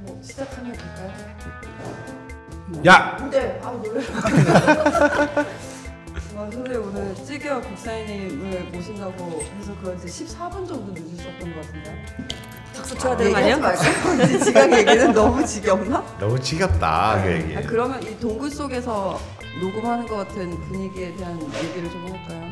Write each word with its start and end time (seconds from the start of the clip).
뭐 0.00 0.20
시작하면 0.22 0.72
될까요? 0.72 1.12
야! 2.86 3.28
네. 3.30 3.60
아 3.62 3.70
놀래요. 3.70 4.04
아, 4.14 5.44
선생님 6.34 6.82
오늘 6.82 7.14
찌개와 7.24 7.60
국사님을 7.60 8.64
모신다고 8.72 9.42
해서 9.58 9.72
그 9.82 9.96
이제 10.04 10.24
14분 10.24 10.66
정도 10.68 10.92
늦으셨던 10.92 11.54
것 11.54 11.62
같은데. 11.66 12.06
박수 12.76 12.96
쳐야 12.98 13.16
되는 13.16 13.32
거? 13.60 13.68
말고 13.68 14.22
이제 14.24 14.38
지각 14.38 14.72
얘기는 14.72 15.12
너무 15.12 15.44
지겹나? 15.44 16.04
너무 16.18 16.38
지겹다 16.40 17.22
그 17.24 17.32
얘기. 17.32 17.56
아, 17.56 17.62
그러면 17.62 18.02
이 18.02 18.18
동굴 18.20 18.50
속에서 18.50 19.18
녹음하는 19.60 20.06
것 20.06 20.16
같은 20.16 20.50
분위기에 20.68 21.14
대한 21.16 21.40
얘기를 21.54 21.90
좀 21.90 22.04
할까요? 22.12 22.50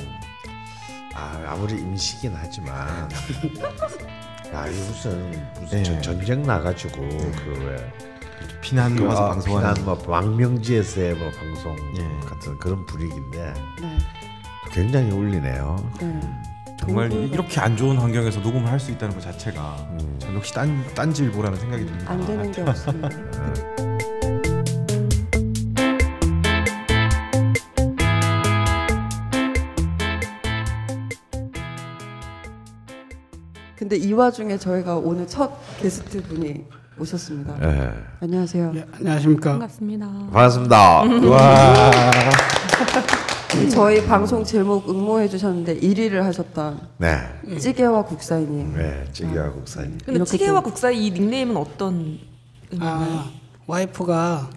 아 1.15 1.43
아무리 1.49 1.75
임시긴 1.75 2.35
하지만 2.37 3.09
야 4.57 4.67
이거 4.67 4.87
무슨 4.87 5.31
무슨 5.61 5.77
네. 5.79 5.83
전- 5.83 6.03
전쟁 6.03 6.43
나가지고 6.43 6.97
그왜 7.09 7.93
피난 8.63 8.97
그, 8.97 9.05
와서 9.05 9.27
어, 9.27 9.29
방송하는 9.31 9.75
비난 9.75 9.85
뭐 9.85 10.03
망명지에서의 10.09 11.15
뭐 11.15 11.31
방송 11.31 11.77
예. 11.99 12.27
같은 12.27 12.59
그런 12.59 12.85
분위기인데 12.87 13.53
네. 13.83 13.99
굉장히 14.73 15.11
울리네요. 15.11 15.77
네. 16.01 16.21
정말 16.79 17.11
이렇게 17.13 17.61
안 17.61 17.77
좋은 17.77 17.97
환경에서 17.97 18.41
녹음을 18.41 18.71
할 18.71 18.79
수 18.81 18.91
있다는 18.93 19.15
것 19.15 19.23
자체가 19.23 19.77
음. 19.91 20.17
전 20.19 20.35
역시 20.35 20.53
딴 20.55 20.85
딴지일보라는 20.95 21.59
생각이 21.59 21.85
듭니다. 21.87 22.11
안 22.13 22.27
되는 22.27 22.51
게 22.53 22.63
없습니다. 22.63 23.09
근데 33.89 33.99
이 33.99 34.13
와중에 34.13 34.59
저희가 34.59 34.97
오늘 34.97 35.29
첫 35.29 35.49
게스트 35.81 36.21
분이 36.25 36.65
오셨습니다. 36.99 37.55
예. 37.63 37.93
안녕하세요. 38.21 38.73
네, 38.73 38.85
안녕하십니까. 38.99 39.51
반갑습니다. 39.53 40.07
반갑습니다. 40.33 40.77
와. 41.31 41.91
저희 43.71 44.05
방송 44.05 44.43
제목 44.43 44.91
응모해 44.91 45.29
주셨는데 45.29 45.79
1위를 45.79 46.15
하셨던 46.23 46.81
네. 46.99 47.17
찌개와 47.61 48.03
국사님. 48.07 48.75
네. 48.77 49.05
찌개와 49.13 49.53
국사님. 49.53 49.99
근데 50.05 50.25
찌개와 50.25 50.63
좀- 50.63 50.65
국사 50.65 50.91
이 50.91 51.13
닉네임은 51.13 51.57
어떤 51.57 52.19
의미인가요? 52.73 53.19
아, 53.21 53.31
와이프가 53.69 54.51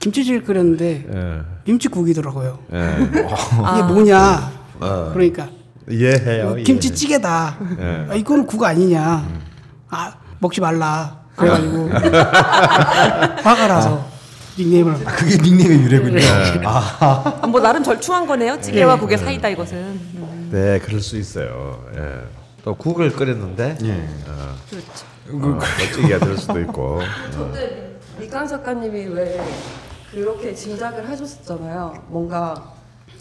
김치찌개를 0.00 0.44
끓였는데 0.44 1.04
예. 1.14 1.40
김치국이더라고요. 1.66 2.58
예. 2.72 2.96
이게 3.02 3.82
뭐냐? 3.92 4.50
그러니까 5.12 5.50
이해해요. 5.90 6.54
김치찌개다. 6.56 7.58
예. 7.80 8.06
아, 8.10 8.14
이거는 8.14 8.46
국 8.46 8.64
아니냐? 8.64 9.28
아 9.90 10.14
먹지 10.40 10.60
말라. 10.60 11.20
그래가지고 11.36 11.88
화가 13.42 13.66
나서 13.66 14.06
닉네임을 14.58 14.94
아, 15.04 15.10
그게 15.16 15.36
닉네임의 15.36 15.80
유래군요. 15.82 16.20
아, 16.64 17.46
뭐 17.48 17.60
나름 17.60 17.82
절충한 17.82 18.26
거네요. 18.26 18.60
찌개와 18.60 18.98
국의 18.98 19.18
사이다 19.18 19.48
이것은. 19.48 19.76
음, 19.76 20.48
네, 20.52 20.78
그럴 20.78 21.00
수 21.00 21.16
있어요. 21.18 21.84
예. 21.96 22.20
또 22.64 22.74
국을 22.74 23.10
끓였는데 23.10 23.78
예. 23.82 24.08
어, 24.28 24.54
그렇죠. 24.70 25.06
어, 25.30 25.58
멋지게 25.58 26.18
될 26.18 26.38
수도 26.38 26.60
있고. 26.60 27.00
근데 27.36 27.98
미강 28.18 28.46
작가님이 28.46 29.06
왜 29.06 29.40
그렇게 30.12 30.54
짐작을 30.54 31.08
하셨었잖아요. 31.08 32.04
뭔가 32.08 32.73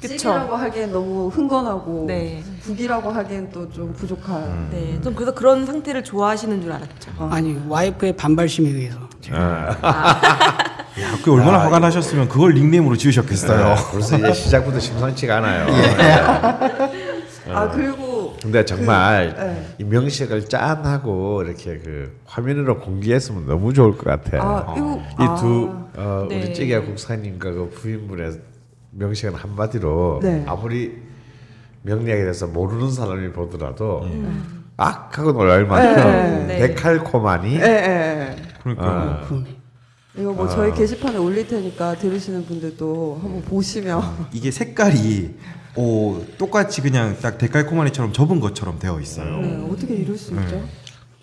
찌개라고 0.08 0.56
하기엔 0.56 0.92
너무 0.92 1.28
흥건하고 1.30 2.06
네. 2.08 2.44
국이라고 2.64 3.10
하기엔 3.12 3.50
또 3.52 3.70
좀 3.70 3.92
부족한. 3.94 4.70
네, 4.72 5.00
좀 5.02 5.14
그래서 5.16 5.34
그런 5.34 5.66
상태를 5.66 6.04
좋아하시는 6.04 6.62
줄 6.62 6.72
알았죠. 6.72 7.12
아니 7.32 7.60
와이프의 7.68 8.16
반발심에 8.16 8.70
의해서 8.70 9.00
야, 9.34 11.18
그 11.24 11.34
얼마나 11.34 11.60
화가 11.60 11.80
나셨으면 11.80 12.28
그걸 12.30 12.54
닉네임으로 12.54 12.96
지으셨겠어요. 12.98 13.76
네, 13.76 13.82
벌써 13.92 14.18
이제 14.18 14.34
시작부터 14.34 14.80
심상치가 14.80 15.38
않아요. 15.38 15.66
아 17.52 17.70
그리고 17.70 18.36
근데 18.42 18.64
정말 18.64 19.34
네. 19.36 19.76
이 19.80 19.84
명식을 19.84 20.48
짠하고 20.50 21.44
이렇게 21.44 21.80
그 21.80 22.16
화면으로 22.26 22.80
공개했으면 22.80 23.46
너무 23.48 23.74
좋을 23.74 23.98
것 23.98 24.04
같아. 24.06 24.38
아 24.42 24.74
이거 24.78 25.02
이두 25.16 25.72
아, 25.98 26.02
어, 26.02 26.26
네. 26.30 26.38
우리 26.44 26.54
찌개 26.54 26.80
국사님과 26.80 27.52
그 27.52 27.70
부인분의 27.74 28.32
명식은 28.96 29.36
한마디로 29.36 30.20
네. 30.22 30.44
아무리 30.48 31.02
명리학에 31.84 32.22
대해서 32.22 32.48
모르는 32.48 32.92
사람이 32.92 33.32
보더라도 33.32 34.08
악하고 34.78 35.34
놀랄 35.34 35.66
만큼 35.66 36.48
네. 36.48 36.68
데칼코마니 36.68 37.56
예, 37.56 37.62
예. 37.62 38.36
그러니까 38.62 39.26
그러네. 39.28 39.58
이거 40.18 40.32
뭐 40.32 40.48
저희 40.48 40.72
게시판에 40.74 41.18
올릴 41.18 41.48
테니까 41.48 41.96
들으시는 41.96 42.46
분들도 42.46 43.20
한번 43.22 43.42
보시면 43.42 44.28
이게 44.32 44.52
색깔이 44.52 45.36
오 45.76 46.24
똑같이 46.38 46.82
그냥 46.82 47.18
딱 47.20 47.38
데칼코마니처럼 47.38 48.14
접은 48.14 48.40
것처럼 48.40 48.78
되어 48.78 49.00
있어요. 49.00 49.42
네, 49.42 49.68
어떻게 49.72 49.96
이럴 49.96 50.16
수 50.18 50.34
있죠? 50.36 50.64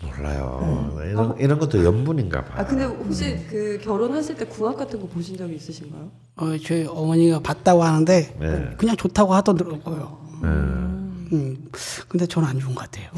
몰라요. 0.03 0.99
이런 1.05 1.34
이런 1.38 1.59
것도 1.59 1.84
연분인가 1.84 2.44
봐. 2.44 2.61
아 2.61 2.65
근데 2.65 2.84
혹시 2.84 3.38
그 3.50 3.78
결혼하실 3.83 4.37
때 4.37 4.44
궁합 4.47 4.77
같은 4.77 4.99
거 5.00 5.06
보신 5.06 5.37
적이 5.37 5.56
있으신가요? 5.56 6.11
어, 6.37 6.56
저희 6.65 6.87
어머니가 6.87 7.41
봤다고 7.41 7.84
하는데 7.84 8.34
네. 8.38 8.71
그냥 8.78 8.97
좋다고 8.97 9.34
하더라고요. 9.34 10.19
음, 10.43 11.69
근데 12.09 12.27
저는 12.27 12.49
안 12.49 12.59
좋은 12.59 12.75
것 12.75 12.91
같아요. 12.91 13.09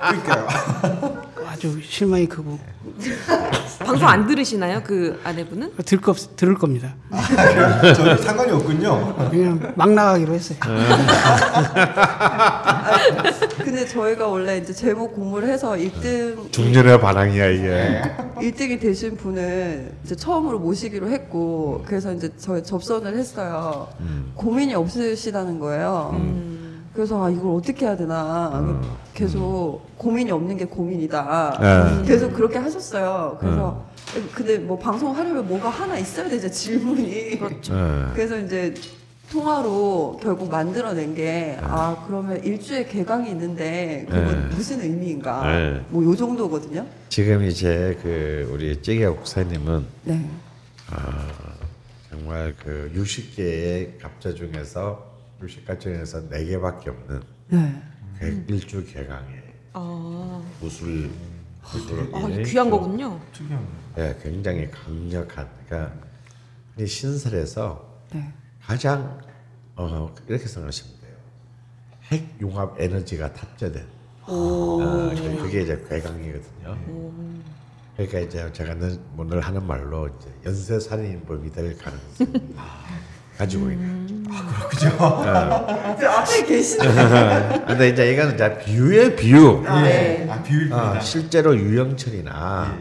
그러니까요. 0.00 0.48
아주 1.46 1.80
실망이 1.82 2.26
크고 2.26 2.58
방송 3.78 4.08
안 4.08 4.26
들으시나요? 4.26 4.82
그 4.82 5.20
아내분은? 5.24 5.74
들, 5.84 6.00
거, 6.00 6.12
들을 6.12 6.54
겁니다. 6.54 6.94
전혀 7.94 8.16
상관이 8.16 8.50
없군요. 8.52 9.14
그냥 9.30 9.72
막 9.76 9.90
나가기로 9.92 10.34
했어요. 10.34 10.58
근데 13.58 13.86
저희가 13.86 14.26
원래 14.28 14.58
이제 14.58 14.72
제목 14.72 15.14
공부를 15.14 15.48
해서 15.48 15.72
1등 15.72 16.52
중년의 16.52 17.00
반항이야 17.00 17.46
이게. 17.46 18.02
1등이 18.36 18.80
되신 18.80 19.16
분을 19.16 19.92
이제 20.04 20.14
처음으로 20.14 20.58
모시기로 20.58 21.08
했고 21.08 21.82
그래서 21.86 22.12
이제 22.12 22.30
저희 22.36 22.62
접선을 22.62 23.16
했어요. 23.16 23.88
고민이 24.34 24.74
없으시다는 24.74 25.58
거예요. 25.58 26.14
그래서 26.92 27.22
아 27.24 27.30
이걸 27.30 27.54
어떻게 27.56 27.84
해야 27.84 27.96
되나 27.96 28.80
계속 29.12 29.82
고민이 29.98 30.30
없는 30.30 30.56
게 30.56 30.64
고민이다. 30.64 31.58
네. 32.02 32.08
계속 32.08 32.32
그렇게 32.32 32.58
하셨어요. 32.58 33.36
그래서 33.40 33.84
근데 34.34 34.58
뭐 34.58 34.78
방송하려면 34.78 35.46
뭐가 35.46 35.68
하나 35.68 35.98
있어야 35.98 36.28
되죠 36.28 36.50
질문이. 36.50 37.12
예. 37.12 37.38
그래서 38.14 38.38
이제 38.38 38.72
통화로 39.30 40.20
결국 40.22 40.50
만들어낸 40.50 41.14
게 41.14 41.58
아 41.60 42.04
그러면 42.06 42.42
일주에 42.44 42.84
개강이 42.86 43.30
있는데 43.30 44.06
그건 44.08 44.48
네. 44.48 44.54
무슨 44.56 44.80
의미인가 44.80 45.46
네. 45.52 45.84
뭐 45.88 46.04
요 46.04 46.14
정도거든요. 46.14 46.86
지금 47.08 47.42
이제 47.44 47.98
그 48.02 48.48
우리 48.52 48.80
찌개 48.82 49.06
국사님은 49.06 49.84
네. 50.04 50.24
정말 52.10 52.54
그 52.62 52.90
60개의 52.94 54.00
갑자 54.00 54.32
중에서 54.32 55.04
60가 55.42 55.78
중에서 55.78 56.28
4개밖에 56.28 56.88
없는 56.88 57.22
네. 57.48 57.82
개- 58.18 58.54
일주 58.54 58.84
개강에 58.86 59.42
아, 59.72 60.42
무술 60.60 61.10
무술 61.72 62.08
아 62.14 62.26
귀한 62.44 62.70
거군요. 62.70 63.20
예, 63.98 64.16
굉장히 64.22 64.70
강력한 64.70 65.48
그러니까 65.66 65.92
이 66.78 66.86
신설에서 66.86 67.84
네. 68.12 68.32
가장 68.66 69.18
어, 69.76 70.12
이렇게 70.26 70.46
생각하시면 70.46 70.92
돼요. 71.00 71.12
핵 72.10 72.36
융합 72.40 72.80
에너지가 72.80 73.32
탑재된 73.32 73.84
어, 74.22 75.10
그- 75.14 75.36
그게 75.42 75.62
이제 75.62 75.84
괴강이거든요. 75.88 76.76
그러니까 77.96 78.18
이제 78.20 78.50
제가 78.52 78.74
늘, 78.74 78.98
뭐늘 79.12 79.40
하는 79.40 79.64
말로 79.66 80.08
이제 80.08 80.28
연쇄 80.44 80.78
살인범이 80.80 81.50
될 81.52 81.76
가능성이 81.78 82.54
가지고 83.38 83.70
있는. 83.70 84.24
그 85.98 86.08
앞에 86.08 86.44
계시는 86.44 87.64
근데 87.66 87.88
이제 87.90 88.12
이거는 88.12 88.34
이제 88.34 88.58
비유의 88.64 89.16
비유. 89.16 89.62
네. 89.62 90.26
아 90.30 90.42
비율 90.42 90.72
아, 90.74 90.98
실제로 91.00 91.56
유영철이나 91.56 92.76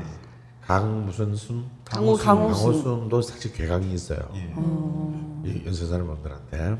강 0.66 1.06
무슨 1.06 1.36
순 1.36 1.66
강호- 1.86 2.18
강호순. 2.22 2.26
강호순도 2.72 3.22
사실 3.22 3.54
괴강이 3.54 3.94
있어요. 3.94 4.20
예. 4.36 4.40
이 4.40 4.54
연쇄살인범들한테. 5.66 6.78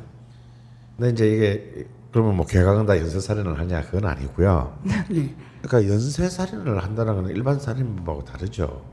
근데 0.98 1.10
이제 1.10 1.28
이게 1.28 1.88
그러면 2.12 2.38
뭐 2.38 2.46
괴강은 2.46 2.86
다 2.86 2.98
연쇄살인을 2.98 3.60
하냐 3.60 3.82
그건 3.84 4.06
아니고요. 4.06 4.80
네. 5.10 5.36
그러니까 5.62 5.94
연쇄살인을 5.94 6.82
한다는 6.84 7.16
건 7.16 7.30
일반 7.30 7.60
살인범하고 7.60 8.24
다르죠. 8.24 8.86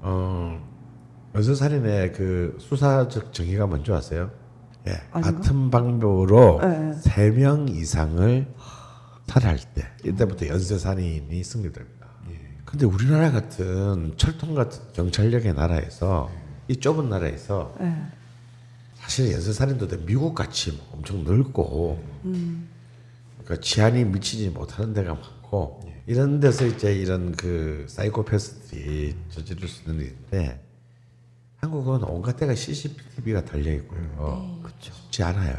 어, 0.00 0.58
연쇄살인의 1.34 2.12
그 2.12 2.56
수사적 2.60 3.32
정의가 3.32 3.66
뭔지 3.66 3.92
아세요? 3.92 4.30
예, 4.86 4.92
아닌가? 5.12 5.32
같은 5.32 5.70
방법으로 5.70 6.60
네. 6.62 6.92
세명 6.94 7.68
이상을 7.68 8.54
살해할 9.26 9.58
때 9.74 9.84
이때부터 10.04 10.46
연쇄살인이 10.48 11.44
승리됩니다. 11.44 11.98
근데 12.64 12.84
우리나라 12.84 13.30
같은 13.30 14.12
철통 14.16 14.54
같은 14.54 14.80
경찰력의 14.92 15.54
나라에서 15.54 16.30
이 16.68 16.76
좁은 16.76 17.08
나라에서 17.08 17.74
네. 17.80 17.94
사실 19.08 19.32
연쇄살인도 19.32 19.88
미국 20.04 20.34
같이 20.34 20.70
뭐 20.72 20.86
엄청 20.92 21.24
넓고 21.24 21.98
그러니까 23.42 23.56
치안이 23.62 24.04
미치지 24.04 24.50
못하는 24.50 24.92
데가 24.92 25.14
많고 25.14 25.80
이런 26.06 26.40
데서 26.40 26.66
이제 26.66 26.92
이런 26.94 27.32
그 27.32 27.86
사이코패스들이 27.88 29.16
저지를 29.30 29.66
수 29.66 29.88
있는 29.88 30.04
일인데 30.04 30.62
한국은 31.56 32.04
온갖 32.04 32.36
데가 32.36 32.54
CCTV가 32.54 33.46
달려 33.46 33.72
있고요. 33.76 34.60
그렇죠. 34.62 34.92
쉽지 34.92 35.22
않아요. 35.22 35.54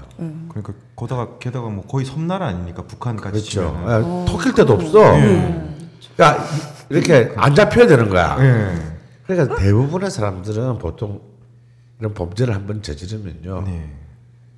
그러니까 0.50 0.74
거다가 0.96 1.40
게다가 1.40 1.70
뭐 1.70 1.84
거의 1.88 2.06
섬나라 2.06 2.46
아닙니까 2.50 2.84
북한까지 2.84 3.40
그렇죠. 3.42 3.74
아, 3.84 4.26
터킬 4.28 4.54
데도 4.54 4.74
없어. 4.74 5.00
그러니까 6.16 6.46
이- 6.92 6.94
이렇게 6.94 7.34
안 7.36 7.56
잡혀야 7.56 7.88
되는 7.88 8.10
거야. 8.10 8.38
예. 8.42 9.00
그러니까 9.26 9.56
대부분의 9.58 10.12
사람들은 10.12 10.78
보통 10.78 11.22
이런 12.00 12.14
범죄를 12.14 12.56
한번 12.56 12.82
저지르면요. 12.82 13.62
네. 13.64 13.96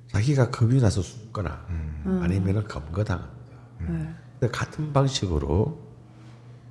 자기가 0.08 0.50
겁이 0.50 0.80
나서 0.80 1.02
숨거나 1.02 1.66
아니면은 2.04 2.64
검거당합니다. 2.68 3.56
근데 3.78 4.52
같은 4.52 4.92
방식으로 4.92 5.80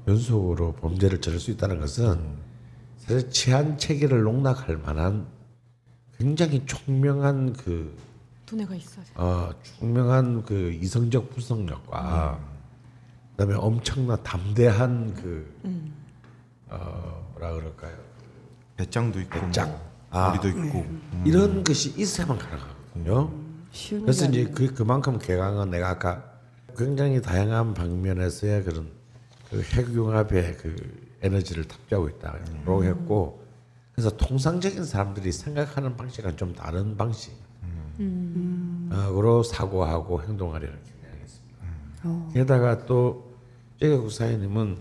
연속으로 0.08 0.74
범죄를 0.76 1.20
저질 1.22 1.40
수 1.40 1.52
있다는 1.52 1.80
것은 1.80 2.38
사실 2.98 3.30
치안 3.32 3.78
체계를 3.78 4.22
농락할 4.24 4.78
만한 4.78 5.28
굉장히 6.18 6.64
총명한 6.66 7.54
그 7.54 7.98
두뇌가 8.46 8.76
있어요. 8.76 9.06
어, 9.16 9.50
총명한 9.64 10.44
그 10.44 10.72
이성적 10.74 11.32
분석력과 11.32 12.40
그다음에 13.32 13.56
엄청난 13.56 14.22
담대한 14.24 15.14
그 15.16 15.52
어, 16.70 17.28
뭐라 17.34 17.54
그럴까요? 17.54 17.98
배짱도 18.78 19.20
있고 19.22 19.40
배짱. 19.40 19.91
뭐 20.12 20.22
아. 20.22 20.28
머리도 20.30 20.50
있고 20.50 20.80
음. 20.80 21.24
이런 21.26 21.64
것이 21.64 21.94
있어야만 21.98 22.38
가능하거든요. 22.38 23.32
그래서 24.02 24.26
이제 24.26 24.46
그 24.54 24.74
그만큼 24.74 25.18
개강은 25.18 25.72
내가 25.72 25.90
아까 25.90 26.24
굉장히 26.78 27.22
다양한 27.22 27.74
방면에서의 27.74 28.64
그런 28.64 28.90
그 29.50 29.62
핵융합의 29.62 30.58
그 30.58 30.76
에너지를 31.22 31.66
탑재하고 31.66 32.10
있다고 32.10 32.84
했고 32.84 33.44
그래서 33.94 34.10
통상적인 34.18 34.84
사람들이 34.84 35.32
생각하는 35.32 35.96
방식은 35.96 36.38
좀 36.38 36.54
다른 36.54 36.98
방식 36.98 37.34
으로 38.92 39.44
사고하고 39.44 40.22
행동하려는 40.24 40.76
경향이 40.76 41.22
있습니다. 41.24 42.34
게다가 42.34 42.86
또 42.86 43.32
제가 43.80 43.98
국사님은 43.98 44.78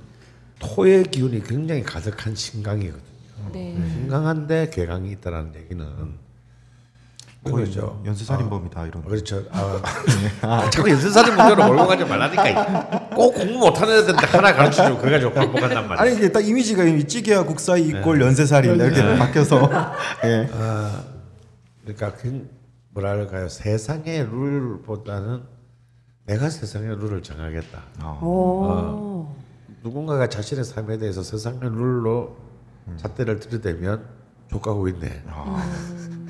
토의 0.58 1.04
기운이 1.04 1.42
굉장히 1.42 1.82
가득한 1.82 2.34
신강이거든요. 2.34 3.09
네. 3.52 3.74
신강한데 3.92 4.70
괴강이 4.70 5.10
있다는 5.12 5.54
얘기는 5.54 5.86
그거죠. 7.42 8.02
연쇄살인범이다 8.04 8.86
이런. 8.86 9.02
그렇죠. 9.02 9.42
아, 9.50 9.80
아, 10.42 10.68
자꾸 10.70 10.90
연쇄살인 10.90 11.34
문제로 11.34 11.66
몰고 11.68 11.86
가지 11.86 12.04
말라니까. 12.04 13.08
꼭 13.14 13.32
공부 13.32 13.58
못하는 13.58 13.96
애들한테 13.96 14.26
하나 14.26 14.52
가르쳐주고 14.52 14.98
그거 14.98 15.10
가지고 15.10 15.32
반복한단 15.32 15.88
말이야. 15.88 16.02
아니 16.02 16.16
이게 16.16 16.30
딱 16.30 16.40
이미지가 16.46 16.84
이 16.84 17.04
찌개와 17.04 17.44
국사이 17.44 17.88
이꼴 17.88 18.20
연쇄살인 18.20 18.74
이렇게 18.76 19.16
바뀌어서 19.16 19.70
예. 20.24 20.50
그러니까 21.82 22.12
그 22.20 22.50
뭐랄까요 22.90 23.48
세상의 23.48 24.24
룰보다는 24.30 25.42
내가 26.26 26.50
세상의 26.50 26.88
룰을 26.96 27.22
정하겠다. 27.22 27.82
어. 28.02 29.34
누군가가 29.82 30.28
자신의 30.28 30.64
삶에 30.64 30.98
대해서 30.98 31.22
세상의 31.22 31.60
룰로 31.62 32.36
잣대를 32.98 33.40
들이대면 33.40 34.04
족가고 34.50 34.88
있네. 34.88 35.22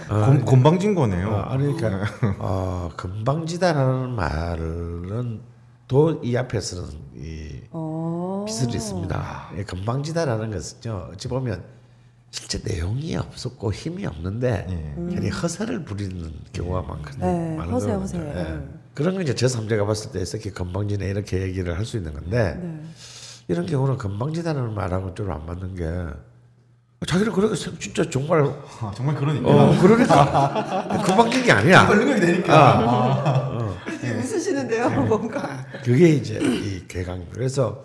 곤, 0.09 0.45
곤방진 0.45 0.95
거네요. 0.95 1.35
아, 1.35 1.53
아니 1.53 1.75
그러니까 1.77 2.07
어, 2.39 2.91
금방지다라는 2.97 4.11
말은 4.15 5.41
또 5.89 6.21
이 6.23 6.37
앞에서는 6.37 6.89
이 7.17 7.61
어. 7.73 8.45
비슬이 8.47 8.75
있습니다. 8.75 9.51
이 9.59 9.63
금방지다라는 9.65 10.51
것은요 10.53 11.11
어찌 11.13 11.29
보면 11.29 11.63
실제 12.31 12.61
내용이 12.65 13.17
없었고 13.17 13.73
힘이 13.73 14.07
없는데 14.07 14.95
괜히 15.11 15.29
허세를 15.31 15.85
부리는 15.85 16.33
경우가 16.53 16.83
많거든요. 16.83 17.27
네, 17.27 17.57
많은 17.57 17.73
허세. 17.73 17.91
허세. 17.91 18.19
예. 18.19 18.23
네. 18.23 18.69
그런 18.95 19.15
건 19.15 19.23
이제 19.25 19.35
제3자가 19.35 19.85
봤을 19.87 20.13
때 20.13 20.21
이렇게 20.21 20.51
금방지네 20.51 21.09
이렇게 21.09 21.43
얘기를 21.43 21.77
할 21.77 21.85
수 21.85 21.97
있는 21.97 22.13
건데 22.15 22.59
네. 22.63 22.81
이런 23.49 23.67
경우는 23.67 23.99
금방지다라는 23.99 24.75
말하고 24.75 25.15
좀 25.15 25.31
안 25.33 25.45
맞는 25.45 25.75
게 25.75 25.85
자기는 27.07 27.33
그렇게 27.33 27.57
생- 27.57 27.79
진짜 27.79 28.05
정말 28.11 28.43
아, 28.81 28.93
정말 28.95 29.15
그러니까. 29.15 29.49
어 29.49 29.75
그러니까 29.81 31.03
금방진 31.03 31.43
게 31.45 31.53
아니야. 31.53 31.87
생각이 31.87 32.21
되니까. 32.21 33.75
웃으시는데요, 34.19 34.91
뭔가. 35.07 35.65
그게 35.83 36.11
이제 36.11 36.39
이 36.43 36.87
괴강. 36.89 37.25
그래서 37.33 37.83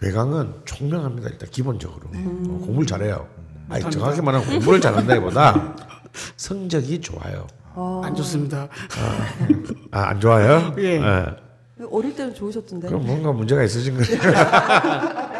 괴강은 0.00 0.54
총명합니다. 0.64 1.30
일단 1.30 1.48
기본적으로 1.50 2.06
어, 2.14 2.60
공부를 2.64 2.86
잘해요. 2.86 3.26
아니 3.70 3.90
정확히 3.90 4.20
말하면 4.20 4.46
공부를 4.48 4.80
잘한다기보다 4.80 5.74
성적이 6.36 7.00
좋아요. 7.00 7.48
안 8.04 8.14
좋습니다. 8.14 8.68
아 9.90 10.10
안 10.10 10.20
좋아요? 10.20 10.72
예. 10.78 11.00
어릴 11.90 12.14
때는 12.14 12.32
좋으셨던데. 12.34 12.86
그럼 12.86 13.04
뭔가 13.04 13.32
문제가 13.32 13.64
있으신 13.64 13.96
거예요. 13.96 14.20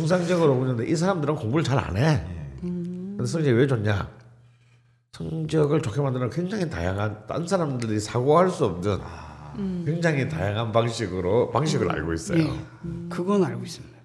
통상적으로 0.00 0.54
보는데 0.56 0.86
이 0.86 0.94
사람들은 0.94 1.36
공부를 1.36 1.64
잘 1.64 1.78
안 1.78 1.96
해. 1.96 2.22
그래서 3.16 3.32
성적이 3.32 3.56
왜 3.56 3.66
좋냐? 3.66 4.08
성적을 5.12 5.80
좋게 5.80 6.00
만드는 6.02 6.28
굉장히 6.30 6.68
다양한 6.68 7.26
딴 7.26 7.46
사람들이 7.48 7.98
사고할 7.98 8.50
수 8.50 8.66
없는 8.66 8.98
굉장히 9.86 10.28
다양한 10.28 10.70
방식으로 10.72 11.50
방식을 11.50 11.90
알고 11.90 12.12
있어요. 12.12 12.38
예. 12.38 12.50
그건 13.08 13.42
알고 13.44 13.64
있습니다. 13.64 13.96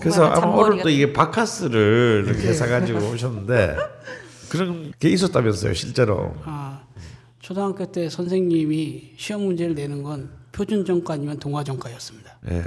그래서 0.00 0.24
아마 0.26 0.46
오늘 0.46 0.78
잔머리가- 0.78 0.82
또 0.82 0.88
이게 0.88 1.12
바카스를 1.12 2.24
이렇게 2.26 2.52
사가지고 2.54 2.98
오셨는데 3.10 3.76
그런 4.50 4.92
게 4.98 5.08
있었다면서요 5.10 5.72
실제로 5.74 6.34
아, 6.44 6.82
초등학교 7.40 7.84
때 7.90 8.08
선생님이 8.08 9.14
시험 9.16 9.42
문제를 9.44 9.74
내는 9.74 10.02
건 10.02 10.30
표준 10.52 10.84
전과 10.84 11.14
아니면 11.14 11.38
동화 11.38 11.62
전과였습니다. 11.64 12.38
예. 12.50 12.62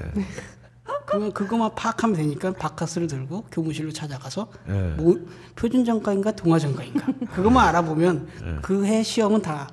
그러면 1.06 1.32
그것만 1.34 1.76
파악하면 1.76 2.16
되니까 2.16 2.52
바카스를 2.54 3.08
들고 3.08 3.46
교무실로 3.52 3.92
찾아가서 3.92 4.48
예. 4.70 4.72
뭐 4.98 5.16
표준 5.56 5.86
전과인가 5.86 6.32
동화 6.32 6.58
전과인가 6.60 7.06
그것만 7.34 7.68
알아보면 7.68 8.60
그해 8.62 9.04
시험은 9.04 9.42
다 9.42 9.68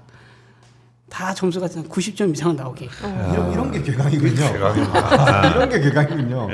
다 1.13 1.35
점수가 1.35 1.67
90점 1.67 2.33
이상은 2.33 2.57
나오게. 2.57 2.89
이런, 3.03 3.53
이런 3.53 3.71
게 3.71 3.83
괴강이군요. 3.83 4.45
이런 4.57 5.69
게 5.69 5.79
괴강이군요. 5.79 6.49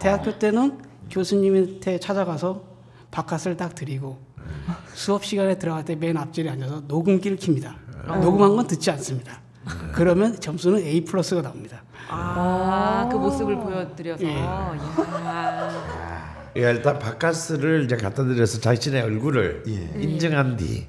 대학교 0.00 0.36
때는 0.36 0.78
교수님한테 1.08 2.00
찾아가서 2.00 2.64
바카스를 3.12 3.56
딱 3.56 3.76
드리고 3.76 4.18
수업 4.94 5.24
시간에 5.24 5.58
들어갈 5.60 5.84
때 5.84 5.94
맨 5.94 6.16
앞자리에 6.16 6.50
앉아서 6.50 6.82
녹음기를 6.88 7.36
킵니다. 7.36 7.72
녹음한 8.20 8.56
건 8.56 8.66
듣지 8.66 8.90
않습니다. 8.90 9.40
그러면 9.92 10.34
점수는 10.40 10.80
A 10.80 11.04
플러스가 11.04 11.42
나옵니다. 11.42 11.84
아, 12.12 13.08
그 13.10 13.16
모습을 13.16 13.56
보여드려서. 13.58 14.24
예. 14.24 14.36
야. 14.40 14.74
예, 16.56 16.60
일단 16.62 16.98
바카스를 16.98 17.84
이제 17.84 17.96
갖다 17.96 18.24
드려서 18.24 18.60
자신의 18.60 19.02
얼굴을 19.02 19.62
인정한 20.00 20.56
뒤 20.56 20.86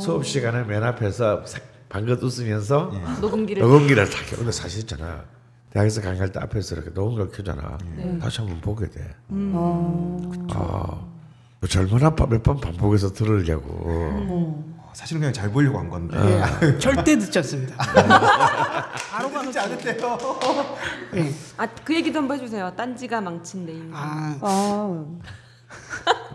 수업 0.00 0.26
시간에 0.26 0.62
맨 0.64 0.82
앞에서 0.82 1.44
사- 1.46 1.60
방긋 1.88 2.22
웃으면서 2.22 2.90
녹음기를 3.20 3.62
녹음기를 3.62 4.10
탁 4.10 4.26
켜. 4.28 4.36
근데 4.36 4.52
사실 4.52 4.80
있잖아. 4.80 5.22
대학에서 5.70 6.02
강의할 6.02 6.30
때 6.32 6.40
앞에서 6.40 6.74
이렇게 6.74 6.90
녹음기를 6.90 7.30
켜잖아. 7.32 7.78
다시 8.20 8.40
한번 8.40 8.60
보게 8.60 8.88
돼. 8.90 9.00
아, 10.54 10.54
뭐 11.60 11.68
젊은 11.68 12.04
아빠 12.04 12.26
몇 12.26 12.42
번 12.42 12.60
반복해서 12.60 13.12
들으려고. 13.12 14.71
사실은 14.94 15.20
그냥 15.20 15.32
잘 15.32 15.50
보이려고 15.50 15.78
한 15.78 15.88
건데. 15.88 16.16
예, 16.62 16.78
절대 16.78 17.16
듣지 17.18 17.38
않습니다. 17.38 17.76
듣지 19.44 19.58
않을때요. 19.58 20.18
예. 21.16 21.30
아, 21.56 21.66
그 21.84 21.94
얘기도 21.94 22.18
한번 22.20 22.38
해주세요. 22.38 22.72
딴지가 22.76 23.20
망친 23.20 23.66
내 23.66 23.72
인생. 23.72 23.90
아, 23.94 24.36
아, 24.40 25.04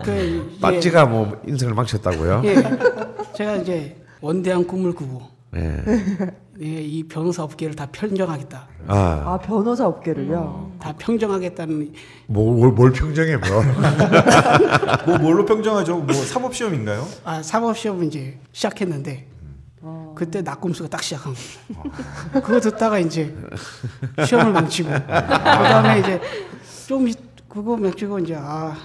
그 0.04 0.12
이제- 0.20 0.60
딴지가 0.62 1.06
뭐 1.06 1.42
인생을 1.48 1.74
망쳤다고요? 1.74 2.42
예. 2.46 2.56
제가 3.36 3.56
이제 3.58 4.04
원대한 4.22 4.66
꿈을 4.66 4.94
꾸고 4.94 5.22
네. 5.52 5.84
예, 5.88 6.32
이 6.60 7.04
변호사 7.08 7.44
업계를 7.44 7.76
다 7.76 7.88
평정하겠다. 7.92 8.68
아, 8.88 8.96
아 8.96 9.38
변호사 9.38 9.86
업계를요. 9.86 10.72
다 10.80 10.94
평정하겠다는 10.98 11.94
뭐, 12.28 12.54
뭘, 12.54 12.72
뭘 12.72 12.92
평정해 12.92 13.38
뭐. 13.38 13.48
뭐 15.06 15.18
뭘로 15.20 15.46
평정하죠? 15.46 15.98
뭐 15.98 16.14
사법 16.14 16.56
시험인가요? 16.56 17.06
아, 17.24 17.44
사법 17.44 17.78
시험을 17.78 18.06
이제 18.06 18.40
시작했는데 18.54 19.28
그때 20.16 20.42
낙곰수가 20.42 20.90
딱 20.90 21.04
시작한 21.04 21.34
겁니다. 21.36 22.40
그거 22.42 22.60
듣다가 22.60 22.98
이제 22.98 23.36
시험을 24.26 24.52
망치고 24.52 24.90
그다음에 24.90 26.00
이제 26.00 26.22
좀 26.88 27.08
있- 27.08 27.48
그거 27.48 27.78
망치고 27.78 28.20
이제 28.20 28.36
아 28.38 28.76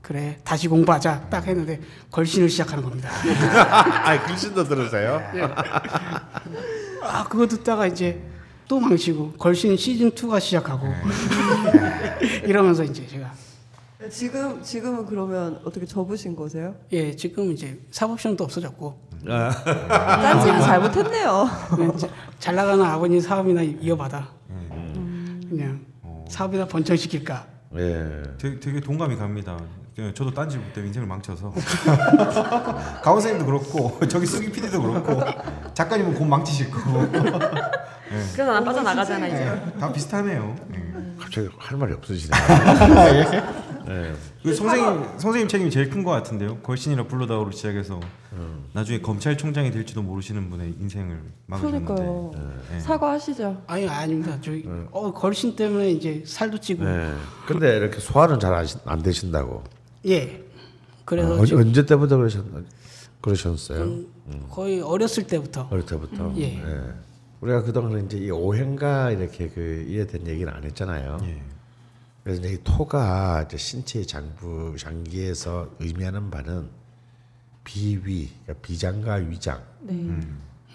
그래 0.00 0.38
다시 0.42 0.66
공부하자 0.68 1.26
딱 1.28 1.46
했는데 1.46 1.78
걸신을 2.10 2.48
시작하는 2.48 2.82
겁니다. 2.82 3.10
아, 4.02 4.18
글씨도 4.26 4.64
들으세요? 4.64 5.20
아 7.08 7.24
그거 7.24 7.46
듣다가 7.46 7.86
이제 7.86 8.20
또 8.66 8.78
망치고 8.80 9.32
걸신 9.32 9.76
시즌 9.76 10.10
2가 10.10 10.38
시작하고 10.40 10.86
이러면서 12.44 12.84
이제 12.84 13.06
제가 13.06 13.32
지금 14.10 14.62
지금은 14.62 15.06
그러면 15.06 15.60
어떻게 15.64 15.84
접으신 15.86 16.36
거세요? 16.36 16.74
예 16.92 17.14
지금 17.16 17.50
이제 17.50 17.80
사법시험도 17.90 18.44
없어졌고 18.44 19.08
딴지를 19.26 20.60
잘못했네요. 20.60 21.48
잘 22.38 22.54
나가는 22.54 22.84
아버님 22.84 23.20
사업이나 23.20 23.62
이어받아 23.62 24.28
그냥 25.48 25.80
사업이나 26.28 26.66
번창시킬까 26.66 27.46
예. 27.76 28.22
되게, 28.38 28.60
되게 28.60 28.80
동감이 28.80 29.16
갑니다. 29.16 29.58
예, 29.98 30.14
저도 30.14 30.30
딴지 30.30 30.56
때문에 30.72 30.86
인생을 30.88 31.08
망쳐서 31.08 31.52
강원 33.02 33.20
선생님도 33.20 33.46
그렇고 33.46 33.98
저기 34.06 34.26
수기 34.26 34.50
PD도 34.52 34.80
그렇고 34.80 35.20
작가님은 35.74 36.14
곧 36.14 36.24
망치실 36.24 36.70
거고 36.70 37.10
그래서 38.32 38.52
난 38.52 38.64
빠져나가잖아 38.64 39.26
이제. 39.26 39.36
예, 39.46 39.78
다 39.78 39.92
비슷하네요. 39.92 40.56
예. 40.74 41.14
갑자기 41.18 41.48
할 41.58 41.76
말이 41.76 41.92
없어지네. 41.94 42.36
예. 43.88 44.14
그 44.42 44.54
선생님 44.54 45.18
선생님 45.18 45.48
책임이 45.48 45.70
제일 45.70 45.90
큰 45.90 46.04
것 46.04 46.12
같은데요. 46.12 46.58
걸신이라 46.58 47.06
불러다오로 47.08 47.50
시작해서 47.50 47.98
나중에 48.72 49.00
검찰총장이 49.00 49.70
될지도 49.72 50.02
모르시는 50.02 50.48
분의 50.48 50.76
인생을 50.78 51.20
막으셨는데. 51.46 51.84
그러니까요. 51.84 52.30
예. 52.74 52.80
사과하시죠. 52.80 53.62
아니 53.66 53.88
아닙니다 53.88 54.38
저희 54.40 54.64
어 54.92 55.12
걸신 55.12 55.56
때문에 55.56 55.90
이제 55.90 56.22
살도 56.24 56.58
찌고 56.60 56.84
예. 56.86 57.12
근데 57.46 57.76
이렇게 57.76 57.98
소화는 57.98 58.38
잘 58.38 58.54
안 58.86 59.02
되신다고. 59.02 59.64
예 60.06 60.44
그래서 61.04 61.40
어, 61.40 61.44
지금 61.44 61.62
언제 61.62 61.84
때부터 61.86 62.16
그러셨, 62.16 62.44
그러셨어요? 63.20 64.04
거의 64.50 64.80
어렸을 64.80 65.26
때부터 65.26 65.68
어릴 65.70 65.86
때부터. 65.86 66.34
예. 66.38 66.62
우리가 67.40 67.62
그동안 67.62 68.04
이제 68.04 68.18
이 68.18 68.30
오행과 68.30 69.12
이렇게 69.12 69.48
그 69.48 69.86
이에 69.88 70.06
대한 70.06 70.26
얘기는 70.26 70.52
안 70.52 70.64
했잖아요. 70.64 71.18
예. 71.22 71.42
그래서 72.22 72.40
이제 72.42 72.52
이 72.54 72.58
토가 72.62 73.44
이제 73.46 73.56
신체의 73.56 74.06
장부 74.06 74.76
장기에서 74.76 75.70
의미하는 75.78 76.30
바는 76.30 76.68
비위, 77.64 78.30
그러니까 78.44 78.66
비장과 78.66 79.14
위장. 79.14 79.62
네. 79.80 80.20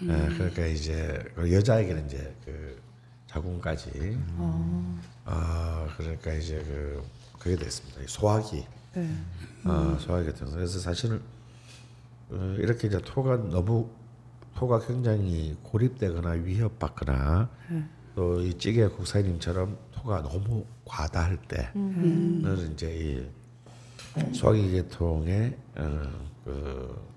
예, 0.02 0.06
그러니까 0.36 0.66
이제 0.66 1.22
그 1.34 1.52
여자에게는 1.52 2.06
이제 2.06 2.34
그 2.44 2.80
자궁까지. 3.28 4.18
아 5.24 5.86
그러니까 5.96 6.32
이제 6.34 6.56
그 6.66 7.02
그게 7.38 7.56
됐습니다. 7.56 8.02
이 8.02 8.06
소화기. 8.08 8.66
네. 8.94 9.08
어, 9.64 9.96
소화기 9.98 10.26
같은 10.26 10.46
거. 10.46 10.52
그래서 10.52 10.78
사실은 10.78 11.20
어, 12.30 12.56
이렇게 12.58 12.88
이제 12.88 12.98
토가 13.04 13.36
너무 13.36 13.88
토가 14.54 14.78
굉장히 14.80 15.56
고립되거나 15.62 16.30
위협받거나 16.30 17.48
또이 18.14 18.54
찌개 18.58 18.86
국사님처럼 18.86 19.76
토가 19.92 20.22
너무 20.22 20.64
과다할 20.84 21.36
때는 21.48 22.72
이제 22.72 22.94
이 24.20 24.34
소화기 24.34 24.70
계통에 24.70 25.56
어, 25.76 26.02
그 26.44 27.14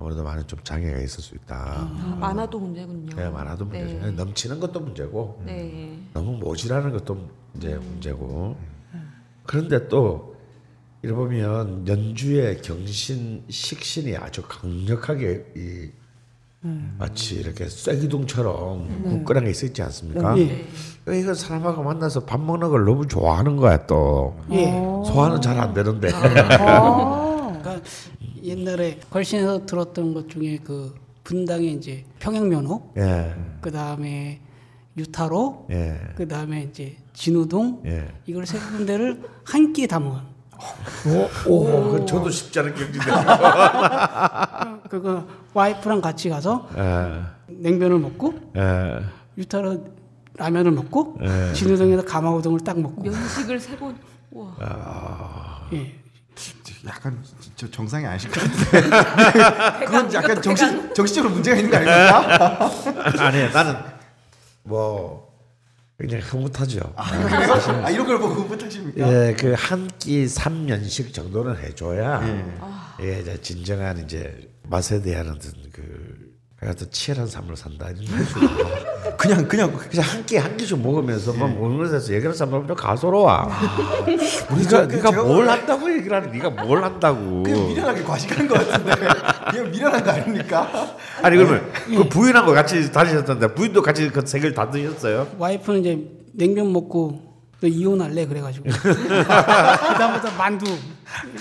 아무래도 0.00 0.24
많은 0.24 0.44
좀 0.48 0.58
장애가 0.64 0.98
있을 0.98 1.22
수 1.22 1.36
있다. 1.36 1.54
아, 1.56 2.16
많아도 2.18 2.58
문제군요. 2.58 3.14
네, 3.14 3.30
많아도 3.30 3.64
문제죠. 3.64 4.10
넘치는 4.12 4.58
것도 4.58 4.80
문제고 4.80 5.40
네. 5.46 5.96
너무 6.12 6.36
모질하는 6.38 6.90
것도 6.90 7.28
이제 7.56 7.76
문제고 7.76 8.56
그런데 9.44 9.86
또 9.86 10.31
이래 11.02 11.12
보면 11.12 11.86
연주의 11.88 12.60
경신 12.62 13.42
식신이 13.48 14.16
아주 14.16 14.42
강력하게 14.42 15.44
이 15.56 15.90
마치 16.96 17.34
이렇게 17.40 17.68
쐐기둥처럼 17.68 19.02
굳건하게 19.02 19.50
있어 19.50 19.66
있지 19.66 19.82
않습니까? 19.82 20.38
예. 20.38 20.64
이건 21.08 21.34
사람하고 21.34 21.82
만나서 21.82 22.20
밥 22.24 22.40
먹는 22.40 22.68
걸 22.68 22.84
너무 22.84 23.08
좋아하는 23.08 23.56
거야 23.56 23.84
또 23.86 24.36
예. 24.52 24.70
소화는 25.04 25.40
잘 25.40 25.58
안 25.58 25.74
되는데 25.74 26.08
그러니까 26.14 27.80
옛날에 28.44 29.00
걸신에서 29.10 29.66
들었던 29.66 30.14
것 30.14 30.28
중에 30.28 30.58
그 30.62 30.94
분당의 31.24 31.72
이제 31.74 32.04
평양면허 32.20 32.92
예, 32.98 33.34
그 33.60 33.72
다음에 33.72 34.40
유타로 34.96 35.66
예, 35.70 35.98
그 36.16 36.28
다음에 36.28 36.62
이제 36.62 36.96
진우동 37.12 37.82
예. 37.86 38.08
이걸 38.26 38.46
세 38.46 38.58
군데를 38.58 39.20
한 39.44 39.72
끼에 39.72 39.86
다 39.88 39.98
먹은 39.98 40.20
오, 41.46 41.90
그 41.90 42.04
저도 42.06 42.30
쉽지 42.30 42.58
않은 42.60 42.74
경지인데. 42.74 43.10
그거 44.88 45.26
와이프랑 45.54 46.00
같이 46.00 46.28
가서 46.28 46.68
예, 46.76 47.22
냉면을 47.48 47.98
먹고 47.98 48.34
예. 48.56 49.00
유타로 49.38 49.84
라면을 50.36 50.72
먹고 50.72 51.18
진우동에서 51.54 52.04
가마우동을 52.04 52.60
딱 52.60 52.78
먹고 52.78 53.02
면식을 53.02 53.58
세 53.60 53.76
번. 53.76 53.96
와. 54.30 55.66
예. 55.72 55.94
약간 56.86 57.22
저 57.54 57.70
정상이 57.70 58.04
아니실 58.06 58.30
것 58.30 58.40
같은데. 58.42 59.84
그건 59.86 60.14
약간 60.14 60.42
정신 60.42 60.92
정신적으로 60.94 61.32
문제가 61.32 61.56
있는 61.56 61.70
거 61.70 61.76
아닙니까? 61.76 62.70
아니 63.24 63.52
나는 63.52 63.76
뭐 64.64 65.31
굉장히 66.02 66.24
흐뭇하죠. 66.24 66.80
아 66.96 67.88
이런 67.90 68.04
걸 68.04 68.18
보고 68.18 68.42
못하십니까? 68.42 69.08
예, 69.08 69.36
그 69.38 69.54
한끼 69.56 70.26
삼면식 70.26 71.14
정도는 71.14 71.56
해줘야 71.58 72.20
예, 73.00 73.20
이제 73.20 73.40
진정한 73.40 73.98
이제 74.04 74.50
맛에 74.64 75.00
대한 75.00 75.28
어떤 75.30 75.52
그 75.72 76.21
어떤 76.64 76.88
치열한 76.90 77.26
삶을 77.26 77.56
산다 77.56 77.88
이런 77.90 78.06
그냥 79.18 79.46
그냥 79.48 79.72
그냥 79.72 80.06
한 80.06 80.24
끼 80.26 80.36
한 80.38 80.56
끼씩 80.56 80.78
먹으면서 80.80 81.32
뭐 81.32 81.48
먹는 81.48 81.78
것에서 81.78 82.12
얘기하는 82.14 82.36
사람은 82.36 82.66
좀 82.68 82.76
가소로워. 82.76 83.48
우리가 84.50 84.68
저- 84.70 84.86
네가 84.86 85.10
제가 85.10 85.22
뭘 85.24 85.48
한다고 85.48 85.92
얘기를 85.92 86.16
하는 86.16 86.30
네가 86.30 86.50
뭘 86.50 86.82
한다고. 86.84 87.42
그냥 87.42 87.66
미련하게 87.68 88.02
과식한 88.04 88.46
것 88.48 88.54
같은데 88.68 88.94
그냥 89.50 89.70
미련한 89.70 90.04
거 90.04 90.10
아닙니까? 90.12 90.96
아니 91.22 91.36
그러면 91.36 91.70
그 91.84 92.08
부인하고 92.08 92.52
같이 92.52 92.90
다니셨던데 92.92 93.54
부인도 93.54 93.82
같이 93.82 94.08
그세 94.10 94.38
개를 94.38 94.54
다 94.54 94.70
드셨어요? 94.70 95.26
와이프는 95.38 95.80
이제 95.80 96.08
냉면 96.32 96.72
먹고 96.72 97.20
너 97.60 97.66
이혼할래 97.68 98.26
그래가지고 98.26 98.70
그다음부터 98.70 100.30
만두 100.38 100.66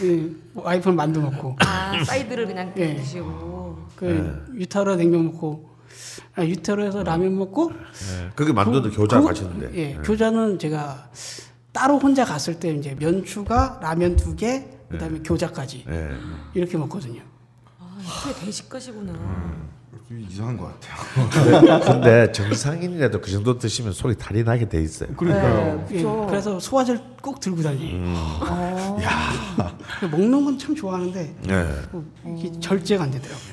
예, 0.03 0.23
와이프는 0.55 0.95
만두 0.95 1.21
먹고 1.21 1.55
아 1.59 1.93
사이드를 2.03 2.45
그냥 2.47 2.71
예. 2.77 2.95
드시고. 2.95 3.60
그 4.01 4.43
유타로 4.55 4.95
냉면 4.95 5.25
먹고 5.25 5.69
아, 6.35 6.43
유타로에서 6.43 7.03
라면 7.03 7.37
먹고 7.37 7.71
거기 8.35 8.51
만두도 8.51 8.89
교자 8.89 9.17
그거- 9.17 9.29
가셨는데. 9.29 9.77
예, 9.77 9.93
교자는 10.03 10.57
제가 10.57 11.09
따로 11.71 11.99
혼자 11.99 12.25
갔을 12.25 12.59
때 12.59 12.73
이제 12.73 12.95
면추가 12.99 13.79
라면 13.81 14.15
두 14.15 14.35
개, 14.35 14.65
그다음에 14.89 15.19
교자까지 15.19 15.85
예. 15.87 16.09
이렇게 16.55 16.77
먹거든요. 16.77 17.21
아 17.79 17.97
이게 18.01 18.45
대식가시구나. 18.45 19.13
좀 20.07 20.19
이상한 20.19 20.57
것 20.57 20.65
같아요. 20.65 21.29
근데, 21.31 21.79
근데 21.85 22.31
정상인이라도 22.33 23.21
그 23.21 23.29
정도 23.31 23.57
드시면 23.57 23.93
속이 23.93 24.15
탈이 24.17 24.43
나게 24.43 24.67
돼 24.67 24.81
있어요. 24.81 25.09
네, 25.09 25.85
예, 25.91 26.01
그렇죠. 26.01 26.25
그래서 26.27 26.59
소화제를 26.59 26.99
꼭 27.21 27.39
들고 27.39 27.61
다니 27.61 27.93
요. 28.99 30.07
먹는 30.09 30.45
건 30.45 30.57
참 30.57 30.75
좋아하는데 30.75 31.35
예. 31.49 32.31
이게 32.37 32.59
절제가 32.59 33.03
안 33.05 33.11
되더라고요. 33.11 33.51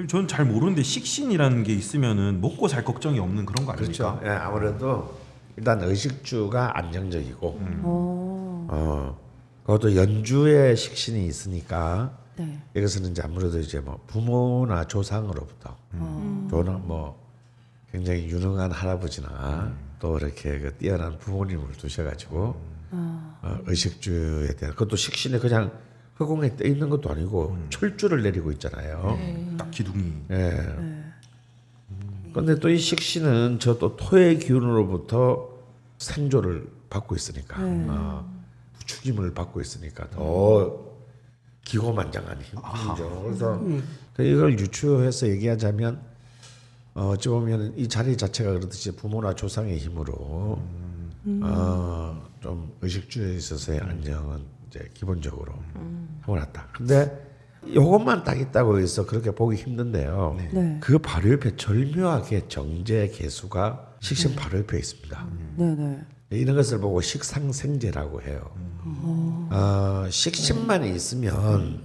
예. 0.00 0.06
저는 0.06 0.28
잘 0.28 0.44
모르는데 0.44 0.82
식신이라는 0.82 1.62
게 1.62 1.72
있으면은 1.74 2.40
먹고 2.40 2.68
살 2.68 2.84
걱정이 2.84 3.18
없는 3.18 3.46
그런 3.46 3.64
거 3.66 3.72
아닙니까? 3.72 4.16
그렇죠. 4.16 4.20
예, 4.24 4.30
아무래도 4.36 5.18
일단 5.56 5.82
의식주가 5.82 6.78
안정적이고, 6.78 7.58
어, 8.70 9.18
그것도 9.64 9.96
연주의 9.96 10.76
식신이 10.76 11.26
있으니까 11.26 12.16
네. 12.36 12.60
이것은 12.76 13.06
이제 13.10 13.22
아무래도 13.24 13.58
이제 13.58 13.80
뭐 13.80 13.98
부모나 14.06 14.84
조상으로부터, 14.86 15.76
조나 16.48 16.72
뭐 16.72 17.18
굉장히 17.90 18.28
유능한 18.28 18.70
할아버지나 18.70 19.72
또 19.98 20.16
이렇게 20.18 20.58
그 20.60 20.74
뛰어난 20.74 21.18
부모님을 21.18 21.72
두셔가지고 21.72 22.77
어, 22.90 23.58
의식주에 23.66 24.48
대한 24.56 24.74
그것도 24.74 24.96
식신이 24.96 25.38
그냥 25.38 25.72
허공에 26.18 26.56
떠 26.56 26.64
있는 26.64 26.88
것도 26.88 27.10
아니고 27.10 27.56
철주를 27.70 28.22
내리고 28.22 28.50
있잖아요. 28.52 29.16
딱 29.56 29.70
기둥이. 29.70 30.12
예. 30.30 30.74
그런데 32.32 32.58
또이 32.58 32.78
식신은 32.78 33.58
저 33.60 33.78
또 33.78 33.96
토의 33.96 34.38
기운으로부터 34.38 35.48
생조를 35.98 36.68
받고 36.90 37.14
있으니까, 37.16 37.56
어, 37.88 38.40
부추김을 38.78 39.34
받고 39.34 39.60
있으니까 39.60 40.08
더 40.10 40.86
기고만장한 41.64 42.40
힘- 42.42 42.58
힘이죠. 42.58 43.22
그래서 43.24 43.60
그 44.14 44.22
이걸 44.24 44.58
유추해서 44.58 45.28
얘기하자면 45.28 46.00
어, 46.94 47.08
어찌 47.10 47.28
보면 47.28 47.74
이 47.76 47.88
자리 47.88 48.16
자체가 48.16 48.50
그렇듯이 48.52 48.94
부모나 48.96 49.34
조상의 49.34 49.78
힘으로 49.78 50.58
어, 51.42 52.27
좀 52.40 52.72
의식주에 52.80 53.34
있어서의 53.34 53.80
안정은 53.80 54.44
이제 54.68 54.88
기본적으로 54.94 55.54
해놨다. 56.26 56.68
근데 56.76 57.28
이것만 57.66 58.24
딱 58.24 58.38
있다고 58.40 58.78
해서 58.78 59.04
그렇게 59.04 59.30
보기 59.30 59.56
힘든데요. 59.56 60.36
네. 60.52 60.78
그 60.80 60.98
바로 60.98 61.32
옆에 61.32 61.56
절묘하게 61.56 62.48
정제 62.48 63.08
개수가 63.08 63.96
식신 64.00 64.36
바로 64.36 64.58
옆에 64.58 64.78
있습니다. 64.78 65.26
네네. 65.56 66.00
이런 66.30 66.56
것을 66.56 66.78
보고 66.78 67.00
식상생제라고 67.00 68.22
해요. 68.22 68.50
어, 69.50 70.06
식신만 70.08 70.84
있으면 70.84 71.82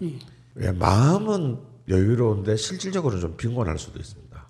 왜 0.55 0.71
마음은 0.71 1.57
여유로운데 1.89 2.55
실질적으로 2.55 3.19
좀 3.19 3.35
빈곤할 3.35 3.77
수도 3.79 3.99
있습니다. 3.99 4.47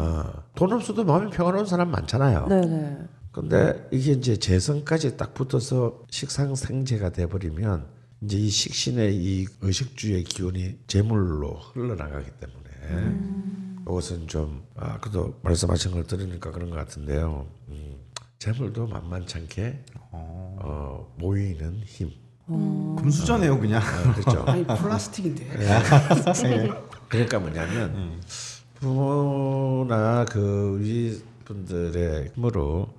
어, 0.00 0.32
돈 0.54 0.72
없어도 0.72 1.04
마음이 1.04 1.30
평화로운 1.30 1.64
사람 1.66 1.90
많잖아요. 1.90 2.46
네네. 2.48 2.98
근데 3.40 3.88
이게 3.92 4.12
이제 4.12 4.36
재성까지 4.36 5.16
딱 5.16 5.32
붙어서 5.32 6.02
식상생제가 6.10 7.10
돼버리면 7.10 7.86
이제 8.22 8.36
이 8.36 8.48
식신의 8.48 9.14
이 9.14 9.46
의식주의 9.60 10.24
기운이 10.24 10.78
재물로 10.88 11.54
흘러나가기 11.72 12.30
때문에 12.40 13.16
이것은 13.82 14.26
좀 14.26 14.64
아, 14.74 14.98
그래도 14.98 15.38
말씀하신 15.42 15.92
걸 15.92 16.04
들으니까 16.04 16.50
그런 16.50 16.68
것 16.68 16.76
같은데요. 16.76 17.46
음, 17.68 17.96
재물도 18.40 18.88
만만찮게 18.88 19.84
어, 20.10 21.14
모이는 21.18 21.82
힘. 21.84 22.10
금수저네요 22.48 23.60
그냥. 23.60 23.80
아, 23.82 24.14
그렇죠. 24.14 24.42
아니 24.46 24.66
플라스틱인데. 24.66 25.46
그러니까 27.08 27.38
뭐냐면 27.38 28.20
부모나 28.74 30.24
그위 30.24 31.22
분들의 31.44 32.32
힘으로 32.34 32.97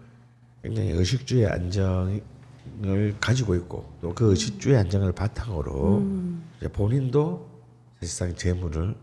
굉장히 0.64 0.92
의식주의 0.92 1.46
안정을 1.48 2.22
가지고 3.20 3.56
있고 3.56 3.90
또 4.02 4.14
그 4.14 4.32
의식주의 4.32 4.78
안정을 4.78 5.12
바탕으로 5.14 6.04
이제 6.58 6.68
본인도 6.68 7.48
사실상 8.00 8.36
재물을 8.36 8.96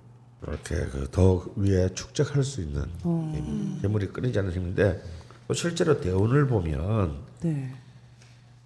이렇게 0.43 0.77
그 0.87 1.09
더 1.11 1.45
위에 1.57 1.89
축적할 1.95 2.45
수 2.45 2.61
있는 2.61 2.85
힘, 3.03 3.79
재물이 3.83 4.09
끊이지 4.09 4.39
않는 4.39 4.53
힘인데 4.53 5.03
또 5.49 5.55
실제로 5.55 6.01
대운을 6.01 6.47
보면 6.47 7.17
네. 7.43 7.73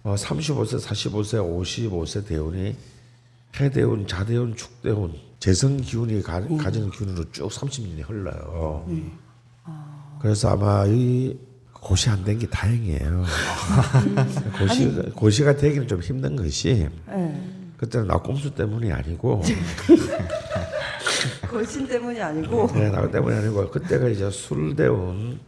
어, 0.03 0.15
35세, 0.15 0.79
45세, 0.81 1.37
55세 1.89 2.25
대운이 2.27 2.75
해대운, 3.59 4.07
자대운, 4.07 4.55
축대운, 4.55 5.13
재성 5.39 5.77
기운이 5.77 6.21
가, 6.23 6.39
가지는 6.57 6.89
기운으로 6.89 7.31
쭉 7.31 7.47
30년이 7.49 8.07
흘러요. 8.09 8.85
그래서 10.19 10.49
아마 10.49 10.85
이 10.87 11.37
고시 11.81 12.09
안 12.09 12.23
된 12.23 12.37
게 12.39 12.47
다행이에요. 12.47 13.25
고시, 14.57 14.87
고시가 15.15 15.55
되기는 15.57 15.87
좀 15.87 15.99
힘든 15.99 16.35
것이 16.35 16.87
네. 17.07 17.73
그때는 17.77 18.07
낙곰수 18.07 18.53
때문이 18.53 18.91
아니고 18.91 19.41
거신 21.49 21.87
때문이 21.87 22.21
아니고. 22.21 22.67
네, 22.73 22.89
나 22.91 23.09
때문이 23.09 23.35
아니고 23.35 23.69
그때가 23.71 24.07
이제 24.09 24.29
술대운 24.29 25.39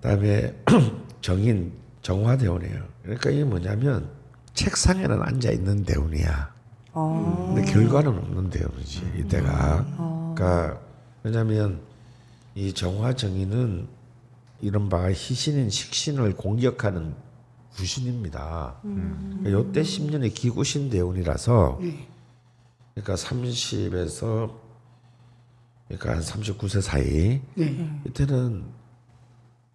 그다음에 0.00 0.54
정인 1.20 1.72
정화대운이에요. 2.02 2.82
그러니까 3.02 3.30
이게 3.30 3.44
뭐냐면 3.44 4.08
책상에는 4.54 5.22
앉아 5.22 5.50
있는 5.50 5.84
대운이야. 5.84 6.54
아. 6.92 7.52
근데 7.54 7.70
결과는 7.70 8.08
없는 8.08 8.50
대운이지 8.50 9.12
이때가. 9.18 10.32
그러니까 10.34 10.80
왜냐하면 11.22 11.80
이 12.54 12.72
정화 12.72 13.12
정인은 13.12 13.86
이른바 14.60 15.10
희신인 15.10 15.70
식신을 15.70 16.36
공격하는 16.36 17.14
구신입니다. 17.74 18.80
그러니까 18.82 19.50
요때 19.52 19.82
10년이 19.82 20.34
기구신 20.34 20.90
대운이라서 20.90 21.80
그러니까 22.94 23.14
30에서 23.14 24.52
그러니까 25.88 26.12
한 26.12 26.20
39세 26.20 26.80
사이 26.80 27.40
네. 27.54 28.00
이때는 28.06 28.64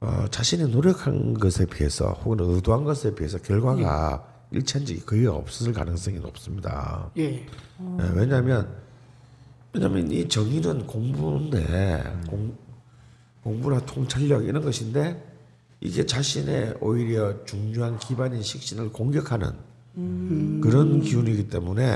어, 0.01 0.25
자신이 0.29 0.69
노력한 0.69 1.33
것에 1.35 1.65
비해서 1.65 2.09
혹은 2.23 2.37
의도한 2.39 2.83
것에 2.83 3.15
비해서 3.15 3.37
결과가 3.39 4.25
일치한 4.51 4.85
적이 4.85 4.99
거의 5.01 5.25
없을 5.25 5.73
가능성이 5.73 6.19
높습니다. 6.19 7.09
예. 7.17 7.29
네, 7.31 8.11
왜냐하면 8.13 8.75
왜냐하면 9.73 10.11
이 10.11 10.27
정의는 10.27 10.85
공부인데 10.85 12.03
공, 12.29 12.55
공부나 13.45 13.79
통찰력 13.85 14.43
이런 14.43 14.63
것인데 14.63 15.23
이게 15.79 16.03
자신의 16.03 16.77
오히려 16.81 17.45
중요한 17.45 17.99
기반인 17.99 18.41
식신을 18.41 18.91
공격하는 18.91 19.51
그런 20.61 20.99
기운이기 20.99 21.47
때문에 21.49 21.95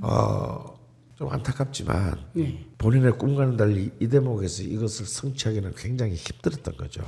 어, 0.00 0.78
좀 1.16 1.28
안타깝지만 1.28 2.20
네. 2.34 2.64
본인의 2.78 3.18
꿈과는 3.18 3.56
달리 3.56 3.90
이 3.98 4.06
대목에서 4.06 4.62
이것을 4.62 5.06
성취하기는 5.06 5.74
굉장히 5.76 6.14
힘들었던 6.14 6.76
거죠. 6.76 7.02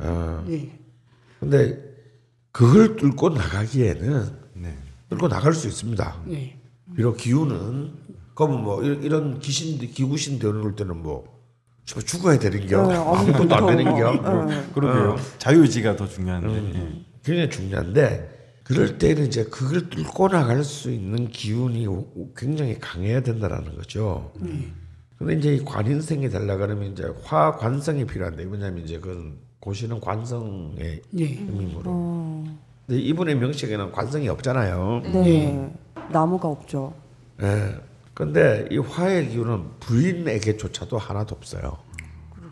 어, 0.00 0.44
예. 0.48 0.72
근데 1.38 1.78
그걸 2.50 2.96
뚫고 2.96 3.28
나가기에는 3.28 4.38
네. 4.54 4.74
뚫고 5.10 5.28
나갈 5.28 5.52
수 5.52 5.68
있습니다. 5.68 6.22
네. 6.28 6.58
비록 6.94 7.18
기운은 7.18 7.92
그러면 8.34 8.62
뭐 8.62 8.82
이런, 8.82 9.02
이런 9.02 9.38
기신 9.38 9.78
기구신 9.78 10.38
되는 10.38 10.62
걸 10.62 10.74
때는 10.74 11.02
뭐 11.02 11.35
정말 11.86 12.04
죽어야 12.04 12.38
되는 12.38 12.66
겨 12.66 12.86
네, 12.86 12.96
아무것도 12.96 13.54
안 13.54 13.66
되는 13.66 13.84
겨 13.84 14.46
네. 14.46 14.64
그러게요. 14.74 15.16
자유의지가 15.38 15.96
더 15.96 16.06
중요한데. 16.06 16.78
예. 16.78 17.06
굉장히 17.24 17.48
중요한데 17.48 18.60
그럴 18.64 18.98
때는 18.98 19.26
이제 19.26 19.44
그걸 19.44 19.88
뚫고 19.88 20.28
나갈 20.28 20.64
수 20.64 20.90
있는 20.90 21.28
기운이 21.28 21.86
굉장히 22.36 22.78
강해야 22.80 23.20
된다라는 23.22 23.76
거죠. 23.76 24.32
근데 25.16 25.34
이제 25.34 25.54
이 25.54 25.64
관인생이 25.64 26.28
되려 26.28 26.56
그러면 26.56 26.92
이제 26.92 27.04
화관성이 27.22 28.04
필요한데 28.04 28.44
왜냐하면 28.50 28.84
이제 28.84 28.98
그건 28.98 29.38
고시는 29.60 30.00
관성의 30.00 31.02
예. 31.18 31.24
힘으로. 31.24 32.44
근데 32.86 33.00
이분의 33.00 33.36
명식에는 33.36 33.92
관성이 33.92 34.28
없잖아요. 34.28 35.02
네. 35.12 35.72
나무가 36.10 36.48
없죠. 36.48 36.92
예. 37.42 37.74
근데 38.16 38.66
이 38.70 38.78
화의 38.78 39.28
기운은 39.28 39.78
부인에게조차도 39.78 40.96
하나도 40.96 41.34
없어요. 41.36 41.76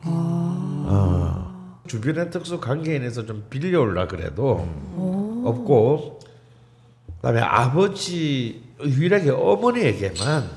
어. 0.04 1.80
주변의 1.86 2.30
특수 2.30 2.60
관계인에서 2.60 3.24
좀 3.24 3.46
빌려올라 3.48 4.06
그래도 4.06 4.68
없고, 5.42 6.20
그다음에 7.16 7.40
아버지 7.40 8.62
유일하게 8.82 9.30
어머니에게만 9.30 10.50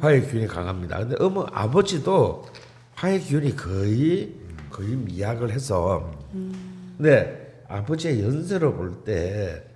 화의 0.00 0.28
기운이 0.28 0.48
강합니다. 0.48 0.98
근데 0.98 1.14
어머 1.20 1.46
아버지도 1.52 2.44
화의 2.96 3.20
기운이 3.20 3.54
거의 3.54 4.34
거의 4.68 4.96
미약을 4.96 5.52
해서, 5.52 6.10
근데 6.98 7.62
아버지의 7.68 8.20
연세로 8.20 8.74
볼때 8.74 9.62
아, 9.64 9.71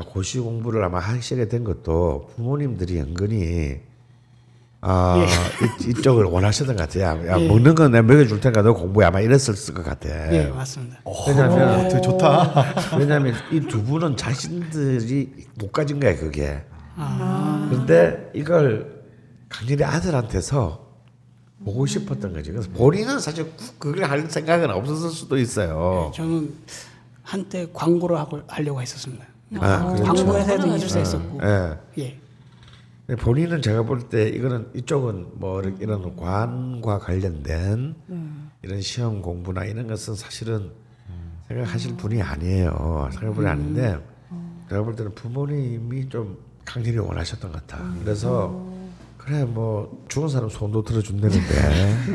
고시 0.00 0.38
공부를 0.38 0.82
아마 0.84 0.98
하시게 0.98 1.48
된 1.48 1.64
것도 1.64 2.30
부모님들이 2.34 2.98
은근히 3.00 3.80
아 4.80 5.24
이, 5.86 5.90
이쪽을 5.90 6.24
원하셨던 6.24 6.76
것 6.76 6.82
같아요. 6.88 7.28
야, 7.28 7.38
예. 7.38 7.46
먹는 7.46 7.74
건 7.74 7.92
내가 7.92 8.02
먹여줄 8.02 8.40
테니까 8.40 8.62
너 8.62 8.72
공부해 8.74 9.06
아마 9.06 9.20
이랬을 9.20 9.54
것 9.74 9.84
같아. 9.84 10.08
예, 10.32 10.46
맞습니다. 10.48 10.98
왜냐하면 11.28 11.88
되게 11.88 12.00
좋다. 12.00 12.64
왜냐하면 12.98 13.34
이 13.52 13.60
두 13.60 13.82
분은 13.84 14.16
자신들이 14.16 15.46
못 15.56 15.70
가진 15.70 16.00
거야 16.00 16.16
그게. 16.16 16.64
아. 16.96 17.68
그런데 17.70 18.30
이걸 18.34 19.04
강렬히 19.48 19.84
아들한테서 19.84 20.84
보고 21.64 21.86
싶었던 21.86 22.32
거지. 22.32 22.50
그래서 22.50 22.68
본인은 22.70 23.20
사실 23.20 23.44
꼭 23.44 23.78
그걸 23.78 24.04
할 24.10 24.28
생각은 24.28 24.70
없었을 24.70 25.10
수도 25.10 25.38
있어요. 25.38 26.10
저는 26.16 26.52
한때 27.22 27.68
광고를 27.72 28.18
하고 28.18 28.40
하려고 28.48 28.82
했었습니다. 28.82 29.24
아, 29.60 29.84
그렇죠. 29.92 30.04
광고회사에도 30.04 30.66
일을 30.66 30.80
했었고. 30.82 31.40
예. 31.42 31.78
예. 31.98 32.20
근데 33.06 33.20
본인은 33.22 33.62
제가 33.62 33.82
볼 33.82 34.08
때 34.08 34.28
이거는 34.28 34.68
이쪽은 34.74 35.26
뭐 35.34 35.60
이렇게 35.60 35.82
이런 35.84 36.16
관과 36.16 36.98
관련된 37.00 37.94
이런 38.62 38.80
시험 38.80 39.20
공부나 39.20 39.64
이런 39.64 39.86
것은 39.88 40.14
사실은 40.14 40.70
생각하실 41.48 41.96
분이 41.96 42.22
아니에요. 42.22 43.08
생각할 43.10 43.34
분이 43.34 43.46
아닌데 43.48 43.98
제가 44.68 44.82
볼 44.82 44.94
때는 44.94 45.14
부모님이 45.14 46.08
좀 46.08 46.38
강렬히 46.64 46.96
원하셨던 46.98 47.52
것 47.52 47.66
같아. 47.66 47.84
그래서 48.02 48.50
그래 49.24 49.44
뭐 49.44 50.04
죽은 50.08 50.28
사람 50.28 50.48
손도 50.48 50.82
들어준다는데 50.82 51.38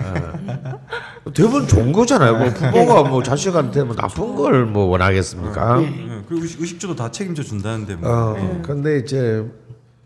어. 0.03 1.31
대부분 1.33 1.67
좋은 1.67 1.91
거잖아요. 1.93 2.37
뭐 2.37 2.49
부모가 2.53 3.03
뭐 3.03 3.23
자식한테 3.23 3.83
뭐 3.83 3.95
나쁜 3.95 4.35
걸 4.35 4.65
뭐 4.67 4.85
원하겠습니까? 4.87 5.81
예. 5.83 6.23
그리고 6.27 6.43
의식, 6.43 6.59
의식 6.61 6.79
주도 6.79 6.95
다 6.95 7.09
책임져 7.09 7.43
준다는데 7.43 7.95
뭐. 7.95 8.09
어, 8.09 8.61
근데 8.65 8.99
이제 8.99 9.45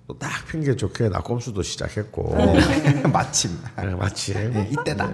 또딱 0.07 0.45
핑계 0.51 0.75
좋게 0.75 1.09
낙곰수도 1.09 1.63
시작했고 1.63 2.35
마침 3.11 3.51
네, 3.77 3.95
마침 3.95 4.67
이때다. 4.71 5.09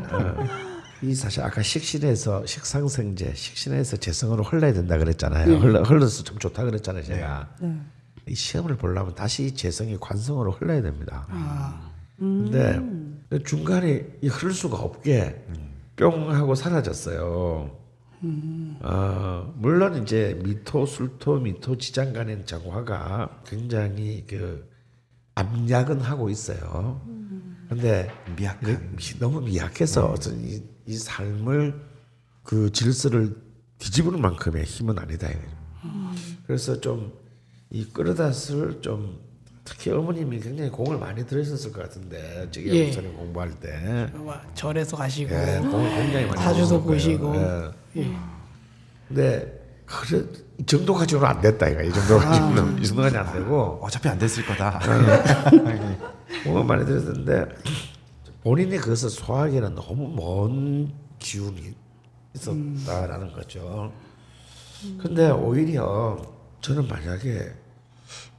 이 1.03 1.13
사실 1.13 1.43
아까 1.43 1.61
식신에서 1.61 2.45
식상생재, 2.45 3.33
식신에서 3.35 3.97
재성으로 3.97 4.43
흘러야 4.43 4.73
된다 4.73 4.97
그랬잖아요. 4.97 5.57
흘러 5.57 5.83
흘러서 5.83 6.23
좀 6.23 6.39
좋다 6.39 6.63
그랬잖아요, 6.63 7.03
제가. 7.03 7.47
네. 8.27 8.31
이 8.31 8.35
시험을 8.35 8.77
보려면 8.77 9.15
다시 9.15 9.45
이 9.45 9.51
재성이 9.55 9.97
관성으로 9.99 10.51
흘러야 10.51 10.81
됩니다. 10.81 11.27
근데 12.17 12.79
중간에 13.45 14.05
이 14.21 14.27
흐를 14.27 14.53
수가 14.53 14.77
없게 14.77 15.43
뿅 15.95 16.31
하고 16.31 16.55
사라졌어요. 16.55 17.71
어, 18.81 19.53
물론 19.57 20.01
이제 20.01 20.39
미토, 20.43 20.85
술토, 20.85 21.39
미토 21.39 21.77
지장 21.77 22.13
간의 22.13 22.45
정화가 22.45 23.41
굉장히 23.45 24.25
그 24.27 24.67
압력은 25.35 26.01
하고 26.01 26.29
있어요. 26.29 27.01
근데 27.69 28.09
미약한. 28.35 28.95
이- 28.99 29.19
너무 29.19 29.41
미약해서 29.41 30.07
어떤 30.07 30.39
이, 30.41 30.63
이 30.87 30.95
삶을 30.95 31.79
그 32.43 32.71
질서를 32.71 33.35
뒤집을 33.77 34.17
만큼의 34.17 34.63
힘은 34.63 34.97
아니다. 34.97 35.27
이거죠. 35.29 35.47
그래서 36.47 36.79
좀 36.81 37.13
이 37.69 37.85
끌어다스를 37.85 38.81
좀 38.81 39.19
특히 39.63 39.91
어머님이 39.91 40.39
굉장히 40.39 40.69
공을 40.69 40.97
많이 40.97 41.25
들으셨을 41.25 41.73
것 41.73 41.83
같은데 41.83 42.47
저기 42.51 42.69
예. 42.69 42.85
목사님 42.85 43.13
공부할 43.17 43.59
때 43.59 44.09
와, 44.23 44.41
절에서 44.53 44.95
가시고 44.95 45.33
예, 45.33 45.59
공을 45.59 45.89
굉장히 45.89 46.25
많이 46.27 46.41
사주도. 46.41 46.81
보시고 46.81 47.35
예. 47.35 47.71
예. 47.97 48.11
근데 49.09 49.81
그래 49.85 50.23
이 50.57 50.65
정도 50.65 50.93
가지고는 50.93 51.27
안 51.29 51.41
됐다 51.41 51.67
이거 51.69 51.81
이 51.81 51.91
정도 51.91 52.17
가지고는 52.17 52.81
이 52.81 52.85
정도까지 52.85 53.17
안 53.17 53.33
되고 53.33 53.79
어차피 53.81 54.07
안 54.07 54.17
됐을 54.17 54.45
거다. 54.45 54.79
공을 56.43 56.63
많이 56.63 56.85
들었는데 56.85 57.45
본인이 58.43 58.77
그것을 58.77 59.09
소화하기에는 59.09 59.75
너무 59.75 60.09
먼 60.15 60.93
기운이 61.19 61.73
있었다라는 62.35 63.33
거죠. 63.33 63.91
근데 65.01 65.29
오히려 65.29 66.17
저는 66.61 66.87
만약에 66.87 67.53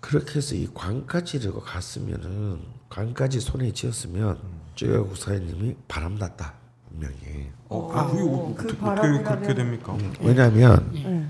그렇게 0.01 0.37
해서 0.37 0.55
이 0.55 0.69
관까지 0.73 1.39
르고 1.41 1.61
갔으면은 1.61 2.61
관까지 2.89 3.41
손에 3.41 3.73
쥐었으면 3.73 4.39
쯔여 4.75 5.05
구사님이 5.05 5.77
바람났다 5.89 6.55
분명히. 6.89 7.51
어, 7.69 7.93
아, 7.93 8.07
그게 8.11 8.23
어, 8.23 8.55
그 8.57 8.65
어떻게 8.65 8.79
바람이라면- 8.81 9.25
그렇게 9.25 9.55
됩니까? 9.55 9.97
왜냐하면 10.21 10.91
네. 10.93 11.29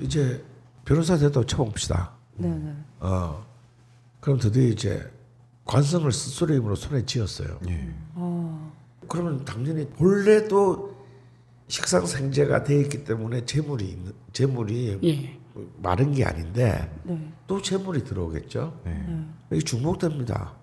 이제 0.00 0.44
변호사 0.84 1.16
돼도 1.16 1.44
쳐봅시다. 1.46 2.12
네네. 2.36 2.74
어 3.00 3.44
그럼 4.20 4.38
드디어 4.38 4.62
이제 4.68 5.10
관성을 5.64 6.10
스스로 6.12 6.54
힘으로 6.54 6.74
손에 6.74 7.04
쥐었어요. 7.04 7.58
예. 7.68 7.92
그러면 9.08 9.44
당연히 9.44 9.86
본래도 9.88 10.96
식상 11.68 12.06
생재가 12.06 12.64
돼 12.64 12.80
있기 12.80 13.04
때문에 13.04 13.44
재물이 13.44 13.88
있는 13.88 14.12
재물이 14.32 15.00
예. 15.04 15.39
마른 15.82 16.12
게 16.12 16.24
아닌데 16.24 16.90
네. 17.04 17.32
또 17.46 17.60
재물이 17.60 18.04
들어오겠죠. 18.04 18.80
네. 18.84 19.26
이게 19.50 19.60
중복됩니다. 19.60 20.54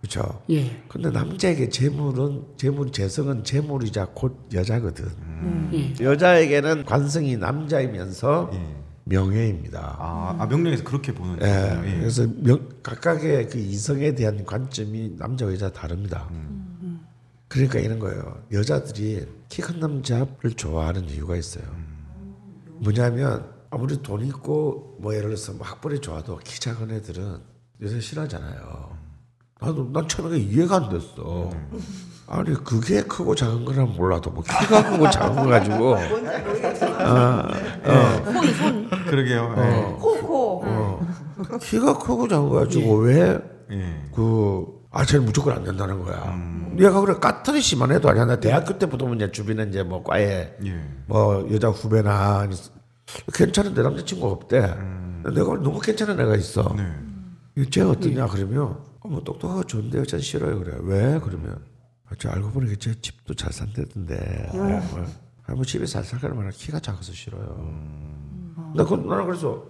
그렇죠. 0.00 0.42
예. 0.50 0.82
근데 0.88 1.10
남자에게 1.10 1.68
재물은 1.68 2.44
재물 2.56 2.90
재성은 2.90 3.44
재물이자 3.44 4.08
곧 4.14 4.48
여자거든. 4.52 5.06
예. 5.72 5.94
여자에게는 6.04 6.84
관성이 6.84 7.36
남자이면서 7.36 8.50
예. 8.52 8.76
명예입니다. 9.04 9.96
아, 9.98 10.36
아 10.38 10.46
명령에서 10.46 10.82
그렇게 10.82 11.12
보는 11.12 11.38
예. 11.42 11.80
예. 11.86 11.98
그래서 12.00 12.26
명, 12.36 12.68
각각의 12.82 13.48
그 13.48 13.58
이성에 13.58 14.14
대한 14.16 14.44
관점이 14.44 15.14
남자와 15.18 15.52
여자 15.52 15.70
다릅니다. 15.72 16.28
그러니까 17.48 17.78
이런 17.78 17.98
거예요. 17.98 18.42
여자들이 18.50 19.26
키 19.48 19.60
큰 19.62 19.78
남자를 19.78 20.52
좋아하는 20.56 21.08
이유가 21.10 21.36
있어요. 21.36 21.64
뭐냐면 22.82 23.48
아무리 23.70 24.02
돈 24.02 24.24
있고 24.26 24.96
뭐 25.00 25.14
예를 25.14 25.28
들어서 25.30 25.52
뭐 25.52 25.66
학벌이 25.66 26.00
좋아도 26.00 26.38
키 26.38 26.60
작은 26.60 26.90
애들은 26.90 27.38
여자 27.80 28.00
싫어하잖아요. 28.00 28.98
나도 29.60 29.90
난 29.92 30.08
처음에 30.08 30.36
이해가 30.38 30.76
안 30.76 30.88
됐어. 30.88 31.50
아니 32.26 32.52
그게 32.64 33.02
크고 33.02 33.34
작은 33.34 33.64
거는 33.64 33.94
몰라도 33.96 34.30
뭐 34.30 34.42
키가 34.42 34.90
크고 34.90 35.10
작은 35.10 35.44
거 35.44 35.50
가지고 35.50 35.96
그러게요. 39.08 39.54
예. 39.58 39.96
코코. 40.00 40.64
키가 41.60 41.98
크고 41.98 42.26
작은 42.28 42.48
거 42.48 42.56
가지고 42.56 42.96
왜 42.96 43.38
예. 43.70 44.02
그, 44.14 44.66
아, 44.92 45.04
쟤는 45.06 45.24
무조건 45.24 45.54
안 45.54 45.64
된다는 45.64 45.98
거야. 46.02 46.38
얘가 46.78 47.00
그래, 47.00 47.14
까트리시만 47.18 47.92
해도 47.92 48.10
아니야. 48.10 48.26
나 48.26 48.38
대학교 48.38 48.78
때부터 48.78 49.12
이제 49.14 49.30
주변에 49.32 49.64
이제 49.70 49.82
뭐 49.82 50.02
과에 50.02 50.54
예. 50.64 50.84
뭐 51.06 51.48
여자 51.50 51.68
후배나 51.68 52.46
괜찮은데 53.32 53.82
남자친구가 53.82 54.32
없대. 54.32 54.60
내가 55.24 55.54
너무 55.62 55.80
괜찮은 55.80 56.20
애가 56.20 56.36
있어. 56.36 56.74
네. 56.76 57.64
쟤 57.70 57.82
어떠냐 57.82 58.26
그러면 58.26 58.78
어, 59.00 59.08
뭐 59.08 59.22
똑똑하고 59.22 59.64
좋은데 59.64 59.98
여자 59.98 60.18
싫어요 60.18 60.58
그래. 60.58 60.76
왜? 60.82 61.20
그러면 61.22 61.58
아, 62.06 62.14
저 62.18 62.28
알고 62.28 62.50
보니까 62.50 62.74
쟤 62.78 62.94
집도 63.00 63.34
잘 63.34 63.50
산다던데. 63.52 64.50
뭐, 64.52 65.06
아, 65.46 65.54
뭐 65.54 65.64
집에 65.64 65.86
잘 65.86 66.04
살까는 66.04 66.36
말은 66.36 66.50
키가 66.50 66.80
작아서 66.80 67.12
싫어요. 67.12 67.42
나 68.74 68.84
그, 68.84 68.94
나는 68.94 69.26
그래서 69.26 69.64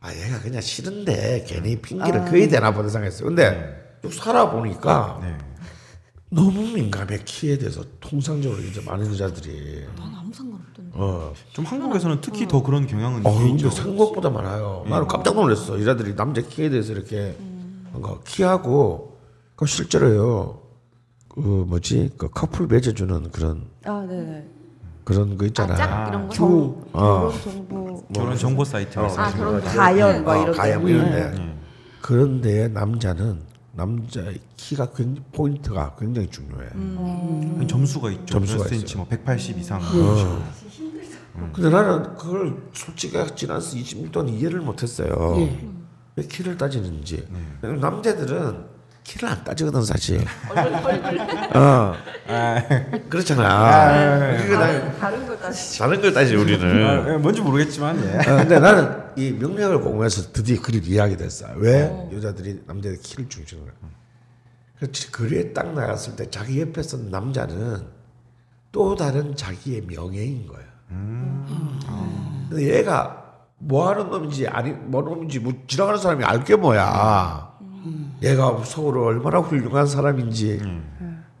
아 0.00 0.12
얘가 0.14 0.38
그냥 0.40 0.60
싫은데 0.60 1.44
괜히 1.46 1.80
핑계를 1.80 2.26
그어야 2.26 2.48
되나 2.48 2.72
보다 2.72 2.88
생각했어요. 2.88 3.28
근데 3.28 3.89
쭉 4.02 4.12
살아보니까 4.12 5.18
네. 5.22 5.36
너무 6.30 6.62
민감해 6.62 7.18
키에 7.24 7.58
대해서 7.58 7.82
통상적으로 8.00 8.60
이제 8.62 8.80
많은 8.82 9.10
여자들이 9.12 9.84
난 9.98 10.14
아무 10.16 10.32
상관없던데. 10.32 10.90
어, 10.94 11.32
좀 11.52 11.64
한국에서는 11.64 12.20
특히 12.20 12.46
더 12.46 12.62
그런 12.62 12.86
경향은 12.86 13.26
어 13.26 13.34
근데 13.34 13.50
있죠. 13.52 13.70
생각보다 13.70 14.30
많아요. 14.30 14.84
나는 14.88 15.06
깜짝 15.08 15.34
놀랐어. 15.34 15.78
여자들이 15.80 16.14
남자 16.14 16.40
키에 16.40 16.70
대해서 16.70 16.92
이렇게 16.92 17.36
뭔가 17.90 18.18
키하고 18.24 19.18
그 19.56 19.66
실제로요. 19.66 20.60
그 21.28 21.40
뭐지 21.40 22.10
그 22.16 22.28
커플 22.28 22.66
맺어주는 22.66 23.30
그런 23.30 23.66
아 23.84 24.04
네네. 24.08 24.46
그런 25.04 25.36
거 25.36 25.44
있잖아. 25.46 25.74
아, 25.74 25.76
짝 25.76 26.08
이런 26.08 26.28
거. 26.28 26.34
정 26.34 26.84
어. 26.92 27.28
결혼 27.28 27.40
정보. 27.40 28.06
결혼 28.14 28.36
정보 28.38 28.64
사이트 28.64 28.98
어, 28.98 29.02
말씀하시는 29.02 29.44
그런. 29.46 29.60
가연 29.62 30.24
뭐 30.24 30.32
어, 30.32 30.42
이런 30.42 30.56
가야 30.56 30.78
뭐 30.78 30.86
데. 30.88 30.94
이런데 30.94 31.34
예. 31.42 31.54
그런데 32.00 32.68
남자는 32.68 33.42
남자의 33.80 34.40
키가 34.56 34.90
굉장히 34.92 35.26
포인트가 35.32 35.96
굉장히 35.98 36.28
중요해. 36.28 36.68
한 36.68 37.66
점수가 37.66 38.10
있죠. 38.10 38.26
점수가 38.26 38.64
몇 38.64 38.68
센치 38.68 38.96
뭐 38.96 39.06
180 39.06 39.58
이상. 39.58 39.80
근데 41.54 41.70
나는 41.70 42.14
그걸 42.16 42.56
솔직히 42.74 43.16
지나서 43.34 43.76
20년 43.76 44.12
동안 44.12 44.34
이해를 44.34 44.60
못했어요. 44.60 45.36
예. 45.38 45.68
왜 46.16 46.24
키를 46.24 46.58
따지는지. 46.58 47.26
남자들은 47.62 48.79
키를 49.04 49.28
안 49.28 49.42
따지거든 49.44 49.82
사실. 49.82 50.20
어. 51.54 51.94
그렇잖아. 53.08 54.36
그러니까 54.36 54.58
난 54.58 54.98
다른 54.98 55.26
걸 55.26 55.38
따지죠. 55.40 55.82
다른 55.84 56.00
걸 56.00 56.12
따지 56.12 56.36
우리는. 56.36 56.86
아, 56.86 57.12
예, 57.12 57.16
뭔지 57.16 57.40
모르겠지만 57.40 57.98
예. 58.04 58.18
어, 58.30 58.36
근데 58.36 58.58
나는 58.60 59.02
이 59.16 59.32
명령을 59.32 59.80
공부해서 59.80 60.32
드디어 60.32 60.60
그를 60.62 60.84
이해하게 60.84 61.16
됐어요. 61.16 61.54
왜 61.56 62.08
여자들이 62.12 62.62
남자의 62.66 62.98
키를 62.98 63.28
중시하는 63.28 63.66
거야. 63.70 63.90
그렇지. 64.78 65.10
거리에 65.12 65.52
딱 65.52 65.74
나갔을 65.74 66.16
때 66.16 66.30
자기 66.30 66.60
옆에 66.60 66.82
선 66.82 67.10
남자는 67.10 67.82
또 68.72 68.94
다른 68.94 69.34
자기의 69.34 69.82
명예인 69.82 70.46
거야. 70.46 70.64
근데 72.48 72.78
얘가 72.78 73.24
뭐 73.58 73.88
하는 73.90 74.08
놈인지 74.08 74.46
아니 74.48 74.70
뭐 74.70 75.02
놈인지 75.02 75.40
뭐 75.40 75.52
지나가는 75.66 75.98
사람이 76.00 76.24
알게 76.24 76.56
뭐야. 76.56 77.49
얘가 78.22 78.62
서울을 78.64 79.00
얼마나 79.02 79.38
훌륭한 79.38 79.86
사람인지 79.86 80.60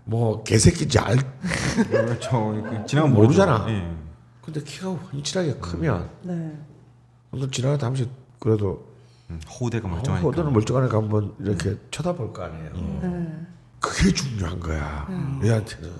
뭐 0.04 0.42
개새끼인지 0.42 0.98
알. 0.98 1.16
그렇죠. 1.90 2.62
그 2.68 2.86
지나면 2.86 3.14
모르잖아. 3.14 3.66
예. 3.68 3.90
근데 4.42 4.62
키가 4.62 4.90
훤칠하게 4.90 5.54
크면 5.54 6.08
네. 6.22 6.58
한번 7.30 7.50
지나가다 7.50 7.86
한 7.86 7.92
번씩 7.92 8.10
그래도 8.40 8.84
음, 9.28 9.38
호대가 9.60 9.86
어, 9.86 9.90
멀쩡하니까. 9.92 10.26
호도는 10.28 10.52
멀쩡하니까 10.52 10.96
한번 10.96 11.34
이렇게 11.38 11.76
쳐다볼 11.90 12.32
거 12.32 12.42
아니에요. 12.44 12.70
네. 13.02 13.46
그게 13.78 14.12
중요한 14.12 14.58
거야. 14.58 15.06
얘한테는. 15.44 15.90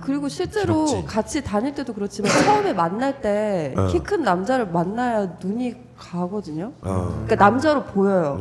그리고 0.00 0.28
실제로 0.28 0.86
부럽지. 0.86 1.04
같이 1.06 1.44
다닐 1.44 1.74
때도 1.74 1.92
그렇지만 1.92 2.30
처음에 2.32 2.72
만날 2.72 3.20
때 3.20 3.74
키큰 3.90 4.22
남자를 4.22 4.66
만나야 4.68 5.36
눈이 5.42 5.74
가거든요. 5.98 6.72
어. 6.80 7.08
그러니까 7.26 7.36
남자로 7.36 7.84
보여요. 7.84 8.38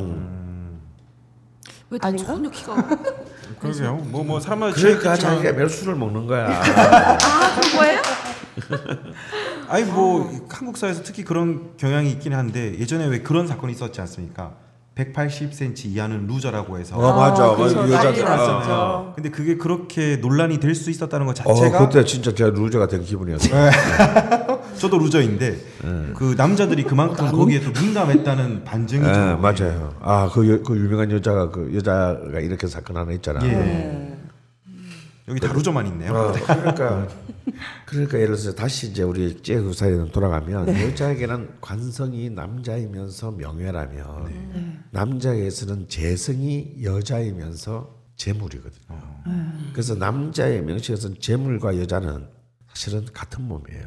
아닌가? 2.01 2.25
전혀 2.33 2.49
키가 2.49 2.75
그러게요. 3.59 3.95
뭐 3.95 4.23
뭐 4.23 4.39
사람마다 4.39 4.73
그러니까 4.73 5.15
취향이 5.15 5.37
자기가 5.41 5.53
멸수를 5.57 5.95
먹는 5.95 6.25
거야. 6.27 6.47
아 6.49 7.59
그거예요? 7.61 8.01
아니 9.69 9.83
뭐 9.85 10.29
한국 10.49 10.77
사회에서 10.77 11.01
특히 11.03 11.23
그런 11.23 11.71
경향이 11.77 12.09
있긴 12.11 12.33
한데 12.33 12.77
예전에 12.79 13.05
왜 13.07 13.19
그런 13.21 13.47
사건이 13.47 13.73
있었지 13.73 14.01
않습니까? 14.01 14.53
180cm 14.95 15.85
이하는 15.85 16.27
루저라고 16.27 16.77
해서 16.77 16.97
어 16.97 17.15
맞아, 17.15 17.55
그렇죠. 17.55 17.75
맞아. 17.77 17.81
난리 17.81 17.93
여자들. 17.93 18.23
났었죠. 18.25 18.71
어, 18.73 19.13
근데 19.15 19.29
그게 19.29 19.55
그렇게 19.57 20.17
논란이 20.17 20.59
될 20.59 20.75
수 20.75 20.89
있었다는 20.89 21.25
것 21.25 21.39
어, 21.45 21.53
자체가 21.53 21.79
그때 21.87 22.03
진짜 22.03 22.33
제가 22.33 22.49
루저가 22.49 22.87
된 22.87 23.03
기분이었어요. 23.03 23.71
저도 24.81 24.97
루저인데 24.97 25.57
그 26.15 26.33
남자들이 26.35 26.83
그만큼 26.83 27.31
거기에 27.31 27.61
또 27.61 27.71
민감했다는 27.71 28.63
반증이죠. 28.63 29.09
예, 29.09 29.35
맞아요. 29.35 29.95
아, 30.01 30.27
그, 30.33 30.49
여- 30.51 30.63
그 30.63 30.75
유명한 30.75 31.11
여자가 31.11 31.51
그 31.51 31.71
여자가 31.75 32.39
이렇게 32.39 32.65
사건 32.67 32.97
하나 32.97 33.11
있잖아. 33.11 33.45
예. 33.45 33.51
네. 33.51 34.17
여기 35.27 35.39
다 35.39 35.53
루저만 35.53 35.85
있네요. 35.87 36.13
어, 36.13 36.31
그러니까 36.33 37.07
그러니까 37.85 38.17
예를 38.17 38.35
들어서 38.35 38.53
다시 38.55 38.87
이제 38.89 39.03
우리 39.03 39.39
제 39.43 39.53
후사에 39.55 39.91
돌아가면 40.11 40.67
여자에게는 40.69 41.49
관성이 41.61 42.31
남자이면서 42.31 43.31
명예라면 43.31 44.83
남자에게서는 44.89 45.87
재성이 45.89 46.73
여자이면서 46.83 47.95
재물이거든요. 48.15 48.99
그래서 49.73 49.93
남자의 49.95 50.63
명식에서는 50.63 51.17
재물과 51.19 51.77
여자는 51.79 52.25
사실은 52.73 53.05
같은 53.13 53.47
몸이에요. 53.47 53.85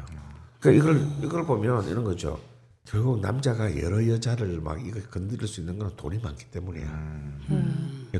그러니까 0.65 0.71
이걸 0.71 1.07
이걸 1.23 1.45
보면 1.45 1.87
이런 1.89 2.03
거죠. 2.03 2.39
결국 2.85 3.19
남자가 3.19 3.79
여러 3.81 4.07
여자를 4.07 4.61
막 4.61 4.85
이거 4.85 4.99
건드릴 5.09 5.47
수 5.47 5.59
있는 5.59 5.77
건 5.77 5.91
돈이 5.95 6.19
많기 6.19 6.45
때문이야. 6.45 6.85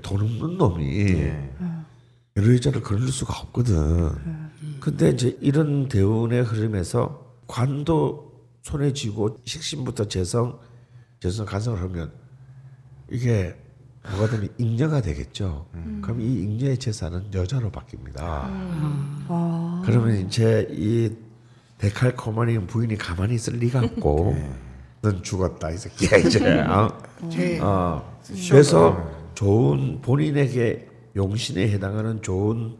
돈 0.01 0.21
없는 0.21 0.58
놈이 0.58 1.31
여러 2.36 2.53
여자를 2.53 2.81
건들 2.81 3.08
수가 3.10 3.39
없거든. 3.41 4.10
근데 4.79 5.10
이제 5.10 5.38
이런 5.41 5.88
대운의 5.88 6.43
흐름에서 6.43 7.25
관도 7.47 8.34
손에 8.63 8.93
쥐고 8.93 9.38
식신부터 9.45 10.08
재성, 10.08 10.60
재성 11.19 11.45
간성을 11.45 11.79
하면 11.81 12.12
이게 13.12 13.55
뭐가 14.10 14.29
되면 14.29 14.49
잉여가 14.58 15.01
되겠죠. 15.01 15.67
그럼 16.01 16.21
이 16.21 16.41
잉여의 16.41 16.77
재산은 16.79 17.34
여자로 17.34 17.71
바뀝니다. 17.71 18.17
아. 18.17 19.81
그러면 19.86 20.25
이제 20.25 20.67
이 20.71 21.12
데칼 21.86 22.15
코마니 22.15 22.58
부인이 22.65 22.98
가만히 22.98 23.36
있을 23.36 23.58
리가 23.58 23.80
없고. 23.80 24.36
넌 25.02 25.21
죽었다 25.21 25.69
이 25.69 25.78
새끼야. 25.78 26.17
이제. 26.17 26.62
어? 26.65 26.98
제 27.30 27.60
어, 27.62 28.17
그래서 28.50 29.12
좋은 29.36 30.02
본인에게 30.02 30.88
용신에 31.15 31.69
해당하는 31.69 32.21
좋은 32.24 32.76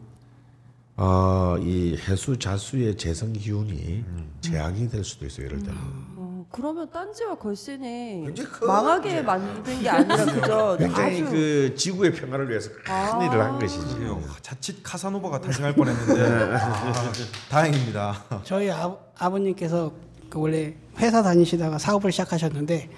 어, 0.96 1.56
이 1.60 1.96
해수 2.08 2.36
자수의 2.38 2.96
재성 2.96 3.32
기운이 3.32 4.04
재앙이 4.40 4.88
될 4.88 5.04
수도 5.04 5.26
있어요. 5.26 5.46
예를 5.46 5.58
들면. 5.58 5.76
어, 5.78 6.15
그러면 6.56 6.88
딴지와 6.90 7.34
걸신이 7.34 8.22
굉장히 8.24 8.50
큰 8.50 8.66
망하게 8.66 9.20
만든 9.20 9.78
게 9.78 9.88
아니라 9.90 10.16
그죠? 10.24 10.76
굉장히 10.80 11.22
아주 11.22 11.30
그 11.30 11.74
지구의 11.76 12.12
평화를 12.14 12.48
위해서 12.48 12.70
큰 12.70 12.94
아. 12.94 13.22
일을 13.22 13.44
한 13.44 13.58
것이지. 13.58 13.94
그래요. 13.96 14.22
자칫 14.40 14.82
카사노바가 14.82 15.42
탄생할 15.42 15.74
뻔했는데 15.74 16.56
아, 16.56 17.12
다행입니다. 17.50 18.24
저희 18.44 18.70
아, 18.70 18.96
아버님께서 19.18 19.92
그 20.30 20.40
원래 20.40 20.74
회사 20.98 21.22
다니시다가 21.22 21.76
사업을 21.76 22.10
시작하셨는데 22.10 22.88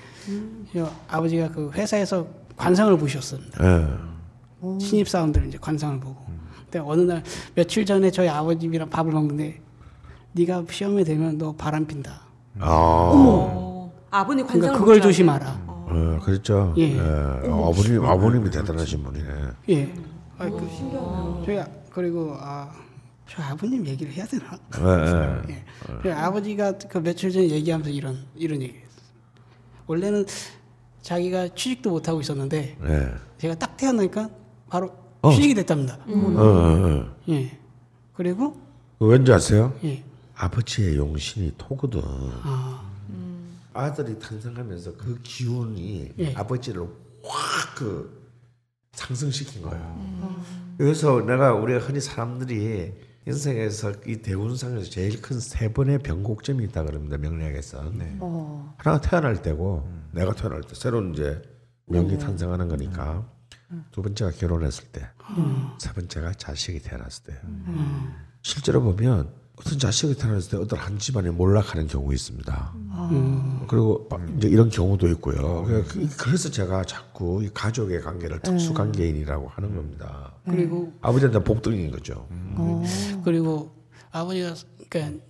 저 0.73 0.93
아버지가 1.09 1.51
그 1.51 1.73
회사에서 1.75 2.29
관상을 2.57 2.97
보셨습니다. 2.97 3.65
예. 3.65 4.79
신입 4.79 5.09
사원들 5.09 5.49
이제 5.49 5.59
관상을 5.61 5.99
보고. 5.99 6.25
근데 6.63 6.79
어느 6.79 7.01
날 7.01 7.25
며칠 7.57 7.85
전에 7.85 8.13
저희 8.13 8.29
아버님이랑 8.29 8.89
밥을 8.89 9.11
먹는데 9.11 9.61
네가 10.33 10.65
시험에 10.71 11.03
되면 11.03 11.39
너 11.39 11.57
바람 11.57 11.87
핀다. 11.87 12.28
아, 12.61 12.67
어, 13.15 13.93
아버님 14.11 14.47
관상을 14.47 14.61
그러니까 14.75 14.79
그걸. 14.85 15.01
조심하라. 15.01 15.63
어, 15.67 16.21
그렇죠. 16.23 16.75
예. 16.77 16.95
예. 16.97 17.01
어, 17.01 17.71
아버님 17.73 18.05
아버님이 18.05 18.51
대단하신 18.51 19.03
분이네. 19.03 19.29
예. 19.71 19.95
아, 20.39 20.49
그, 20.49 20.69
저희 21.47 21.59
아- 21.59 21.67
그리고 21.91 22.37
아, 22.39 22.71
저 23.29 23.43
아버님 23.43 23.87
얘기를 23.87 24.13
해야 24.13 24.25
되나? 24.27 24.45
예, 24.79 25.49
예. 25.49 25.55
예. 25.55 25.65
저희 26.03 26.13
아버지가 26.13 26.73
그 26.89 26.99
며칠 27.03 27.31
전에 27.31 27.49
얘기하면서 27.49 27.91
이런 27.91 28.19
이런 28.35 28.61
얘기했어요. 28.63 28.89
원래는 29.87 30.27
자기가 31.03 31.49
취직도 31.55 31.91
못 31.91 32.09
하고 32.09 32.21
있었는데 32.21 32.77
예. 32.85 33.09
제가 33.39 33.55
딱 33.55 33.77
태어나니까 33.77 34.29
바로 34.69 34.91
어. 35.23 35.31
취직이 35.31 35.55
됐답니다. 35.55 35.99
어, 36.07 36.13
어, 36.13 36.43
어. 37.01 37.15
예. 37.31 37.51
그리고 38.15 38.57
그 38.99 39.07
왠지 39.07 39.33
아세요? 39.33 39.73
예. 39.85 40.03
아버지의 40.39 40.97
용신이 40.97 41.55
토거든. 41.59 42.01
아, 42.05 42.89
아들이 43.75 44.19
탄생하면서 44.19 44.97
그 44.97 45.19
기운이 45.23 46.13
예. 46.19 46.35
아버지를 46.35 46.83
확 47.25 47.75
그 47.77 48.19
상승시킨 48.93 49.63
거예요. 49.63 50.43
그래서 50.77 51.21
내가 51.21 51.55
우리가 51.55 51.79
흔히 51.79 52.01
사람들이 52.01 52.93
인생에서 53.27 53.93
이 54.07 54.17
대운상에서 54.17 54.91
제일 54.91 55.23
큰 55.23 55.39
세 55.39 55.73
번의 55.73 56.01
변곡점이 56.01 56.65
있다 56.65 56.83
그럽니다. 56.83 57.17
명리학에서. 57.19 57.93
어, 58.21 58.75
하나가 58.79 59.01
태어날 59.01 59.41
때고 59.43 59.89
내가 60.13 60.35
태어날 60.35 60.63
때. 60.63 60.75
새로운 60.75 61.13
이제 61.15 61.41
명이 61.87 62.19
탄생하는 62.19 62.69
거니까. 62.69 63.29
두 63.93 64.03
번째가 64.03 64.31
결혼했을 64.33 64.87
때, 64.93 65.07
세 65.79 65.93
번째가 65.93 66.33
자식이 66.33 66.81
태어났을 66.81 67.25
때. 67.25 67.41
실제로 68.43 68.83
보면 68.83 69.31
어떤 69.59 69.79
자식이 69.79 70.15
태어났을 70.17 70.51
때 70.51 70.57
어떤 70.57 70.79
한 70.79 70.99
집안이 70.99 71.31
몰락하는 71.31 71.87
경우 71.89 72.13
있습니다. 72.13 72.73
그리고 73.69 74.07
막 74.11 74.21
이제 74.37 74.49
이런 74.49 74.69
경우도 74.71 75.09
있고요. 75.11 75.65
그- 75.89 76.09
그래서 76.17 76.51
제가 76.51 76.85
자꾸 76.85 77.43
이 77.43 77.51
가족의 77.53 78.01
관계를 78.03 78.41
특수 78.41 78.73
관계인이라고 78.75 79.49
하는 79.49 79.75
겁니다. 79.75 80.33
그리고 80.45 80.93
아버지한테 81.01 81.43
복등인 81.43 81.91
거죠. 81.91 82.27
어. 82.31 82.85
그리고 83.25 83.71
아버지가 84.13 84.55
그러니까 84.89 85.23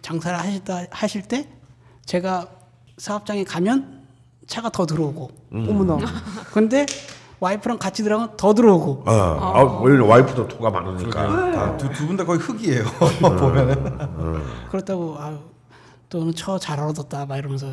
장사를 0.00 0.38
하시다 0.38 0.86
하실 0.90 1.22
때 1.22 1.48
제가 2.06 2.48
사업장에 2.98 3.44
가면 3.44 4.02
차가 4.46 4.68
더 4.70 4.86
들어오고 4.86 5.30
어머나. 5.52 5.98
근데 6.52 6.86
와이프랑 7.42 7.78
같이 7.78 8.04
들어가면 8.04 8.36
더 8.36 8.54
들어오고 8.54 9.02
어, 9.04 9.10
아, 9.10 9.62
원래 9.80 9.98
와이프도 10.00 10.46
토가 10.46 10.70
많으니까. 10.70 11.76
두두 11.76 12.06
분 12.06 12.16
다 12.16 12.24
거의 12.24 12.38
흙이에요. 12.38 12.84
보면은 13.20 14.40
그렇다고 14.70 15.16
아유 15.18 15.38
또는 16.08 16.32
처잘 16.32 16.78
얻었다 16.78 17.26
막 17.26 17.36
이러면서 17.36 17.66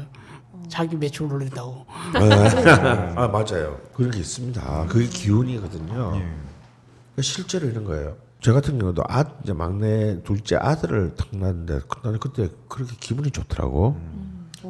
자기 0.69 0.95
매출 0.95 1.31
올린다고 1.31 1.85
아 3.15 3.27
맞아요. 3.27 3.77
그런 3.93 4.09
게 4.09 4.17
있습니다. 4.19 4.87
그게 4.87 5.05
기운이거든요. 5.05 5.93
그러니까 5.93 7.21
실제로 7.21 7.67
이런 7.67 7.83
거예요. 7.85 8.15
저 8.41 8.53
같은 8.53 8.79
경우도 8.79 9.03
아 9.07 9.23
이제 9.43 9.53
막내 9.53 10.19
둘째 10.23 10.55
아들을 10.59 11.13
탁 11.15 11.27
낳았는데 11.31 11.81
그- 11.87 11.99
나는 12.03 12.19
그때 12.19 12.49
그렇게 12.67 12.95
기분이 12.99 13.29
좋더라고. 13.29 13.97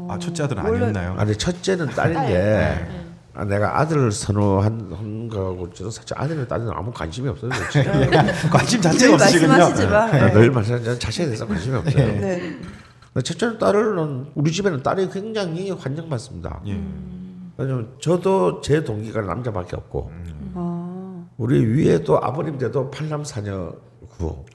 아 0.09 0.19
첫째 0.19 0.43
아들은 0.43 0.65
아니었나요? 0.65 1.15
아니 1.17 1.37
첫째는 1.37 1.87
딸인데 1.91 2.89
아, 3.05 3.08
내가 3.45 3.79
아들을 3.79 4.11
선호한 4.11 4.91
한 4.97 5.29
거하고 5.29 5.71
저는 5.73 5.91
사실 5.91 6.11
아들이나 6.17 6.47
딸에는 6.47 6.71
아무 6.73 6.91
관심이 6.91 7.27
없어요. 7.29 7.51
솔직히. 7.71 7.87
관심 8.51 8.81
늘 8.81 8.91
자체가 8.91 9.13
없으시군요. 9.15 9.47
말씀하시지만 9.49 9.93
아, 10.15 10.31
늘 10.31 10.51
말하는 10.51 10.99
자체에 10.99 11.25
대해서 11.25 11.47
관심이 11.47 11.75
없어요. 11.75 12.05
네. 12.19 12.57
첫째는 13.23 13.57
딸은 13.57 14.27
우리 14.35 14.51
집에는 14.51 14.81
딸이 14.83 15.09
굉장히 15.09 15.71
환영받습니다. 15.71 16.61
예. 16.67 16.81
왜냐면 17.57 17.89
저도 17.99 18.61
제 18.61 18.83
동기가 18.83 19.21
남자밖에 19.21 19.75
없고 19.75 20.11
아, 20.55 21.25
우리 21.37 21.65
위에도 21.65 22.17
아버님들도 22.21 22.91
팔남사녀고 22.91 24.45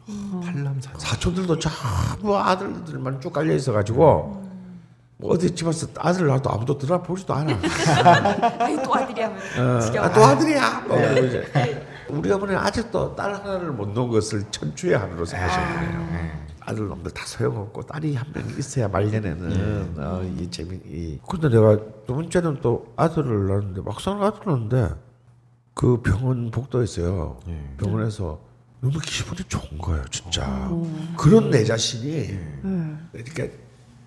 팔남사. 0.42 0.92
사촌들도 0.96 1.58
전부 1.58 2.38
아들들만 2.38 3.20
쭉 3.20 3.32
깔려 3.32 3.54
있어가지고 3.54 3.98
뭐 3.98 4.43
어디 5.22 5.54
집에서 5.54 5.86
아들 5.98 6.26
낳아도 6.26 6.50
아무도 6.50 6.76
들어보지도 6.76 7.32
않아. 7.34 7.58
아이 8.58 8.82
또 8.82 8.94
아들이야. 8.94 9.28
어. 9.28 9.80
아, 9.98 10.12
또 10.12 10.24
아들이야. 10.24 10.80
뭐 10.88 10.96
그러고 10.98 11.26
이제 11.26 11.86
우리 12.10 12.30
어머니는 12.30 12.58
아직도 12.60 13.14
딸 13.14 13.32
하나를 13.34 13.72
못 13.72 13.88
놓은 13.90 14.08
것을 14.08 14.44
천추의 14.50 14.96
하나로 14.98 15.24
생각하시는 15.24 15.76
거예요. 16.08 16.44
아들 16.66 16.88
놈들 16.88 17.10
다 17.12 17.24
소용없고 17.26 17.82
딸이 17.82 18.14
한 18.16 18.26
명 18.34 18.44
있어야 18.58 18.88
말년에는 18.88 19.94
어, 19.98 20.22
이 20.38 20.50
재미 20.50 20.76
이 20.86 21.18
근데 21.28 21.48
내가 21.50 21.76
두 22.06 22.14
번째는 22.14 22.58
또 22.62 22.86
아들을 22.96 23.46
낳았는데 23.48 23.82
막상 23.82 24.22
아들 24.22 24.40
낳았는데 24.46 24.94
그 25.74 26.00
병원 26.02 26.50
복도에 26.50 26.84
있어요. 26.84 27.38
병원에서 27.78 28.40
너무 28.80 28.98
기분이 28.98 29.38
좋은 29.48 29.78
거예요, 29.78 30.04
진짜. 30.10 30.68
그런 31.16 31.50
내 31.50 31.64
자신이 31.64 32.38
이렇게 33.14 33.52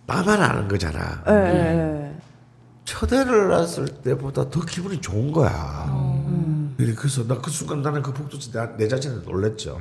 나만 0.08 0.42
아는 0.42 0.68
거잖아. 0.68 1.22
예. 1.28 2.16
초대를 2.86 3.50
났을 3.50 3.86
때보다 3.86 4.50
더 4.50 4.62
기분이 4.62 5.02
좋은 5.02 5.32
거야. 5.32 5.86
그래, 6.78 6.94
그래서 6.96 7.26
나 7.28 7.36
그 7.42 7.52
순간 7.52 7.82
나는 7.82 8.02
그 8.02 8.14
복도에서 8.14 8.52
내, 8.52 8.78
내 8.78 8.88
자신을 8.88 9.24
놀랬죠. 9.24 9.80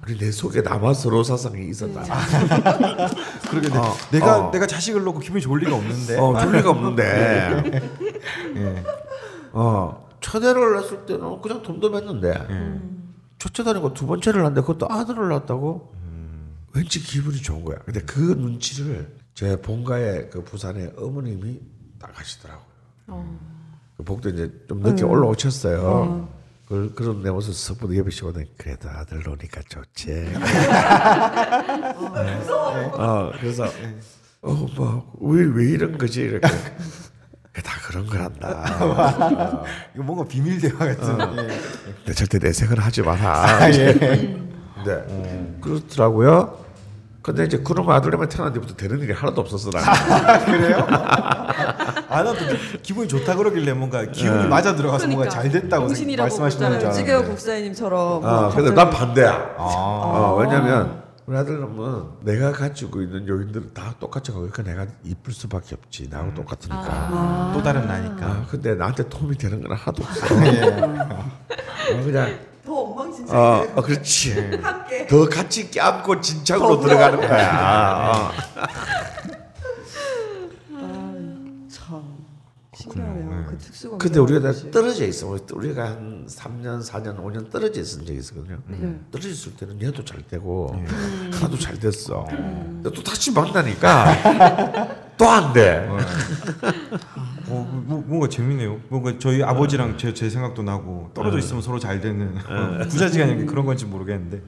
아니 0.00 0.18
내 0.18 0.30
속에 0.32 0.60
남아서로 0.60 1.22
사상이 1.22 1.68
있었다. 1.70 2.02
그러게 3.48 3.68
내- 3.70 3.78
어, 3.78 3.94
내가 4.10 4.48
어. 4.48 4.50
내가 4.50 4.66
자식을 4.66 5.02
놓고 5.04 5.20
기분이 5.20 5.40
좋을 5.40 5.60
리가 5.60 5.74
없는데. 5.76 6.18
어, 6.18 6.38
졸리가 6.40 6.70
없는데. 6.70 7.82
예. 8.56 8.84
어 9.52 10.08
첫애를 10.20 10.72
낳았을 10.74 11.06
때는 11.06 11.40
그냥 11.40 11.62
덤덤했는데 11.62 12.80
첫째 13.38 13.62
다니고 13.62 13.94
두 13.94 14.06
번째를 14.06 14.42
낳는데 14.42 14.62
그것도 14.62 14.88
아들을 14.90 15.28
낳았다고 15.28 15.94
왠지 16.74 16.98
기분이 17.00 17.36
좋은 17.40 17.64
거야. 17.64 17.78
근데 17.84 18.00
그 18.00 18.18
눈치를 18.18 19.14
제 19.34 19.60
본가의 19.60 20.30
그 20.30 20.42
부산의 20.44 20.92
어머님이 20.96 21.60
딱 21.98 22.16
하시더라고요. 22.18 22.64
그 23.96 24.02
복도 24.04 24.28
이제 24.28 24.50
좀 24.68 24.80
늦게 24.80 25.04
올라오셨어요. 25.04 26.28
그, 26.68 26.92
그런 26.94 27.22
내 27.22 27.30
모습 27.30 27.52
옆에 27.94 28.10
시거든 28.10 28.46
그래도 28.56 28.88
아들 28.88 29.22
노니까 29.22 29.60
좋지. 29.68 30.32
어, 32.94 33.32
그래서 33.38 33.66
어뭐왜 34.40 35.44
왜 35.54 35.70
이런 35.70 35.98
거지 35.98 36.22
이렇게 36.22 36.48
다 36.48 37.80
그런 37.86 38.06
거란다. 38.06 39.62
이거 39.94 40.02
뭔가 40.02 40.24
비밀 40.26 40.60
대화 40.60 40.78
같은. 40.78 41.18
예. 41.38 41.48
근데 41.96 42.12
절대 42.14 42.38
내색을 42.38 42.78
하지 42.80 43.02
마라. 43.02 43.66
네, 44.84 45.56
그렇더라고요. 45.60 46.63
근데 47.24 47.44
이제 47.44 47.56
그놈 47.56 47.88
아들내만 47.88 48.28
태어난 48.28 48.52
뒤부터 48.52 48.74
되는 48.74 49.00
일이 49.00 49.10
하나도 49.14 49.40
없었어 49.40 49.70
나. 49.70 49.80
아 52.10 52.22
나도 52.22 52.38
기분이 52.82 53.08
좋다 53.08 53.34
그러길래 53.36 53.72
뭔가 53.72 54.04
기운이 54.04 54.46
맞아 54.46 54.76
들어가서 54.76 55.06
뭔가 55.06 55.30
그러니까. 55.30 55.42
잘 55.42 55.50
됐다고 55.50 55.86
말씀하시는 55.88 56.50
줄 56.50 56.60
알았는데. 56.90 57.22
국사님처럼 57.26 58.26
아, 58.26 58.40
뭐 58.42 58.50
근데 58.50 58.72
난 58.72 58.90
반대야. 58.90 59.30
아. 59.56 59.58
어, 59.58 60.36
왜냐면 60.38 61.02
우리 61.24 61.34
아들놈은 61.38 62.02
내가 62.24 62.52
가지고 62.52 63.00
있는 63.00 63.26
요인들을 63.26 63.72
다 63.72 63.94
똑같이 63.98 64.30
가고 64.30 64.46
그러니까 64.50 64.62
내가 64.62 64.86
이쁠 65.04 65.32
수밖에 65.32 65.76
없지 65.76 66.08
나하고 66.10 66.34
똑같으니까. 66.34 67.52
또 67.54 67.62
다른 67.62 67.86
나니까. 67.86 68.26
아, 68.26 68.44
근데 68.50 68.74
나한테 68.74 69.08
도움이 69.08 69.38
되는 69.38 69.62
건 69.62 69.74
하나도 69.74 70.02
없어. 70.04 70.34
어, 70.34 72.02
그냥 72.04 72.38
진창. 73.14 73.36
어, 73.36 73.66
어 73.76 73.82
그렇지. 73.82 74.32
함께. 74.62 75.06
더 75.06 75.28
같이 75.28 75.70
껴안고 75.70 76.20
진창으로 76.20 76.80
더 76.80 76.86
들어가는 76.88 77.20
거야. 77.20 78.12
어. 78.12 78.30
참 81.68 82.02
신기하네요. 82.76 83.44
그 83.48 83.58
특수가. 83.58 83.98
근데 83.98 84.18
우리가 84.18 84.40
다 84.52 84.58
떨어져 84.72 85.04
있어. 85.06 85.28
우리- 85.28 85.40
우리가 85.52 85.84
한 85.84 86.26
3년, 86.28 86.82
4년, 86.84 87.18
5년 87.22 87.50
떨어져 87.50 87.80
있은 87.80 88.04
적이 88.04 88.18
있었거든요. 88.18 88.58
떨어져 89.10 89.28
있을 89.28 89.54
때는 89.56 89.80
얘도 89.82 90.04
잘 90.04 90.26
되고 90.26 90.74
하나도 91.32 91.58
잘 91.58 91.78
됐어. 91.78 92.24
근데 92.28 92.90
또 92.92 93.02
다시 93.02 93.30
만나니까 93.32 94.88
또 95.16 95.26
안 95.28 95.52
돼. 95.52 95.88
어, 97.48 97.82
뭐, 97.86 98.02
뭔가 98.06 98.28
재밌네요. 98.28 98.80
뭔가 98.88 99.18
저희 99.18 99.42
아버지랑 99.42 99.98
제, 99.98 100.12
제 100.14 100.28
생각도 100.30 100.62
나고 100.62 101.10
떨어져 101.14 101.38
있으면 101.38 101.62
서로 101.62 101.78
잘 101.78 102.00
되는 102.00 102.36
어, 102.48 102.78
부자지간 102.88 103.40
이 103.40 103.46
그런 103.46 103.66
건지 103.66 103.84
모르겠는데. 103.86 104.42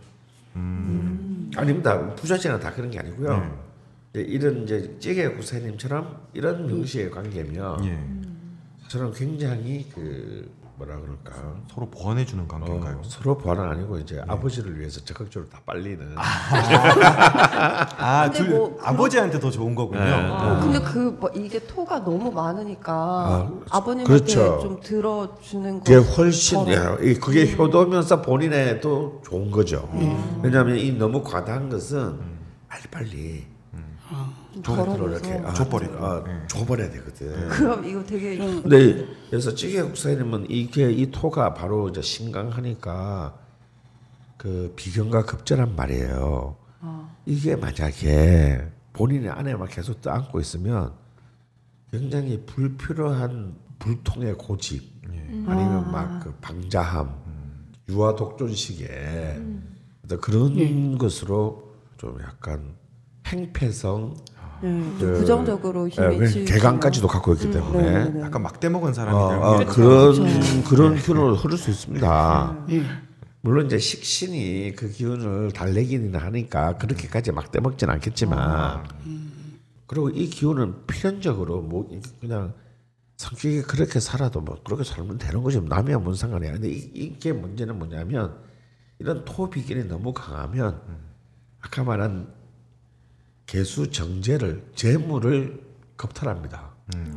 아닙니다. 1.56 2.14
부자지는 2.14 2.60
다 2.60 2.72
그런 2.72 2.90
게 2.90 2.98
아니고요. 2.98 3.66
이제 4.12 4.22
이런 4.22 4.64
이제 4.64 4.96
찌개 4.98 5.28
구사님처럼 5.28 6.28
이런 6.32 6.66
명시의 6.66 7.10
관계면 7.10 7.84
예. 7.84 7.98
저는 8.88 9.12
굉장히 9.12 9.86
그 9.94 10.50
뭐라 10.78 11.00
그럴까? 11.00 11.32
서로 11.72 11.88
보완해주는 11.88 12.46
관계인가요? 12.46 12.96
어, 12.98 13.02
서로 13.02 13.38
보완은 13.38 13.64
아니고 13.70 13.98
이제 13.98 14.22
아버지를 14.28 14.78
위해서 14.78 15.00
적극적으로 15.04 15.48
다 15.48 15.58
빨리는. 15.64 16.06
아, 16.18 18.28
근데 18.30 18.44
둘뭐 18.50 18.78
아버지한테 18.82 19.40
더 19.40 19.50
좋은 19.50 19.74
거군요. 19.74 20.02
어, 20.02 20.58
근데 20.60 20.78
그 20.80 21.16
뭐 21.18 21.30
이게 21.34 21.58
토가 21.66 22.04
너무 22.04 22.30
많으니까 22.30 23.50
아 23.70 23.80
버님한테 23.80 24.04
그렇죠. 24.04 24.58
좀 24.60 24.78
들어주는 24.80 25.78
거. 25.78 25.84
그게 25.84 25.94
훨씬 25.96 26.68
야, 26.72 26.94
이- 27.00 27.14
그게 27.14 27.54
효도면서 27.56 28.20
본인에도 28.20 29.22
좋은 29.24 29.50
거죠. 29.50 29.88
왜냐하면 30.42 30.76
이 30.76 30.92
너무 30.92 31.22
과다한 31.22 31.70
것은 31.70 32.18
빨리빨리 32.68 33.46
덜어내서. 34.62 35.08
이렇게 35.08 35.32
아, 35.46 35.52
줘버리고. 35.52 36.04
아, 36.04 36.46
줘버려야 36.48 36.90
되거든. 36.90 37.48
그럼 37.48 37.84
이거 37.84 38.04
되게 38.04 38.36
근데 38.38 39.06
그래서 39.30 39.54
찌개 39.54 39.82
국사님은 39.82 40.46
이게 40.50 40.90
이 40.90 41.10
토가 41.10 41.54
바로 41.54 41.88
이제 41.88 42.00
신강하니까 42.02 43.38
그 44.36 44.72
비경과 44.76 45.24
급전한 45.24 45.74
말이에요. 45.76 46.56
이게 47.24 47.56
만약에 47.56 48.70
본인의 48.92 49.30
안에만 49.30 49.68
계속 49.68 50.00
떠안고 50.00 50.40
있으면 50.40 50.92
굉장히 51.90 52.42
불필요한 52.46 53.56
불통의 53.78 54.34
고집 54.34 54.94
아니면 55.46 55.90
막 55.90 56.20
그 56.22 56.32
방자함, 56.40 57.14
유아 57.88 58.14
독존식의 58.16 59.42
어떤 60.04 60.20
그런 60.20 60.98
것으로 60.98 61.74
좀 61.98 62.18
약간 62.22 62.74
행패성, 63.26 64.14
예, 64.62 64.66
좀 64.66 64.96
그, 64.98 65.18
부정적으로 65.18 65.88
예, 65.88 66.10
힘이 66.14 66.28
치. 66.28 66.44
개강까지도 66.44 67.06
갖고 67.08 67.34
있기 67.34 67.50
때문에 67.50 67.82
네네네. 67.82 68.20
약간 68.22 68.42
막대 68.42 68.68
먹은 68.68 68.94
사람이 68.94 69.16
어, 69.16 69.28
되는 69.28 69.42
어, 69.42 69.58
게 69.58 69.64
그런 69.66 70.64
그런 70.64 70.96
기운을 70.96 71.34
흐를 71.34 71.58
수 71.58 71.70
있습니다. 71.70 72.66
예. 72.70 72.82
물론 73.42 73.66
이제 73.66 73.78
식신이 73.78 74.74
그 74.76 74.90
기운을 74.90 75.52
달래기는 75.52 76.18
하니까 76.18 76.78
그렇게까지 76.78 77.32
막대 77.32 77.60
먹진 77.60 77.90
않겠지만 77.90 78.84
그리고 79.86 80.10
이 80.10 80.26
기운은 80.26 80.86
필연적으로 80.86 81.62
뭐 81.62 81.88
그냥 82.20 82.54
성격이 83.16 83.62
그렇게 83.62 84.00
살아도 84.00 84.40
뭐 84.40 84.58
그렇게 84.64 84.84
살면 84.84 85.18
되는 85.18 85.42
거지 85.42 85.60
남이야 85.60 85.98
뭔 85.98 86.14
상관이야. 86.14 86.52
근데 86.52 86.70
이, 86.70 86.90
이게 86.94 87.32
문제는 87.32 87.78
뭐냐면 87.78 88.36
이런 88.98 89.24
토 89.24 89.48
비견이 89.48 89.84
너무 89.84 90.12
강하면 90.12 90.80
아까 91.60 91.84
말한 91.84 92.28
개수 93.46 93.90
정제를 93.90 94.70
재물을 94.74 95.64
겁탈합니다. 95.96 96.70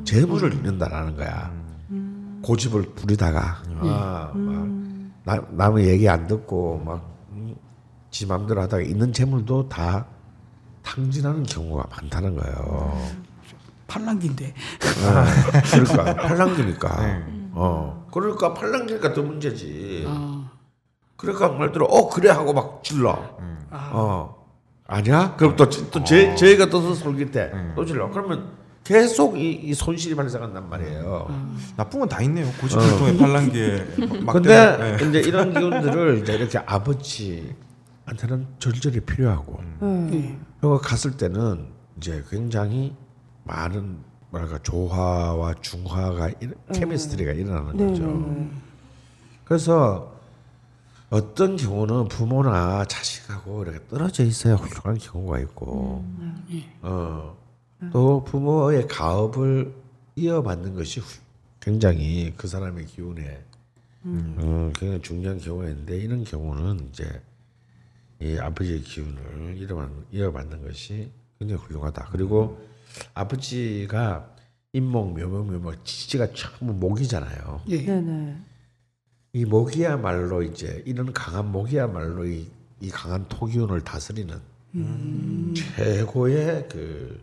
재물을 0.05 0.53
잃는다라는 0.53 1.15
거야. 1.15 1.51
고집을 2.41 2.93
부리다가 2.95 3.61
아, 3.79 4.31
막 4.33 4.67
나, 5.25 5.41
남의 5.51 5.87
얘기 5.87 6.07
안 6.07 6.27
듣고 6.27 6.79
막지 6.85 8.25
맘대로 8.25 8.61
하다가 8.61 8.83
있는 8.83 9.11
재물도 9.11 9.67
다 9.69 10.05
탕진하는 10.83 11.43
경우가 11.43 11.85
많다는 11.89 12.35
거예요. 12.35 13.09
팔랑기인데 13.87 14.53
그러니까 15.71 16.15
팔랑기니까. 16.15 17.21
어. 17.51 18.07
그러니까 18.13 18.53
팔랑기니까 18.53 19.13
더 19.13 19.21
문제지. 19.23 20.07
그러니까 21.17 21.49
말대로 21.49 21.85
어 21.85 22.07
그래 22.09 22.29
하고 22.29 22.53
막 22.53 22.83
질러. 22.83 23.17
어. 23.71 24.38
아니야? 24.93 25.35
그럼 25.37 25.55
또 25.55 25.69
또제 25.69 26.35
제가 26.35 26.67
또 26.69 26.93
솔깃해. 26.93 27.51
또 27.75 27.85
질러. 27.85 28.09
그러면 28.09 28.49
계속 28.83 29.37
이, 29.37 29.51
이 29.51 29.73
손실이 29.75 30.15
발생한단 30.15 30.67
말이에요. 30.67 31.27
나쁜 31.77 31.99
건 31.99 32.09
다 32.09 32.21
있네요. 32.23 32.47
고집불통의 32.59 33.17
팔랑기에 33.17 33.85
막 34.23 34.33
근데 34.33 34.97
예. 35.01 35.07
이제 35.07 35.19
이런 35.19 35.53
기운들을 35.53 36.17
이제 36.19 36.33
이렇게 36.33 36.57
아버지한테는 36.57 38.47
절절히 38.57 38.99
필요하고 39.01 39.59
예. 40.11 40.35
그리고 40.59 40.79
갔을 40.79 41.11
때는 41.17 41.67
이제 41.97 42.23
굉장히 42.31 42.95
많은 43.43 43.97
뭐랄까 44.31 44.57
조화와 44.63 45.53
중화가 45.61 46.29
일- 46.39 46.55
케미스트리가 46.73 47.31
일어나는 47.33 47.77
거죠. 47.77 48.03
네네네. 48.07 48.49
그래서 49.43 50.13
어떤 51.09 51.57
경우는 51.57 52.07
부모나 52.07 52.85
자식하고 52.85 53.63
이렇게 53.63 53.79
떨어져 53.87 54.23
있어야 54.23 54.55
훌륭한 54.55 54.97
경우가 54.99 55.39
있고, 55.39 56.03
어, 56.81 57.35
또 57.91 58.23
부모의 58.25 58.87
가업을 58.87 59.73
이어받는 60.15 60.75
것이 60.75 60.99
후- 60.99 61.19
굉장히 61.59 62.33
그 62.37 62.47
사람의 62.47 62.85
기운에 62.85 63.43
어, 64.37 64.71
굉장히 64.75 65.01
중요한 65.01 65.39
경우가 65.39 65.67
있는데 65.69 65.97
이런 65.97 66.23
경우는 66.23 66.89
이제 66.89 67.21
이 68.21 68.37
아버지의 68.37 68.81
기운을 68.81 69.57
이어받는, 69.57 70.05
이어받는 70.11 70.63
것이 70.63 71.11
굉장히 71.39 71.61
훌륭하다. 71.63 72.09
그리고 72.11 72.59
아버지가 73.13 74.29
인목 74.73 75.17
묘목 75.19 75.47
묘목 75.51 75.83
지지가 75.85 76.27
전부 76.33 76.73
목이잖아요. 76.73 77.61
예. 77.69 77.85
네네. 77.85 78.37
이 79.33 79.45
목이야말로 79.45 80.41
이제 80.41 80.81
이런 80.85 81.13
강한 81.13 81.51
목이야말로 81.51 82.25
이, 82.25 82.49
이 82.79 82.89
강한 82.89 83.25
토기운을 83.27 83.81
다스리는 83.81 84.35
최고의 85.55 86.67
그 86.69 87.19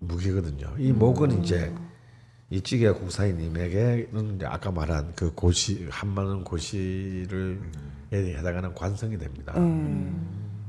무기거든요. 0.00 0.74
이 0.78 0.92
목은 0.92 1.42
이제 1.42 1.72
이 2.50 2.60
찌개 2.60 2.90
국사님에게는 2.90 4.40
아까 4.44 4.70
말한 4.70 5.12
그 5.16 5.32
고시 5.32 5.86
한만원 5.90 6.44
고시를 6.44 7.60
에 8.12 8.34
해당하는 8.36 8.74
관성이 8.74 9.16
됩니다. 9.16 9.54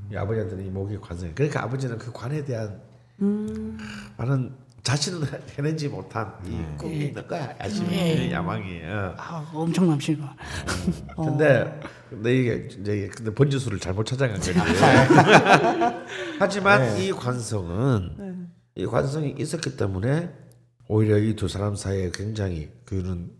이 0.10 0.16
아버지한테는 0.16 0.66
이 0.66 0.70
목이 0.70 0.98
관성이. 0.98 1.34
그러니까 1.34 1.64
아버지는 1.64 1.98
그 1.98 2.12
관에 2.14 2.44
대한 2.46 2.80
많은 4.18 4.54
자신은 4.84 5.26
해내지 5.58 5.88
못한 5.88 6.34
이 6.46 6.78
꿈이 6.78 7.06
있는 7.06 7.26
거야 7.28 7.56
야심이 7.60 8.32
야망이. 8.32 8.82
어. 8.84 9.16
아, 9.18 9.50
엄청 9.54 9.88
남시가. 9.90 10.36
근데 11.16 11.80
근데 12.10 12.38
이게 12.38 12.68
이제 12.70 13.10
근데 13.16 13.34
번지수를 13.34 13.80
잘못 13.80 14.06
찾아간 14.06 14.36
거지. 14.36 14.52
하지만 16.40 16.98
이 17.00 17.12
관성은 17.12 18.50
이 18.76 18.86
관성이 18.86 19.36
있었기 19.38 19.78
때문에 19.78 20.32
오히려 20.88 21.18
이 21.18 21.36
두 21.36 21.48
사람 21.48 21.76
사이에 21.76 22.12
굉장히 22.14 22.70
그는 22.86 23.32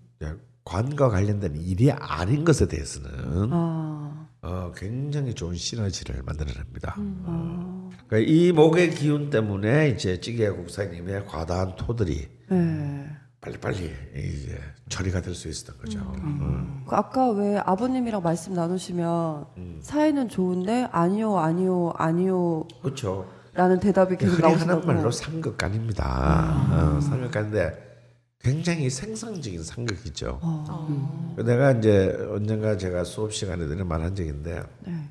관과 0.64 1.10
관련된 1.10 1.58
일이 1.58 1.92
아닌 1.92 2.46
것에 2.46 2.70
대해서는 2.70 3.50
아, 3.52 4.28
어, 4.42 4.72
굉장히 4.76 5.34
좋은 5.34 5.56
시너지를 5.56 6.24
만들어냅니다. 6.24 6.96
어. 6.98 7.83
그러니까 8.08 8.32
이 8.32 8.52
목의 8.52 8.92
기운 8.92 9.30
때문에 9.30 9.90
이제 9.90 10.20
찌개 10.20 10.50
국사님의 10.50 11.26
과다한 11.26 11.76
토들이 11.76 12.28
네. 12.50 13.06
빨리빨리 13.42 13.92
이제 14.16 14.60
처리가 14.90 15.22
될 15.22 15.34
수 15.36 15.50
있었던 15.50 15.78
거죠. 15.80 16.00
어. 16.02 16.84
그 16.88 16.96
아까 16.96 17.30
왜 17.32 17.58
아버님이랑 17.58 18.22
말씀 18.24 18.54
나누시면 18.54 19.46
음. 19.58 19.80
사이는 19.82 20.30
좋은데 20.30 20.88
아니요 20.92 21.38
아니요 21.38 21.94
아니요 21.98 22.68
그렇죠. 22.82 23.28
라는 23.54 23.80
대답이 23.80 24.18
계속 24.18 24.40
흔히 24.40 24.54
하는. 24.54 24.86
말로 24.86 25.12
상극간입니다. 25.12 26.96
어, 26.98 27.02
상극간인데 27.02 27.94
굉장히 28.40 28.90
생성적인 28.90 29.64
상극이죠. 29.64 30.40
어. 30.42 31.36
내가 31.46 31.72
이제 31.72 32.16
언젠가 32.32 32.78
제가 32.78 33.04
수업 33.04 33.34
시간에 33.34 33.66
드는 33.68 33.88
말한 33.88 34.16
적인데 34.16 34.64
네. 34.86 35.10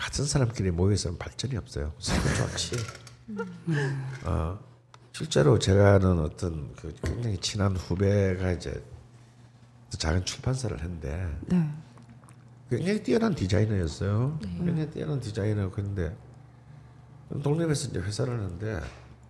같은 0.00 0.24
사람끼리 0.24 0.70
모여 0.70 0.94
있으면 0.94 1.18
발전이 1.18 1.56
없어요. 1.58 1.92
서로 1.98 2.20
좋지. 2.48 2.76
어, 4.24 4.58
실제로 5.12 5.58
제가 5.58 5.94
아는 5.94 6.20
어떤 6.20 6.72
그 6.74 6.94
굉장히 7.02 7.36
친한 7.38 7.76
후배가 7.76 8.52
이제 8.52 8.82
작은 9.90 10.24
출판사를 10.24 10.76
했는데 10.78 11.38
네. 11.46 11.70
굉장히 12.70 13.02
뛰어난 13.02 13.34
디자이너였어요. 13.34 14.38
굉장히 14.40 14.88
뛰어난 14.90 15.20
디자이너 15.20 15.70
근데 15.70 16.16
독립해서 17.42 17.88
이제 17.90 17.98
회사를 18.00 18.32
하는데 18.34 18.80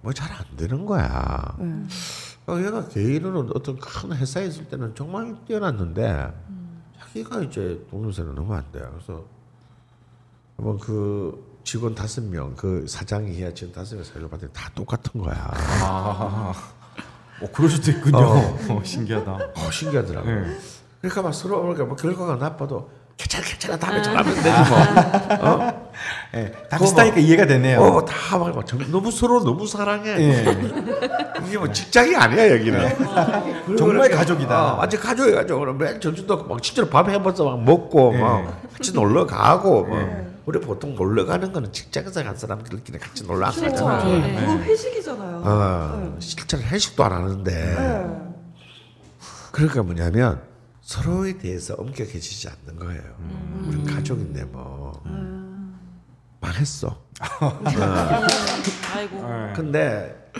뭐 0.02 0.12
잘 0.12 0.30
안 0.32 0.56
되는 0.56 0.86
거야. 0.86 1.56
어, 2.46 2.58
얘가 2.58 2.86
개인으로 2.88 3.50
어떤 3.54 3.76
큰 3.78 4.12
회사에 4.12 4.46
있을 4.46 4.68
때는 4.68 4.94
정말 4.94 5.36
뛰어났는데 5.46 6.32
자기가 6.98 7.42
이제 7.42 7.84
독립사는 7.90 8.34
너무 8.34 8.54
안 8.54 8.62
돼. 8.70 8.78
그래서 8.80 9.26
한번 10.60 10.78
그 10.78 11.58
직원 11.64 11.94
다섯 11.94 12.22
명, 12.22 12.54
그 12.54 12.84
사장이 12.86 13.34
해야 13.34 13.52
직원 13.54 13.72
다섯 13.72 13.94
명 13.94 14.04
사회를 14.04 14.28
봤더니 14.28 14.52
다 14.52 14.70
똑같은 14.74 15.22
거야. 15.22 15.50
아, 15.82 16.52
어, 17.40 17.46
그럴 17.50 17.70
수도 17.70 17.90
있군요. 17.90 18.18
어, 18.18 18.80
신기하다. 18.84 19.32
어, 19.32 19.70
신기하더라고. 19.72 20.28
네. 20.28 20.42
그러니까 21.00 21.22
막 21.22 21.32
서로 21.32 21.62
그러니까 21.62 21.86
뭐 21.86 21.96
결과가 21.96 22.36
나빠도 22.36 22.90
괜찮아, 23.16 23.44
괜찮아, 23.46 23.78
다음에 23.78 24.02
잘하면 24.02 24.34
되지 24.34 24.50
뭐. 24.50 25.48
어? 25.50 25.90
예, 26.34 26.52
다 26.68 26.76
비슷하니까 26.76 27.16
이해가 27.18 27.46
되네요. 27.46 27.80
어, 27.80 28.04
다 28.04 28.36
말고 28.36 28.62
너무 28.90 29.10
서로 29.10 29.42
너무 29.42 29.66
사랑해. 29.66 30.10
예. 30.10 30.44
이게 31.46 31.56
뭐 31.56 31.72
직장이 31.72 32.14
아니야 32.14 32.50
여기는. 32.50 32.96
그리고 33.64 33.76
정말 33.76 33.96
이렇게, 33.96 34.14
가족이다. 34.14 34.74
어, 34.74 34.78
완전 34.78 35.00
가족이 35.00 35.32
가족. 35.32 35.58
그럼 35.60 35.78
매일 35.78 35.98
점심도 36.00 36.44
막 36.44 36.62
진짜로 36.62 36.88
밥 36.90 37.08
해먹어서 37.08 37.44
막 37.44 37.62
먹고 37.64 38.12
예. 38.14 38.18
막 38.18 38.62
같이 38.74 38.92
놀러 38.92 39.26
가고. 39.26 39.84
뭐. 39.84 40.29
우리 40.50 40.60
보통 40.60 40.96
놀러 40.96 41.24
가는 41.26 41.52
거는 41.52 41.72
직장에서 41.72 42.24
간 42.24 42.36
사람들끼리 42.36 42.98
같이 42.98 43.24
놀러 43.24 43.46
안 43.46 43.52
그렇죠. 43.52 43.84
가잖아. 43.84 44.04
네. 44.04 44.40
그거 44.40 44.56
회식이잖아요. 44.58 45.42
어, 45.44 46.16
실제로 46.18 46.60
회식도 46.64 47.04
안 47.04 47.12
하는데. 47.12 47.52
네. 47.52 48.32
그러니까 49.52 49.84
뭐냐면 49.84 50.42
서로에 50.82 51.38
대해서 51.38 51.74
엄격해지지 51.74 52.48
않는 52.48 52.80
거예요. 52.80 53.02
우리 53.68 53.84
가족인데 53.84 54.42
뭐 54.46 55.00
망했어. 56.40 57.00
아이고. 58.92 59.18
예. 59.18 59.52
근데 59.54 60.32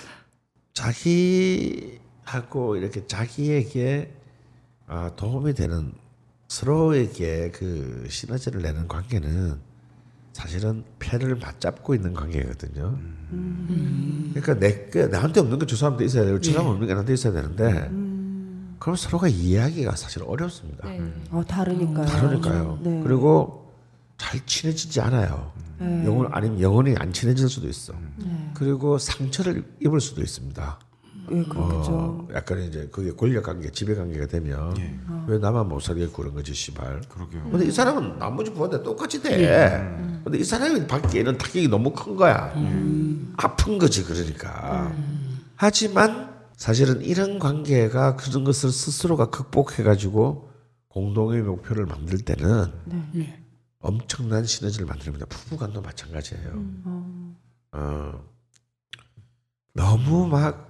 자기하고 0.75 2.75
이렇게 2.75 3.07
자기에게 3.07 4.13
아, 4.89 5.13
도움이 5.15 5.55
되는 5.55 5.93
서로에게 6.49 7.53
그 7.53 8.09
시너지를 8.11 8.63
내는 8.63 8.89
관계는 8.89 9.70
사실은 10.41 10.85
패를 10.99 11.37
맞잡고 11.37 11.95
있는 11.95 12.15
관계거든요. 12.15 12.99
그러니까 14.31 14.59
내 14.59 14.87
그, 14.87 14.99
나한테 14.99 15.41
없는 15.41 15.59
게저 15.59 15.77
사람한테 15.77 16.07
있어야 16.07 16.25
되고 16.25 16.41
저 16.41 16.53
사람 16.53 16.69
없는 16.69 16.87
게 16.87 16.95
나한테 16.95 17.13
있어야 17.13 17.35
되는데 17.35 17.91
그럼 18.79 18.97
서로가 18.97 19.29
이해하기가 19.29 19.97
사실 19.97 20.23
어렵습니다. 20.23 20.89
네. 20.89 21.13
어, 21.31 21.45
다르니까요. 21.47 22.07
다르니까요. 22.07 22.79
네. 22.83 23.03
그리고 23.05 23.75
잘 24.17 24.41
친해지지 24.47 25.03
않아요. 25.03 25.53
네. 25.79 26.07
영원 26.07 26.29
아니면 26.33 26.61
영원히 26.61 26.95
안 26.97 27.13
친해질 27.13 27.47
수도 27.51 27.69
있어. 27.69 27.93
네. 28.17 28.51
그리고 28.55 28.97
상처를 28.97 29.63
입을 29.81 30.01
수도 30.01 30.23
있습니다. 30.23 30.79
예, 31.33 31.45
그렇죠. 31.45 31.93
어, 31.93 32.29
약간 32.35 32.61
이제 32.63 32.89
그게 32.91 33.13
권력 33.13 33.45
관계, 33.45 33.71
지배 33.71 33.95
관계가 33.95 34.27
되면 34.27 34.77
예. 34.79 34.99
왜 35.27 35.39
나만 35.39 35.69
못 35.69 35.81
살게 35.81 36.09
그런 36.09 36.35
거지, 36.35 36.53
씨발. 36.55 37.03
그러게요. 37.09 37.51
근데 37.51 37.67
이 37.67 37.71
사람은 37.71 38.19
나머지 38.19 38.53
부한테 38.53 38.83
똑같이 38.83 39.23
돼. 39.23 40.21
근데 40.25 40.39
이 40.39 40.45
사람이 40.45 40.87
받기에는 40.87 41.39
타격이 41.39 41.69
너무 41.69 41.93
큰 41.93 42.17
거야. 42.17 42.53
아픈 43.37 43.79
거지, 43.79 44.05
그러니까. 44.05 44.93
하지만 45.57 46.31
사실은 46.57 47.01
이런 47.03 47.39
관계가 47.39 48.17
그런 48.17 48.45
것을 48.45 48.71
스스로가 48.71 49.31
극복해가지고 49.31 50.51
공동의 50.89 51.43
목표를 51.43 51.87
만들 51.87 52.19
때는 52.19 52.73
예. 53.17 53.41
엄청난 53.79 54.45
시너지를 54.45 54.87
만듭니다. 54.87 55.27
부부간도 55.27 55.81
마찬가지예요. 55.81 56.65
어, 57.73 58.13
너무 59.73 60.27
막, 60.27 60.70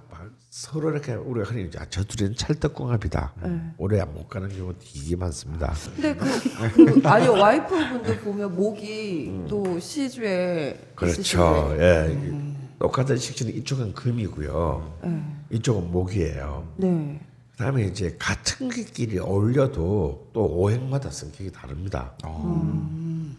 서로 0.51 0.91
이렇게 0.91 1.13
우리가 1.13 1.49
흔히 1.49 1.65
이제 1.65 1.79
아, 1.79 1.85
저 1.89 2.03
둘이는 2.03 2.35
찰떡궁합이다. 2.35 3.33
네. 3.41 3.71
오래 3.77 4.03
못 4.03 4.27
가는 4.27 4.49
경우 4.49 4.73
되게 4.77 5.15
많습니다. 5.15 5.73
근데 5.95 6.13
그, 6.13 7.01
그 7.01 7.07
아니 7.07 7.25
와이프분들 7.29 8.19
보면 8.19 8.57
목이 8.57 9.45
또 9.47 9.79
시주에 9.79 10.73
음. 10.73 10.91
그렇죠. 10.93 11.21
있으신데. 11.21 11.79
예. 11.79 12.51
똑같은 12.79 13.15
식신은 13.15 13.55
이쪽은 13.55 13.93
금이고요. 13.93 14.99
네. 15.05 15.23
이쪽은 15.51 15.89
목이에요. 15.89 16.67
네. 16.75 17.21
그다음에 17.53 17.83
이제 17.85 18.17
같은 18.19 18.67
길끼리 18.67 19.19
어울려도 19.19 20.31
또 20.33 20.45
오행마다 20.45 21.11
성격이 21.11 21.53
다릅니다. 21.53 22.11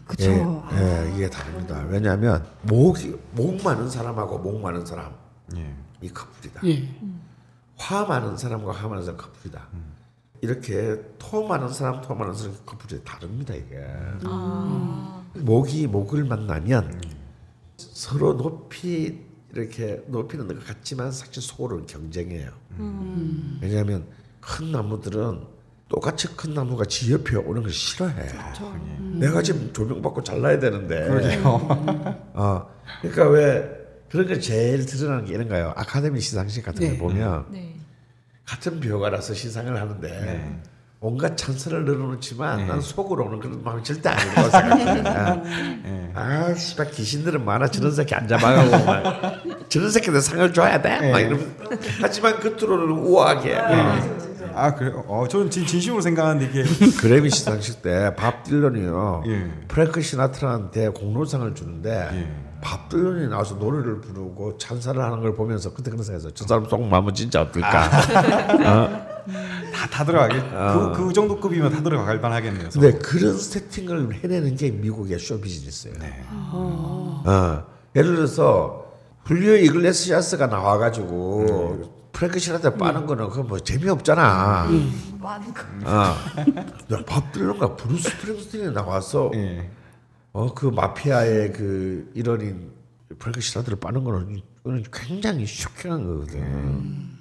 그쵸. 0.07 0.31
예, 0.73 0.77
예, 0.77 1.13
이게 1.13 1.29
다릅니다. 1.29 1.85
왜냐하면 1.89 2.43
목이 2.63 3.13
목 3.33 3.61
많은 3.63 3.87
사람하고 3.87 4.39
목 4.39 4.61
많은 4.61 4.83
사람 4.83 5.13
예. 5.55 5.82
이 6.03 6.09
커플이다. 6.09 6.61
예. 6.67 6.87
화 7.77 8.05
많은 8.05 8.37
사람과 8.37 8.71
화 8.71 8.87
많은 8.87 9.03
사람 9.03 9.17
커플이다. 9.17 9.67
이렇게 10.41 11.01
토 11.17 11.47
많은 11.47 11.69
사람, 11.69 12.01
토 12.01 12.13
많은 12.13 12.33
사람 12.33 12.53
커플이 12.65 13.01
다릅니다 13.03 13.53
이게. 13.53 13.81
목이 15.35 15.87
목을 15.87 16.25
만나면 16.25 17.01
서로 17.77 18.35
높이 18.35 19.21
이렇게 19.53 20.03
높이는 20.07 20.47
것 20.47 20.65
같지만 20.65 21.11
사실 21.11 21.41
속으로는 21.41 21.85
경쟁해요. 21.87 22.51
왜냐하면 23.61 24.05
큰 24.41 24.71
나무들은 24.71 25.53
똑같이 25.87 26.27
큰 26.35 26.53
나무가 26.53 26.85
지 26.85 27.13
옆에 27.13 27.35
오는 27.37 27.61
걸 27.61 27.71
싫어해. 27.71 28.29
내가 29.19 29.41
지금 29.41 29.71
조명 29.71 30.01
받고 30.01 30.23
잘라야 30.23 30.59
되는데. 30.59 31.07
어, 32.33 32.69
그러니까 33.01 33.29
왜 33.29 33.82
그런 34.13 34.27
게 34.27 34.39
제일 34.39 34.85
드러나는 34.85 35.25
게 35.25 35.33
이런 35.33 35.49
거예요. 35.49 35.73
아카데미 35.75 36.21
시상식 36.21 36.63
같은 36.63 36.85
거 36.85 36.93
네. 36.93 36.97
보면 36.99 37.45
네. 37.49 37.73
같은 38.45 38.79
벼가라서 38.79 39.33
시상을 39.33 39.75
하는데 39.75 40.59
온갖 40.99 41.35
찬스를 41.35 41.83
늘어놓지만 41.83 42.67
난 42.67 42.79
속으로는 42.79 43.39
그런 43.39 43.63
마음이 43.63 43.83
절대 43.83 44.09
아니라고 44.09 44.49
생각해. 44.51 46.11
아, 46.13 46.53
씨발 46.53 46.91
귀신들은 46.91 47.43
많아 47.43 47.69
저런 47.69 47.91
새끼 47.91 48.13
안 48.13 48.27
잡아가고 48.27 48.85
막 48.85 49.69
저런 49.69 49.89
새끼들 49.89 50.21
상을 50.21 50.53
줘야 50.53 50.79
돼. 50.79 51.11
막 51.11 51.19
이러면 51.19 51.55
하지만 51.99 52.39
겉으로는 52.39 52.95
우아하게. 52.95 53.55
아 54.55 54.75
그래요? 54.75 55.03
어, 55.07 55.27
저는 55.27 55.49
진, 55.49 55.65
진심으로 55.65 56.01
생각하는데 56.01 56.45
이게 56.51 56.63
그래미 57.01 57.31
시상식 57.31 57.81
때 57.81 58.13
밥 58.15 58.43
딜런이요. 58.43 59.23
예. 59.25 59.49
프랭크 59.69 60.01
시나트라한테 60.03 60.89
공로상을 60.89 61.55
주는데 61.55 62.09
예. 62.13 62.52
밥 62.63 62.87
딜런이 62.89 63.27
나와서 63.27 63.55
노래를 63.55 63.99
부르고 63.99 64.57
찬사를 64.57 64.99
하는 65.01 65.19
걸 65.21 65.35
보면서 65.35 65.73
그때 65.73 65.91
그런 65.91 66.03
생각했어요. 66.03 66.33
저 66.33 66.45
사람 66.47 66.65
속마음은 66.67 67.13
진짜 67.13 67.41
어떨까. 67.41 67.89
다, 67.89 69.87
다 69.91 70.05
들어가게 70.05 70.39
그, 70.39 70.93
그 70.95 71.13
정도 71.13 71.39
급이면 71.39 71.71
다 71.71 71.83
들어갈 71.83 72.19
만하겠네요. 72.19 72.69
근데 72.71 72.93
그런 72.97 73.37
세팅을 73.37 74.15
해내는 74.23 74.55
게 74.55 74.71
미국의 74.71 75.19
쇼 75.19 75.39
비즈니스예요. 75.39 75.95
어. 76.31 77.63
예를 77.95 78.15
들어서 78.15 78.85
훌리오 79.25 79.53
이글레시아스가 79.55 80.47
나와가지고 80.47 81.91
프랭크 82.13 82.39
시나트라 82.39 82.75
빠는 82.75 83.05
거는 83.05 83.29
그거 83.29 83.43
뭐 83.43 83.59
재미없잖아. 83.59 84.67
어. 85.85 86.15
밥 87.05 87.31
딜런인가 87.31 87.75
브루스 87.75 88.17
스프링스틴이 88.19 88.73
나와서 88.73 89.31
예. 89.35 89.69
어 90.33 90.53
그 90.53 90.65
마피아의 90.67 91.53
그 91.53 92.11
일원인 92.15 92.71
프랭크 93.19 93.39
시나트라를 93.41 93.79
빠는 93.79 94.03
거는 94.03 94.41
굉장히 94.91 95.45
쇼킹한 95.45 96.03
거거든. 96.05 97.13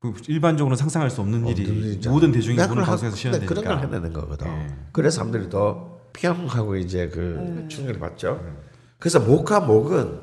그 0.00 0.12
일반적으로 0.28 0.74
상상할 0.76 1.08
수 1.10 1.20
없는 1.20 1.46
일이 1.46 1.62
없는 1.62 1.82
일이잖아. 1.84 2.12
모든 2.12 2.32
대중이 2.32 2.56
보는 2.56 2.82
방송에서 2.84 3.14
하- 3.14 3.18
시연되니까. 3.18 3.54
근데 3.54 3.62
그런 3.62 3.80
걸 3.80 3.86
해내는 3.88 4.12
거거든. 4.12 4.46
예. 4.48 4.66
그래서 4.92 5.16
사람들이 5.18 5.48
더 5.48 6.00
피하고 6.12 6.76
이제 6.76 7.08
그 7.08 7.64
충격을 7.68 7.98
받죠. 8.00 8.44
그래서 8.98 9.18
목과 9.20 9.60
목은 9.60 10.20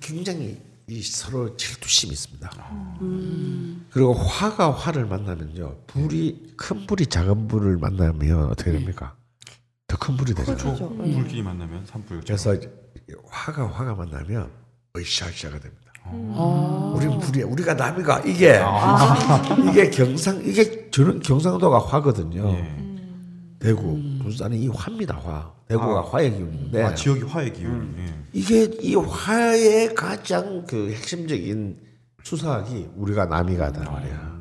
굉장히 0.00 0.60
이 0.88 1.02
서로 1.02 1.54
질투심이 1.56 2.12
있습니다. 2.12 2.50
그리고 3.90 4.14
화가 4.14 4.72
화를 4.72 5.04
만나면요, 5.06 5.76
불이 5.86 6.54
큰 6.56 6.86
불이 6.86 7.06
작은 7.06 7.46
불을 7.46 7.76
만나면 7.76 8.46
어떻게 8.50 8.72
됩니까? 8.72 9.14
더 9.88 9.96
큰 9.96 10.16
불이 10.16 10.34
되죠. 10.34 10.54
그렇죠. 10.54 10.88
불길이 10.96 11.42
만나면 11.42 11.84
산불. 11.86 12.20
그래서 12.20 12.54
화가 13.30 13.68
화가 13.70 13.94
만나면 13.94 14.50
으쌰으쌰가 14.94 15.58
됩니다. 15.58 15.92
아. 16.04 16.92
우리는 16.94 17.18
불이 17.18 17.42
우리가 17.42 17.72
남이가 17.74 18.20
이게 18.20 18.60
이게 19.70 19.88
경상 19.90 20.42
이게 20.44 20.90
저는 20.90 21.20
경상도가 21.20 21.78
화거든요. 21.86 22.50
예. 22.50 22.88
대구, 23.58 23.98
부산이 24.22 24.58
이 24.60 24.68
화입니다 24.68 25.16
화. 25.16 25.50
대구가 25.66 26.02
화의 26.10 26.32
기운인데 26.32 26.82
아, 26.82 26.94
지역이 26.94 27.22
화의 27.22 27.52
기운. 27.54 27.94
예. 27.98 28.14
이게 28.34 28.64
이 28.82 28.94
화의 28.94 29.94
가장 29.94 30.64
그 30.66 30.90
핵심적인 30.92 31.78
수사학이 32.22 32.90
우리가 32.94 33.24
남이가다 33.26 33.90
말이야. 33.90 34.38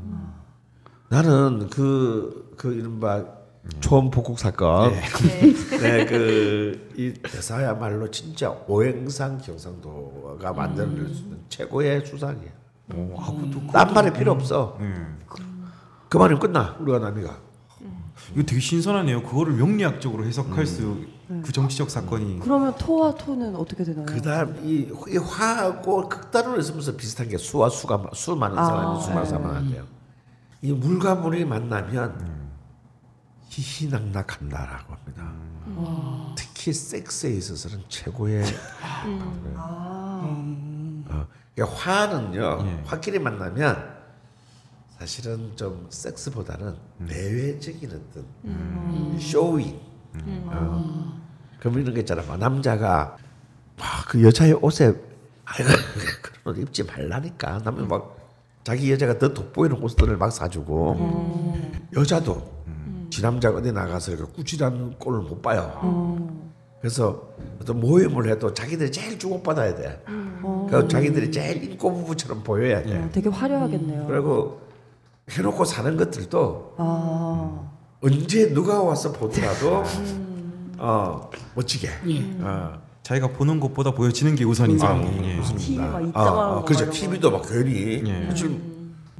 나는 1.09 1.69
그, 1.69 2.53
그 2.57 2.73
이른바 2.73 3.25
초원 3.79 4.09
복국 4.09 4.39
사건. 4.39 4.93
네, 5.81 6.05
그, 6.05 6.89
이 6.95 7.13
대사야말로 7.13 8.09
진짜 8.11 8.49
오행상 8.67 9.37
경상도가 9.39 10.53
만들어낼 10.53 11.13
수 11.13 11.23
있는 11.23 11.39
최고의 11.49 12.05
수사학이야. 12.05 12.49
딴 13.71 13.93
말이 13.93 14.11
필요 14.13 14.31
없어. 14.31 14.77
예. 14.81 14.93
그 16.09 16.17
말이면 16.17 16.39
끝나. 16.39 16.75
우리가 16.79 16.99
남이가. 16.99 17.37
이거 18.33 18.43
되게 18.43 18.59
신선하네요. 18.59 19.23
그거를 19.23 19.53
명리학적으로 19.53 20.25
해석할 20.25 20.65
수 20.65 21.05
음. 21.29 21.41
그 21.45 21.51
정치적 21.51 21.89
사건이 21.89 22.39
그러면 22.41 22.73
토와 22.77 23.13
토는 23.15 23.55
어떻게 23.55 23.83
되나요? 23.83 24.05
그 24.05 24.21
다음 24.21 24.57
이, 24.63 24.87
이 25.09 25.17
화하고 25.17 26.07
극단으로 26.09 26.57
있으면서 26.59 26.95
비슷한 26.95 27.27
게 27.27 27.37
수와 27.37 27.69
수가 27.69 27.97
마- 27.97 28.09
수 28.13 28.35
많은 28.35 28.55
사람이 28.55 29.01
수 29.01 29.09
많은 29.09 29.25
사람한테요. 29.25 29.83
이 30.61 30.71
물과 30.73 31.15
물이 31.15 31.45
만나면 31.45 32.46
희희낙낙한다라고 33.61 34.93
합니다. 34.93 35.33
특히 36.35 36.73
섹스에 36.73 37.31
있어서는 37.31 37.83
최고의 37.89 38.43
어, 41.09 41.27
그러니까 41.55 41.75
화는요 41.77 42.63
예. 42.65 42.83
화끼리 42.85 43.19
만나면 43.19 43.97
사실은 44.99 45.55
좀 45.55 45.87
섹스보다는 45.89 46.75
내외적인 46.97 47.89
어떤 47.91 49.19
showing 49.19 49.79
어. 50.45 51.21
그럼 51.59 51.79
이런 51.79 51.93
거 51.93 51.99
있잖아. 51.99 52.23
막 52.23 52.37
남자가 52.37 53.17
막그 53.77 54.23
여자의 54.23 54.53
옷에 54.53 54.93
아이고 55.45 55.69
그런 56.21 56.55
옷 56.55 56.57
입지 56.61 56.83
말라니까. 56.83 57.59
남은 57.59 57.87
막 57.87 58.15
자기 58.63 58.91
여자가 58.91 59.17
더 59.17 59.33
돋보이는 59.33 59.77
옷들을 59.81 60.17
막 60.17 60.29
사주고 60.31 61.55
여자도 61.95 62.56
지 63.17 63.23
남자가 63.23 63.57
어디 63.57 63.71
나가서 63.71 64.11
이렇게 64.11 64.31
꾸지리한 64.33 64.99
꼴을 64.99 65.21
못 65.21 65.41
봐요. 65.41 66.29
그래서 66.79 67.29
어떤 67.59 67.79
모임을 67.79 68.29
해도 68.29 68.53
자기들이 68.53 68.91
제일 68.91 69.17
주목받아야 69.17 69.73
돼. 69.73 70.03
그래서 70.67 70.87
자기들이 70.87 71.31
제일 71.31 71.63
인꼬부부처럼 71.63 72.43
보여야 72.43 72.83
돼. 72.83 72.95
어, 72.95 73.09
되게 73.11 73.29
화려하겠네요. 73.29 74.05
그리고 74.05 74.61
해놓고 75.31 75.65
사는 75.65 75.97
것들도 75.97 76.75
아, 76.77 77.71
언제 78.01 78.53
누가 78.53 78.83
와서 78.83 79.11
보더라도 79.11 79.83
어 80.77 81.31
멋지게 81.55 81.89
어, 82.41 82.79
자기가 83.01 83.29
보는 83.29 83.59
것보다 83.59 83.91
보여지는 83.91 84.35
게 84.35 84.43
우선인 84.45 84.79
아. 84.83 84.95
예. 85.23 85.37
막 85.75 85.95
어, 85.95 86.01
입장하는 86.01 86.13
어, 86.13 86.55
거 86.59 86.65
그렇죠. 86.65 86.91
TV도 86.91 87.31
막 87.31 87.41
괜히 87.49 88.03
예. 88.05 88.31
좀 88.35 88.76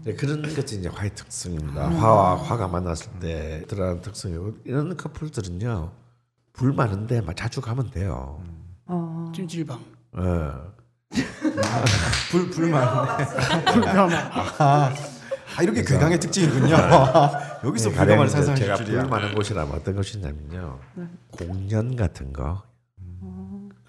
네, 0.08 0.16
그런 0.16 0.41
것이 0.41 0.80
이제 0.80 0.88
화의 0.88 1.14
특성입니다 1.16 1.89
화와 1.89 2.41
화가 2.41 2.70
만났을 2.70 3.12
때 3.20 3.64
들어가는 3.68 4.01
특성이고 4.01 4.58
이런 4.64 4.95
커플들은요 4.95 5.91
불 6.53 6.72
많은데 6.74 7.20
막 7.22 7.36
자주 7.36 7.60
가면 7.60 7.91
돼요 7.91 8.41
아, 8.86 9.32
찜질방. 9.36 9.84
어. 10.14 10.74
불 12.32 12.49
불만. 12.49 13.18
불가마. 13.74 14.16
아 14.60 14.93
이렇게 15.62 15.84
괴강의 15.84 16.20
특징이군요. 16.22 16.76
여기서 17.66 17.89
네, 17.89 17.95
가령 17.95 18.28
상상할 18.30 18.78
줄이야. 18.78 19.01
불 19.01 19.10
많은 19.10 19.36
곳이라면 19.36 19.76
어떤 19.76 19.95
곳이냐면요 19.95 20.80
공연 21.32 21.95
같은 21.97 22.32
거 22.32 22.64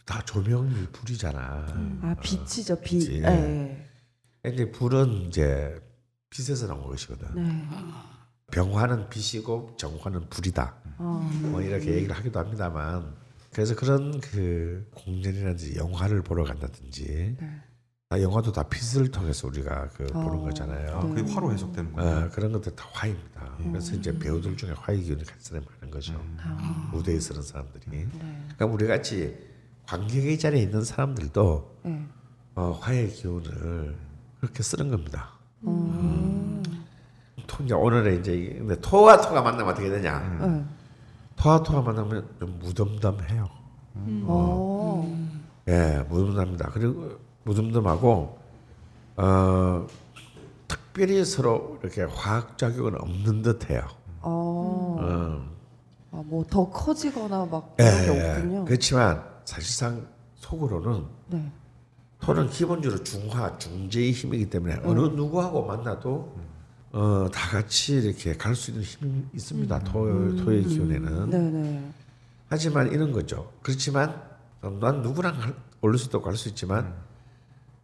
다 0.09 0.23
조명이 0.23 0.87
불이잖아 0.91 1.67
아 2.03 2.17
빛이죠 2.23 2.81
빛. 2.81 2.99
그치. 2.99 3.21
네. 3.21 3.87
근데 4.43 4.71
불은 4.73 5.27
이제 5.29 5.79
빛에서 6.31 6.67
나온 6.67 6.87
것이거든. 6.87 7.29
네. 7.35 7.69
병화는 8.51 9.09
빛이고 9.09 9.75
정화는 9.77 10.29
불이다. 10.31 10.75
아, 10.99 11.31
뭐 11.43 11.61
이렇게 11.61 11.93
얘기를 11.95 12.17
하기도 12.17 12.39
합니다만 12.39 13.15
그래서 13.53 13.75
그런 13.75 14.21
그 14.21 14.89
공연이라든지 14.95 15.77
영화를 15.77 16.23
보러 16.23 16.45
간다든지 16.45 17.37
다 18.09 18.23
영화도 18.23 18.53
다 18.53 18.63
빛을 18.63 19.11
통해서 19.11 19.47
우리가 19.49 19.89
그 19.89 20.07
보는 20.07 20.43
거잖아요. 20.43 20.97
아, 20.97 21.01
그게 21.01 21.31
화로 21.31 21.53
해석되는 21.53 21.93
거예요. 21.93 22.27
어, 22.27 22.29
그런 22.31 22.53
것들 22.53 22.75
다 22.75 22.89
화입니다. 22.93 23.55
그래서 23.59 23.95
이제 23.95 24.19
배우들 24.19 24.57
중에 24.57 24.71
화의 24.71 25.03
기운이 25.03 25.25
같은 25.25 25.41
사람이 25.41 25.67
많은 25.75 25.91
거죠. 25.91 26.19
무대에 26.93 27.21
서는 27.21 27.43
사람들이. 27.43 27.85
그러니까 28.11 28.67
우리 28.67 28.87
같이 28.87 29.37
관객의 29.87 30.39
자리에 30.39 30.63
있는 30.63 30.85
사람들도 30.85 31.81
네. 31.85 32.07
어, 32.55 32.71
화의 32.81 33.11
기운을 33.11 33.97
그렇게 34.41 34.63
쓰는 34.63 34.89
겁니다. 34.89 35.38
음. 35.67 36.63
토, 37.47 37.63
이제 37.65 37.75
오늘의 37.75 38.21
이제 38.21 38.55
근데 38.59 38.81
토와 38.81 39.21
토가 39.21 39.43
만나면 39.43 39.73
어떻게 39.73 39.89
되냐? 39.91 40.39
네. 40.41 40.65
토와 41.37 41.63
토가 41.63 41.83
만나면 41.83 42.29
좀 42.39 42.59
무덤덤해요. 42.61 43.49
어. 44.25 45.29
예, 45.69 46.05
무덤덤합니다. 46.09 46.71
그리고 46.73 47.13
무덤덤하고 47.45 48.39
어, 49.17 49.87
특별히 50.69 51.25
서로 51.25 51.79
이렇게 51.83 52.03
화학 52.05 52.57
작용은 52.59 52.95
없는 53.01 53.43
듯해요. 53.43 53.83
어. 54.21 54.97
음. 55.01 55.51
아, 56.11 56.23
뭐 56.25 56.43
더 56.49 56.69
커지거나 56.71 57.47
막 57.47 57.77
예, 57.81 57.85
그런 57.85 58.05
게 58.15 58.25
예. 58.25 58.31
없군요. 58.31 58.65
그렇지만 58.65 59.23
사실상 59.45 60.07
속으로는 60.37 61.05
네. 61.27 61.53
토는 62.21 62.49
기본적으로 62.51 63.03
중화, 63.05 63.57
중재의 63.59 64.13
힘이기 64.13 64.51
때문에 64.51 64.81
어느 64.85 65.01
누구하고 65.01 65.65
만나도 65.67 66.37
어, 66.93 67.29
다 67.33 67.51
같이 67.51 67.95
이렇게 67.97 68.35
갈 68.35 68.55
수 68.55 68.71
있는 68.71 68.83
힘이 68.85 69.25
있습니다. 69.35 69.79
토, 69.85 70.05
토의 70.45 70.65
기운에는. 70.65 71.31
네, 71.31 71.39
네. 71.39 71.93
하지만 72.49 72.91
이런 72.93 73.13
거죠. 73.13 73.53
그렇지만 73.63 74.21
어, 74.63 74.71
난 74.81 75.03
누구랑 75.03 75.39
갈- 75.39 75.55
올릴 75.81 75.99
수도 75.99 76.21
갈 76.21 76.35
수 76.37 76.49
있지만 76.49 76.93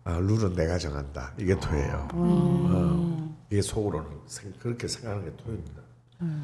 아, 0.04 0.18
룰은 0.18 0.54
내가 0.54 0.78
정한다. 0.78 1.32
이게 1.38 1.58
토예요. 1.58 2.08
어, 2.12 3.36
이게 3.50 3.62
속으로는 3.62 4.08
생- 4.26 4.52
그렇게 4.58 4.88
생각하는 4.88 5.24
게 5.24 5.36
토입니다. 5.42 5.82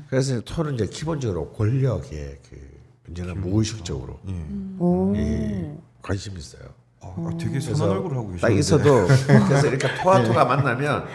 그래서 0.09 0.35
이제 0.37 0.45
토는 0.45 0.75
이제 0.75 0.87
기본적으로 0.87 1.51
권력의 1.53 2.39
그 2.49 2.81
언제나 3.09 3.35
무의식적으로 3.35 4.21
예. 4.29 4.47
오. 4.79 5.15
이 5.17 5.71
관심이 6.03 6.39
있어요. 6.39 6.63
아, 7.03 7.31
되게 7.39 7.59
선한 7.59 7.89
얼굴을 7.97 8.17
하고 8.19 8.37
딱 8.37 8.49
계시는데. 8.49 8.59
있어도 8.59 9.07
그래서 9.49 9.67
이렇게 9.69 9.89
토와 10.03 10.23
토가 10.23 10.45
만나면 10.45 11.07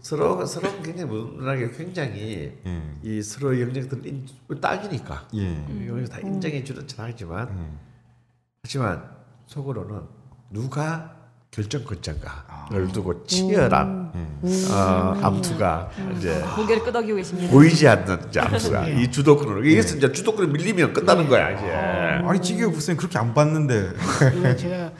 서로 0.00 0.44
서로 0.44 0.68
굉장히 0.82 1.10
무난하게 1.10 1.70
굉장히 1.70 2.52
예. 2.66 2.82
이 3.02 3.22
서로 3.22 3.58
영역들을 3.58 4.06
인- 4.06 4.26
딱이니까. 4.60 5.28
예. 5.34 5.86
여기서 5.88 6.12
다 6.12 6.18
인정해 6.20 6.62
주는 6.62 6.86
척하지만 6.86 7.78
하지만 8.62 9.02
속으로는 9.46 10.02
누가 10.50 11.16
결정권자인가를 11.50 12.88
두고 12.92 13.24
치열한 13.26 14.12
어, 14.70 15.18
암투가 15.22 15.90
이제 16.16 16.42
고개를 16.56 16.82
끄덕이고 16.82 17.16
계십니다. 17.16 17.50
보이지 17.50 17.88
않는 17.88 18.28
이제 18.28 18.40
암투가 18.40 18.88
이 18.88 19.10
주도권으로. 19.10 19.64
이게서 19.64 19.96
이제 19.96 20.10
주도권이 20.12 20.48
밀리면 20.50 20.92
끝나는 20.92 21.28
거야 21.28 21.50
이제. 21.50 21.64
아니 22.26 22.40
찌개 22.40 22.66
부쌤 22.66 22.96
그렇게 22.96 23.18
안 23.18 23.34
봤는데. 23.34 23.92
이거 24.38 24.56
제가 24.56 24.92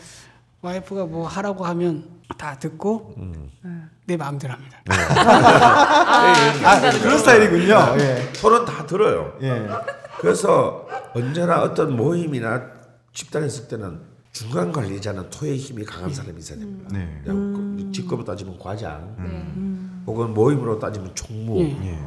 와이프가 0.62 1.06
뭐 1.06 1.26
하라고 1.26 1.64
하면 1.66 2.04
다 2.38 2.56
듣고 2.58 3.14
내 4.06 4.16
마음대로 4.16 4.54
합니다. 4.54 4.80
아, 6.64 6.80
그런 7.02 7.18
스타일이군요. 7.18 7.96
예. 7.98 8.30
서로 8.34 8.64
다 8.64 8.86
들어요. 8.86 9.36
예. 9.42 9.68
그래서 10.20 10.86
언제나 11.14 11.62
어떤 11.62 11.96
모임이나 11.96 12.62
집단에 13.12 13.46
있을 13.46 13.68
때는 13.68 14.00
중간 14.32 14.72
관리자는 14.72 15.28
토의 15.30 15.58
힘이 15.58 15.84
강한 15.84 16.12
사람이 16.14 16.38
있어야 16.38 16.58
됩니다. 16.58 16.88
네. 16.92 17.22
그 17.26 17.90
직급으로 17.92 18.24
따지면 18.24 18.58
과장, 18.58 19.16
혹은 20.06 20.32
모임으로 20.32 20.78
따지면 20.78 21.14
총무. 21.14 21.60
예. 21.60 21.98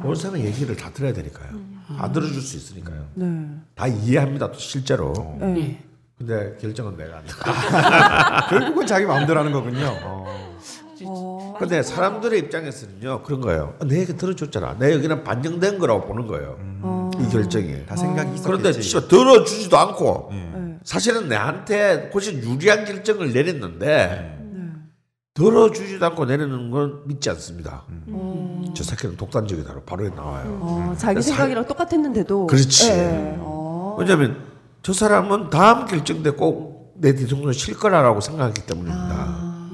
그런 0.00 0.14
사람 0.14 0.38
얘기를 0.38 0.76
다 0.76 0.90
들어야 0.90 1.12
되니까요. 1.12 1.50
다 1.98 2.10
들어줄 2.10 2.40
수 2.40 2.56
있으니까요. 2.56 3.04
네. 3.14 3.48
다 3.74 3.86
이해합니다. 3.86 4.50
또 4.52 4.58
실제로. 4.58 5.38
예. 5.42 5.82
근데 6.18 6.56
결정은 6.58 6.96
내가 6.96 7.16
한다. 7.18 8.46
결국은 8.48 8.86
자기 8.86 9.04
마음대로 9.04 9.38
하는 9.40 9.52
거군요. 9.52 9.86
어. 10.02 10.56
어, 11.04 11.54
근데 11.58 11.82
사람들의 11.82 12.38
입장에서는요 12.38 13.22
그런 13.22 13.42
거예요. 13.42 13.74
어, 13.78 13.84
내 13.84 14.00
얘기 14.00 14.16
들어줬잖아. 14.16 14.76
내 14.78 14.94
여기는 14.94 15.24
반영된 15.24 15.78
거라고 15.78 16.06
보는 16.06 16.26
거예요. 16.26 16.56
어. 16.82 17.10
이 17.20 17.28
결정이. 17.28 17.84
다 17.84 17.96
생각이 17.96 18.30
있었겠지. 18.34 18.42
그런데 18.44 18.72
진짜 18.72 19.06
들어주지도 19.06 19.76
않고 19.76 20.30
예. 20.32 20.36
네. 20.36 20.78
사실은 20.84 21.28
내한테 21.28 22.10
훨씬 22.14 22.42
유리한 22.42 22.86
결정을 22.86 23.34
내렸는데 23.34 23.86
네. 23.86 24.32
들어주지도 25.34 26.06
않고 26.06 26.24
내리는 26.24 26.70
건 26.70 27.02
믿지 27.06 27.28
않습니다. 27.28 27.84
어, 28.08 28.64
저 28.74 28.82
새끼는 28.82 29.18
독단적이다. 29.18 29.80
바로 29.84 30.08
나와요. 30.08 30.58
어, 30.62 30.94
자기 30.96 31.20
사- 31.20 31.28
생각이랑 31.34 31.66
똑같았는데도. 31.66 32.46
그렇지. 32.46 32.88
예. 32.90 33.34
어. 33.38 33.96
왜냐하면 33.98 34.55
저 34.86 34.92
사람은 34.92 35.50
다음 35.50 35.84
결정 35.86 36.22
때 36.22 36.30
꼭내 36.30 37.12
뒤통수에 37.16 37.52
칠 37.54 37.76
거라고 37.76 38.20
생각하기 38.20 38.66
때문입니다. 38.66 39.14
아. 39.18 39.70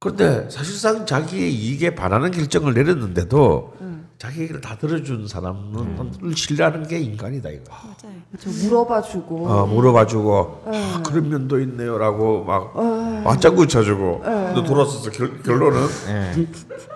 그런데 0.00 0.50
사실상 0.50 1.06
자기의 1.06 1.54
이익에 1.54 1.94
반하는 1.94 2.32
결정을 2.32 2.74
내렸는데도 2.74 3.74
음. 3.80 4.08
자기 4.18 4.40
얘기를 4.40 4.60
다 4.60 4.76
들어준 4.78 5.28
사람은 5.28 6.34
신뢰하는 6.34 6.88
게 6.88 6.98
인간이다 6.98 7.50
이거. 7.50 7.72
맞아요. 7.72 8.16
물어봐주고. 8.64 9.46
어, 9.46 9.66
물어봐주고 9.68 10.62
아, 10.66 11.02
그런 11.06 11.28
면도 11.28 11.60
있네요라고 11.60 12.42
막 12.42 12.74
맞장구 13.22 13.68
쳐주고 13.68 14.24
또 14.56 14.64
돌아서서 14.64 15.12
결, 15.12 15.40
결론은 15.44 15.86
예. 16.08 16.46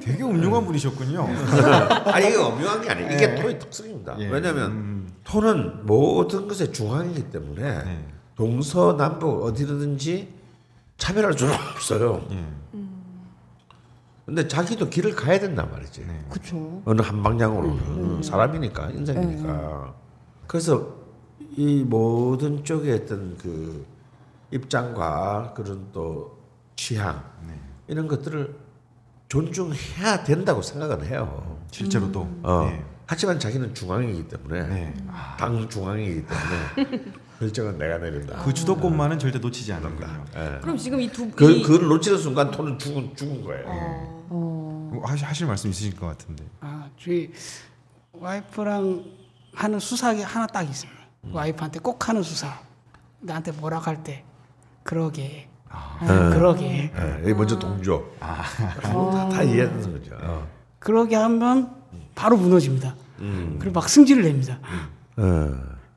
되게 0.00 0.22
음흉한 0.22 0.64
분이셨군요. 0.66 1.26
아니 2.12 2.28
이게 2.28 2.36
엄명한 2.36 2.82
게 2.82 2.90
아니에요. 2.90 3.12
이게 3.12 3.24
예. 3.24 3.34
토의 3.34 3.58
특성입니다. 3.58 4.16
예. 4.20 4.28
왜냐하면 4.28 4.70
음. 4.70 5.12
토는 5.24 5.86
모든 5.86 6.48
것의 6.48 6.72
중앙이기 6.72 7.30
때문에 7.30 7.84
네. 7.84 8.06
동서남북 8.34 9.44
어디든지 9.44 10.32
차별할 10.96 11.32
수는 11.36 11.54
없어요. 11.54 12.26
예. 12.30 12.44
근데 14.24 14.46
자기도 14.46 14.90
길을 14.90 15.14
가야 15.14 15.40
된단 15.40 15.70
말이지. 15.70 16.04
네. 16.06 16.24
그렇죠. 16.28 16.82
어느 16.84 17.00
한 17.00 17.22
방향으로는 17.22 18.22
사람이니까 18.22 18.90
인생이니까. 18.90 19.94
그래서 20.46 20.98
이 21.56 21.82
모든 21.82 22.62
쪽에 22.62 22.92
어떤 22.92 23.36
그 23.38 23.86
입장과 24.50 25.54
그런 25.56 25.88
또 25.92 26.38
취향 26.76 27.22
이런 27.86 28.06
것들을 28.06 28.54
존중해야 29.28 30.24
된다고 30.24 30.62
생각은 30.62 31.04
해요. 31.06 31.58
실제로 31.70 32.10
또. 32.10 32.22
어. 32.42 32.68
예. 32.70 32.84
하지만 33.06 33.38
자기는 33.38 33.74
중앙이기 33.74 34.28
때문에 34.28 34.66
네. 34.66 34.94
당 35.38 35.68
중앙이기 35.68 36.26
때문에 36.26 37.04
결정은 37.38 37.78
내가 37.78 37.98
내린다. 37.98 38.42
그 38.42 38.52
주도권만은 38.52 39.18
절대 39.18 39.38
놓치지 39.38 39.72
않는군요. 39.72 40.24
예. 40.36 40.58
그럼 40.60 40.76
지금 40.76 41.00
이두 41.00 41.30
그 41.30 41.50
이, 41.50 41.62
그를 41.62 41.88
놓치는 41.88 42.18
순간 42.18 42.50
토는 42.50 42.78
죽은 42.78 43.16
죽은 43.16 43.44
거예요. 43.44 43.64
어. 43.66 45.02
하실, 45.04 45.26
하실 45.26 45.46
말씀 45.46 45.70
있으실 45.70 45.96
것 45.96 46.06
같은데. 46.06 46.44
아, 46.60 46.88
저희 46.98 47.30
와이프랑 48.12 49.04
하는 49.54 49.78
수사가 49.78 50.22
하나 50.24 50.46
딱 50.46 50.62
있습니다. 50.62 51.00
와이프한테 51.32 51.80
꼭 51.80 52.08
하는 52.08 52.22
수사. 52.22 52.60
나한테 53.20 53.52
뭐라 53.52 53.78
할때 53.78 54.24
그러게. 54.82 55.47
아, 55.70 56.30
그러게. 56.32 56.90
예, 57.24 57.32
먼저 57.34 57.58
동조. 57.58 58.10
다, 58.20 58.42
다 59.30 59.42
이해하는 59.42 59.82
거죠. 59.92 60.16
어. 60.22 60.46
그러게 60.78 61.16
하면 61.16 61.70
바로 62.14 62.36
무너집니다. 62.36 62.94
음. 63.20 63.56
그리고 63.60 63.74
막 63.80 63.88
승질을 63.88 64.22
냅니다. 64.22 64.58
어. 65.16 65.54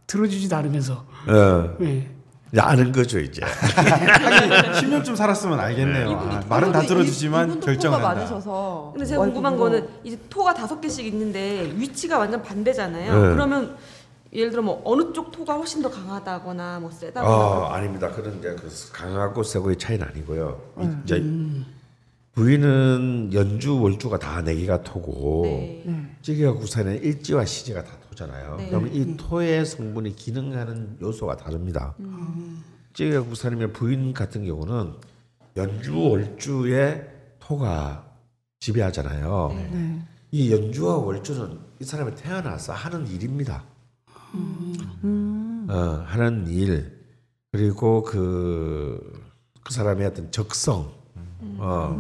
들어주지도 0.07 0.55
않으면서. 0.55 1.05
어. 1.27 1.75
예. 1.81 2.09
이제 2.51 2.59
아는 2.59 2.91
거죠 2.91 3.17
이제. 3.19 3.41
하긴 3.45 4.49
10년쯤 4.73 5.15
살았으면 5.15 5.57
알겠네요. 5.57 6.11
아, 6.11 6.41
말은 6.49 6.71
다 6.73 6.79
이분도 6.79 6.87
들어주지만 6.95 7.45
이분도 7.47 7.65
결정은 7.65 7.97
토가 7.99 8.09
한다. 8.09 8.21
많으셔서. 8.21 8.89
근데 8.93 9.05
제가 9.05 9.21
궁금한. 9.23 9.55
거는 9.57 9.87
이제 10.03 10.19
토가 10.29 10.53
다섯 10.53 10.81
개씩 10.81 11.05
있는데 11.05 11.71
위치가 11.77 12.17
완전 12.17 12.41
반대잖아요. 12.41 13.13
네. 13.13 13.33
그러면 13.35 13.77
예를 14.33 14.49
들어 14.51 14.61
뭐 14.61 14.81
어느 14.85 15.11
쪽 15.13 15.31
토가 15.31 15.55
훨씬 15.55 15.81
더 15.81 15.89
강하다거나 15.89 16.79
뭐 16.79 16.89
세다거나 16.89 17.35
어, 17.35 17.65
아닙니다. 17.65 18.09
그런 18.11 18.39
이제 18.39 18.55
그 18.55 18.69
강하고 18.93 19.43
세고의 19.43 19.77
차이는 19.77 20.07
아니고요. 20.07 20.61
이제 21.03 21.21
부인은 22.33 23.31
연주 23.33 23.81
월주가 23.81 24.19
다네 24.19 24.55
개가 24.55 24.83
토고 24.83 25.41
네. 25.43 26.15
찌개와 26.21 26.53
구사는 26.53 27.03
일지와 27.03 27.43
시제가 27.43 27.83
다 27.83 27.91
토잖아요. 28.09 28.55
네. 28.55 28.69
그러면 28.69 28.93
이 28.93 29.17
토의 29.17 29.65
성분이 29.65 30.15
기능하는 30.15 30.97
요소가 31.01 31.35
다릅니다. 31.35 31.93
찌개와 32.93 33.23
구사님의 33.25 33.73
부인 33.73 34.13
같은 34.13 34.45
경우는 34.45 34.93
연주 35.57 35.99
월주의 35.99 37.05
토가 37.41 38.05
지배하잖아요. 38.59 39.51
네. 39.53 40.01
이 40.31 40.53
연주와 40.53 40.95
월주는 40.95 41.59
이 41.81 41.83
사람이 41.83 42.15
태어나서 42.15 42.71
하는 42.71 43.05
일입니다. 43.07 43.65
어, 45.69 46.03
하는 46.05 46.47
일 46.47 46.99
그리고 47.51 48.03
그, 48.03 49.21
그 49.63 49.73
사람의 49.73 50.07
어떤 50.07 50.31
적성, 50.31 50.91
어, 51.57 51.99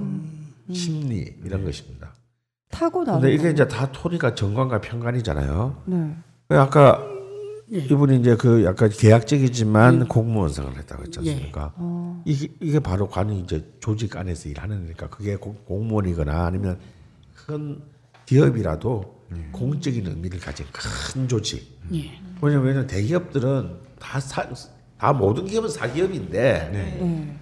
심리 0.71 1.35
이런 1.43 1.63
것입니다. 1.65 2.13
타고 2.69 3.03
나는. 3.03 3.21
근데 3.21 3.33
이게 3.33 3.43
거. 3.43 3.49
이제 3.49 3.67
다 3.67 3.91
토니까 3.91 4.33
정관과 4.35 4.79
편관이잖아요. 4.81 5.83
네. 5.85 6.15
그 6.47 6.59
아까 6.59 7.05
예. 7.73 7.77
이분이 7.79 8.19
이제 8.19 8.35
그 8.35 8.63
약간 8.65 8.89
계약적이지만 8.89 10.07
공무원 10.07 10.49
생활을 10.49 10.77
했다고 10.79 11.03
했지 11.03 11.19
않습니까? 11.19 11.73
어. 11.77 12.21
이게, 12.25 12.49
이게 12.59 12.79
바로 12.79 13.07
관이 13.07 13.39
이제 13.41 13.65
조직 13.79 14.15
안에서 14.17 14.49
일하는 14.49 14.81
거니까 14.83 15.09
그게 15.09 15.35
고- 15.37 15.55
공무원이거나 15.65 16.45
아니면 16.45 16.79
큰 17.33 17.81
기업이라도 18.25 19.20
공적인 19.51 20.07
의미를 20.07 20.39
가진 20.39 20.65
큰 20.71 21.27
조직. 21.27 21.79
예. 21.93 22.11
왜냐면 22.41 22.87
대기업들은 22.87 23.77
다, 23.99 24.19
사, 24.19 24.47
다 24.97 25.13
모든 25.13 25.45
기업은 25.45 25.69
사기업인데 25.69 26.69
네. 26.73 27.37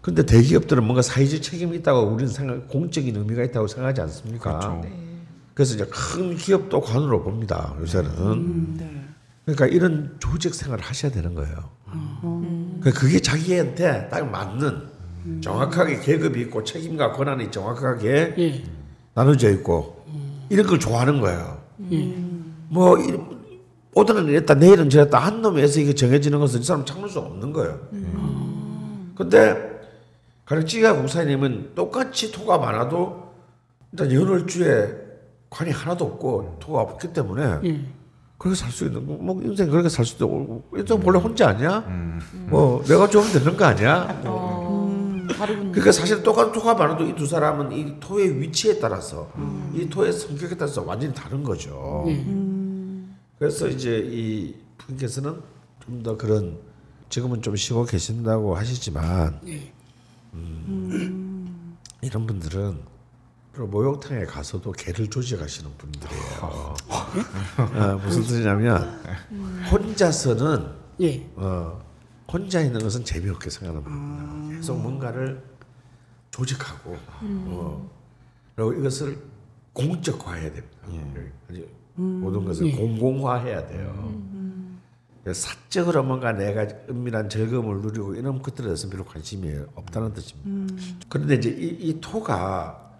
근데 0.00 0.24
대기업들은 0.24 0.82
뭔가 0.84 1.02
사회적 1.02 1.42
책임이 1.42 1.76
있다고 1.78 2.00
우리는 2.00 2.32
생각 2.32 2.68
공적인 2.68 3.14
의미가 3.16 3.44
있다고 3.44 3.66
생각하지 3.66 4.00
않습니까? 4.02 4.58
그렇죠. 4.58 4.82
그래서 5.54 5.74
이제 5.74 5.86
큰 5.90 6.36
기업도 6.36 6.80
관으로 6.80 7.22
봅니다 7.22 7.74
요새는. 7.80 8.76
네. 8.78 9.04
그러니까 9.44 9.66
이런 9.66 10.16
조직 10.18 10.54
생활을 10.54 10.84
하셔야 10.84 11.10
되는 11.10 11.34
거예요. 11.34 11.70
그러니까 12.80 12.90
그게 12.92 13.20
자기한테 13.20 14.08
딱 14.08 14.30
맞는 14.30 14.88
정확하게 15.40 16.00
계급이 16.00 16.40
있고 16.42 16.64
책임과 16.64 17.12
권한이 17.12 17.50
정확하게 17.50 18.34
예. 18.38 18.64
나눠져 19.14 19.50
있고 19.50 19.99
이런 20.50 20.66
걸 20.66 20.78
좋아하는 20.78 21.20
거예요. 21.20 21.58
예. 21.92 22.14
뭐 22.68 22.98
이- 22.98 23.18
오늘은 23.94 24.26
이랬다 24.26 24.54
내일은 24.54 24.90
저랬다 24.90 25.18
한 25.18 25.42
놈에서 25.42 25.80
이게 25.80 25.94
정해지는 25.94 26.38
것은 26.38 26.60
이 26.60 26.62
사람 26.64 26.84
참을 26.84 27.08
수 27.08 27.18
없는 27.20 27.52
거예요. 27.52 27.80
근데 29.16 29.56
가르치가 30.44 30.94
목사님은 30.94 31.72
똑같이 31.74 32.30
토가 32.32 32.58
많아도 32.58 33.30
일단 33.92 34.12
연월주에 34.12 34.94
관이 35.48 35.70
하나도 35.72 36.04
없고 36.04 36.56
토가 36.60 36.80
없기 36.82 37.12
때문에 37.12 37.58
예. 37.64 37.80
그렇게 38.38 38.56
살 38.56 38.70
수 38.70 38.86
있는 38.86 39.06
거, 39.06 39.12
뭐 39.14 39.40
인생 39.42 39.68
그렇게 39.70 39.88
살 39.88 40.04
수도 40.04 40.24
있고 40.26 40.64
인생 40.76 41.00
원래 41.04 41.18
혼자 41.18 41.48
아니야? 41.48 41.84
뭐 42.48 42.82
내가 42.84 43.06
좋으면 43.08 43.32
되는 43.32 43.56
거 43.56 43.64
아니야? 43.66 44.04
음, 44.24 44.24
다르군요. 45.34 45.72
그러니까 45.72 45.92
사실 45.92 46.22
똑같은 46.22 46.52
토가 46.52 46.74
많아도 46.74 47.04
이 47.06 47.14
두 47.14 47.26
사람은 47.26 47.72
이 47.72 47.98
토의 48.00 48.40
위치에 48.40 48.78
따라서 48.78 49.30
이 49.74 49.88
토의 49.88 50.12
성격에 50.12 50.56
따라서 50.56 50.82
완전히 50.82 51.12
다른 51.14 51.42
거죠. 51.42 52.04
예. 52.08 52.24
그래서 53.38 53.68
이제 53.68 53.98
이 54.04 54.54
분께서는 54.78 55.40
좀 55.84 56.02
더 56.02 56.16
그런 56.16 56.58
지금은 57.08 57.42
좀 57.42 57.56
쉬고 57.56 57.84
계신다고 57.84 58.54
하시지만 58.54 59.40
예. 59.48 59.72
음, 60.34 61.76
이런 62.02 62.26
분들은 62.26 62.78
그 63.52 63.62
목욕탕에 63.62 64.24
가서도 64.26 64.70
개를 64.72 65.08
조직하시는 65.08 65.68
분들이에요. 65.76 66.76
어, 66.92 68.00
무슨 68.04 68.22
뜻이냐면 68.22 69.00
혼자서는 69.70 70.68
예. 71.00 71.28
어, 71.34 71.80
혼자 72.32 72.60
있는 72.60 72.80
것은 72.80 73.04
재미없게 73.04 73.50
생각하는 73.50 73.82
겁니다. 73.82 74.56
계속 74.56 74.80
뭔가를 74.80 75.42
조직하고 76.30 76.96
어, 77.22 77.90
그리고 78.54 78.72
이것을 78.74 79.18
공적화해야 79.72 80.52
됩니다. 80.52 80.78
아주 81.48 81.66
모든 81.94 82.44
것을 82.44 82.70
공공화해야 82.72 83.66
돼요. 83.66 84.40
그래서 85.22 85.48
사적으로 85.48 86.02
뭔가 86.02 86.32
내가 86.32 86.66
은밀한 86.88 87.28
즐거움을 87.28 87.82
누리고 87.82 88.14
이런 88.14 88.40
것들에 88.40 88.64
대해서 88.66 88.88
별로 88.88 89.04
관심이 89.04 89.52
없다는 89.74 90.14
뜻입니다. 90.14 90.74
그런데 91.08 91.34
이제 91.34 91.50
이, 91.50 91.88
이 91.88 92.00
토가 92.00 92.90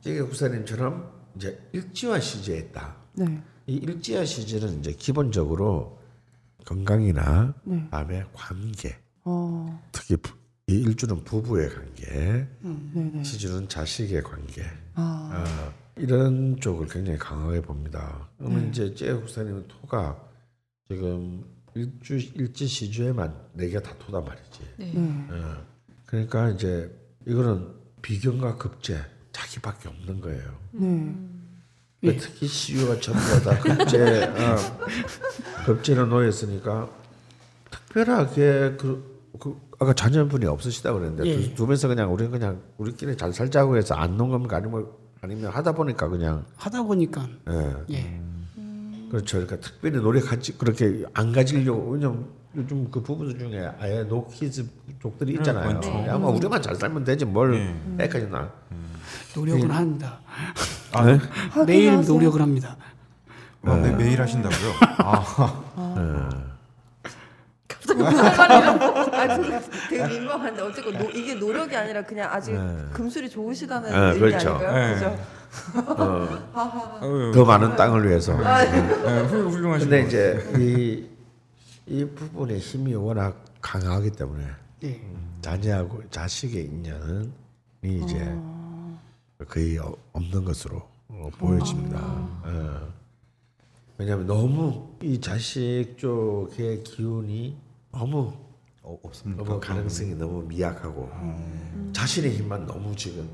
찌개 0.00 0.22
국사님처럼 0.22 1.10
이제 1.36 1.60
일지화 1.72 2.20
시제에 2.20 2.58
있다. 2.58 2.96
네. 3.14 3.42
이 3.66 3.74
일지화 3.74 4.24
시제는 4.24 4.78
이제 4.78 4.92
기본적으로 4.92 5.97
건강이나 6.64 7.54
네. 7.64 7.88
다음에 7.90 8.24
관계, 8.32 8.96
어. 9.24 9.82
특히 9.92 10.16
부- 10.16 10.36
이 10.66 10.74
일주는 10.80 11.24
부부의 11.24 11.70
관계, 11.70 12.46
네네. 12.92 13.22
시주는 13.24 13.68
자식의 13.68 14.22
관계, 14.22 14.62
아. 14.94 15.32
어, 15.34 15.72
이런 15.96 16.60
쪽을 16.60 16.86
굉장히 16.88 17.18
강하게 17.18 17.60
봅니다. 17.62 18.28
그러면 18.38 18.68
이제 18.68 18.94
제 18.94 19.12
국사님은 19.14 19.66
토가 19.68 20.16
지금 20.88 21.42
일주 21.74 22.16
일지 22.34 22.66
시주에만 22.66 23.34
네 23.54 23.68
개 23.70 23.80
다 23.80 23.94
토단 23.98 24.24
말이지. 24.24 24.60
네. 24.78 24.92
어, 24.96 25.64
그러니까 26.06 26.50
이제 26.50 26.90
이거는 27.26 27.68
비견과 28.02 28.56
급제 28.56 29.00
자기밖에 29.32 29.88
없는 29.88 30.20
거예요. 30.20 30.58
네. 30.72 31.14
그러니까 32.00 32.24
특히 32.26 32.46
시유가 32.46 33.00
전부 33.00 33.20
다 33.42 33.58
급제 33.58 34.24
어, 34.24 34.56
급제로 35.66 36.06
놓였으니까 36.06 36.88
특별하게 37.70 38.76
그, 38.78 39.28
그 39.38 39.56
아까 39.80 39.92
자녀분이 39.92 40.46
없으시다 40.46 40.92
그랬는데 40.92 41.26
예. 41.26 41.36
두, 41.36 41.54
두 41.54 41.66
분이서 41.66 41.88
그냥 41.88 42.12
우리는 42.12 42.30
그냥 42.30 42.60
우리끼리 42.78 43.16
잘 43.16 43.32
살자고 43.32 43.76
해서 43.76 43.94
안 43.94 44.16
놓은 44.16 44.30
겁니까 44.30 44.56
아니면 44.56 44.86
아니면 45.20 45.50
하다 45.50 45.72
보니까 45.72 46.08
그냥. 46.08 46.44
하다 46.56 46.82
보니까. 46.84 47.28
예. 47.50 47.74
예. 47.90 48.20
그렇죠. 49.10 49.38
그러니까 49.38 49.56
특별히 49.56 50.00
노력하지 50.00 50.58
그렇게 50.58 51.04
안 51.14 51.32
가지려고 51.32 51.92
왜냐면 51.92 52.26
요즘 52.56 52.90
그 52.90 53.02
부부들 53.02 53.38
중에 53.38 53.70
아예 53.78 54.02
no 54.02 54.66
kids족들이 55.02 55.34
있잖아요. 55.34 55.72
많죠. 55.72 55.90
아마 56.08 56.28
우리만 56.28 56.60
잘 56.60 56.74
살면 56.76 57.04
되지 57.04 57.24
뭘 57.24 57.52
네. 57.52 58.04
애까지 58.04 58.28
나 58.28 58.52
노력은 59.34 59.70
합니다. 59.70 60.18
아, 60.92 61.04
네? 61.04 61.18
매일 61.66 61.92
하세요. 61.92 62.12
노력을 62.14 62.40
합니다. 62.40 62.76
아, 63.64 63.74
매, 63.74 63.90
매일 63.92 64.20
하신다고요? 64.20 64.72
아, 64.98 65.62
갑자기 67.68 68.02
무슨 68.02 68.16
말이라고? 68.36 68.84
아, 69.16 69.36
그, 69.36 69.60
되게 69.90 70.06
민망한데 70.08 70.62
어쨌건 70.62 70.98
노, 70.98 71.10
이게 71.10 71.34
노력이 71.34 71.76
아니라 71.76 72.02
그냥 72.04 72.30
아직 72.32 72.52
금슬이 72.92 73.28
좋으시다는 73.28 73.90
네, 73.90 73.96
의미 74.08 74.18
그렇죠. 74.20 74.50
아닌가요? 74.54 74.86
네. 74.86 74.94
그죠? 74.94 75.18
아유, 77.00 77.32
더 77.34 77.44
많은 77.44 77.76
땅을 77.76 78.08
위해서 78.08 78.36
네, 78.36 79.22
훌- 79.26 79.48
훌륭하신 79.48 79.88
근데 79.88 80.02
것 80.02 80.08
이제 80.08 80.52
이, 80.58 81.06
이 81.86 82.04
부분의 82.04 82.58
힘이 82.58 82.94
워낙 82.94 83.34
강하기 83.60 84.10
때문에 84.12 84.44
예. 84.84 85.00
자녀하고 85.40 86.02
자식의 86.10 86.64
인연이 86.64 87.30
이제 87.82 88.36
거의 89.46 89.78
어- 89.78 89.94
없는 90.12 90.44
것으로 90.44 90.82
어, 91.08 91.30
보여집니다. 91.38 91.98
어. 92.00 92.92
왜냐하면 93.96 94.26
너무 94.26 94.96
이 95.02 95.20
자식 95.20 95.94
쪽의 95.96 96.82
기운이 96.84 97.56
너무 97.92 98.32
어, 98.82 98.98
없습니까? 99.02 99.42
너무 99.44 99.60
가능성이 99.60 100.14
너무 100.14 100.42
미약하고 100.42 101.10
자신의 101.92 102.36
힘만 102.36 102.66
너무 102.66 102.94
지금 102.94 103.28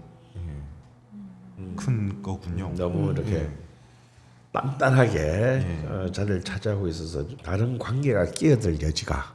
큰 1.77 2.23
거군요. 2.23 2.73
너무 2.77 3.11
이렇게 3.13 3.49
단단하게 4.53 5.87
어, 5.89 6.11
자리를 6.13 6.43
차지하고 6.45 6.87
있어서 6.89 7.27
다른 7.39 7.79
관계가 7.79 8.27
끼어들 8.27 8.81
여지가 8.81 9.35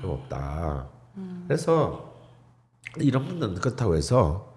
좀 0.00 0.10
없다. 0.10 0.86
그래서 1.46 2.14
이런 2.98 3.26
분들은 3.26 3.54
그렇다고 3.56 3.96
해서 3.96 4.51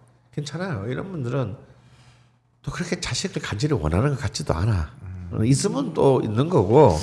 괜찮아요. 0.45 0.87
이런 0.91 1.11
분들은 1.11 1.55
또 2.61 2.71
그렇게 2.71 2.99
자식을 2.99 3.41
가지를 3.41 3.77
원하는 3.77 4.09
것 4.09 4.19
같지도 4.19 4.53
않아. 4.53 4.91
어, 5.31 5.43
있으면 5.43 5.93
또 5.93 6.21
있는 6.21 6.49
거고 6.49 6.97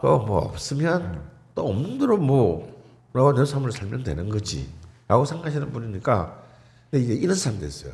또뭐 0.00 0.38
없으면 0.38 1.22
또 1.54 1.68
없는 1.68 1.98
대로 1.98 2.16
뭐 2.16 2.74
라고 3.12 3.32
내 3.32 3.44
삶을 3.44 3.72
살면 3.72 4.04
되는 4.04 4.28
거지. 4.28 4.68
라고 5.08 5.24
생각하시는 5.24 5.70
분이니까 5.72 6.42
근데 6.90 7.04
이제 7.04 7.14
이런 7.14 7.36
사람도 7.36 7.66
있어요. 7.66 7.92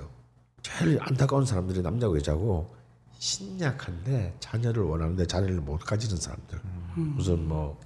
제일 0.63 0.99
안타까운 1.01 1.45
사람들이 1.45 1.83
남자고 1.83 2.17
여자고 2.17 2.75
신약한데 3.19 4.37
자녀를 4.41 4.83
원하는데 4.85 5.27
자녀를 5.27 5.57
못 5.61 5.79
가지는 5.79 6.17
사람들. 6.17 6.61
무슨 6.95 7.49
뭐 7.49 7.81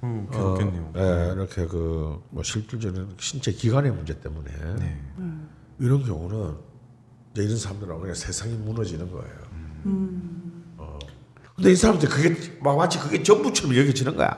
어, 0.00 0.28
괴롭겠네요. 0.30 0.92
예, 0.96 1.32
이렇게 1.34 1.66
그 1.66 2.20
뭐 2.30 2.42
실질적인 2.42 3.14
신체 3.18 3.52
기관의 3.52 3.92
문제 3.92 4.18
때문에 4.20 4.50
네. 4.78 5.02
이런 5.78 6.04
경우는 6.04 6.54
이제 7.32 7.44
이런 7.44 7.56
사람들은 7.56 8.00
그냥 8.00 8.14
세상이 8.14 8.54
무너지는 8.54 9.10
거예요. 9.10 9.36
어. 10.78 10.98
근데 11.54 11.72
이 11.72 11.76
사람들 11.76 12.08
그게 12.08 12.58
막 12.60 12.76
마치 12.76 12.98
그게 12.98 13.22
전부처럼 13.22 13.76
여겨지는 13.76 14.16
거야. 14.16 14.36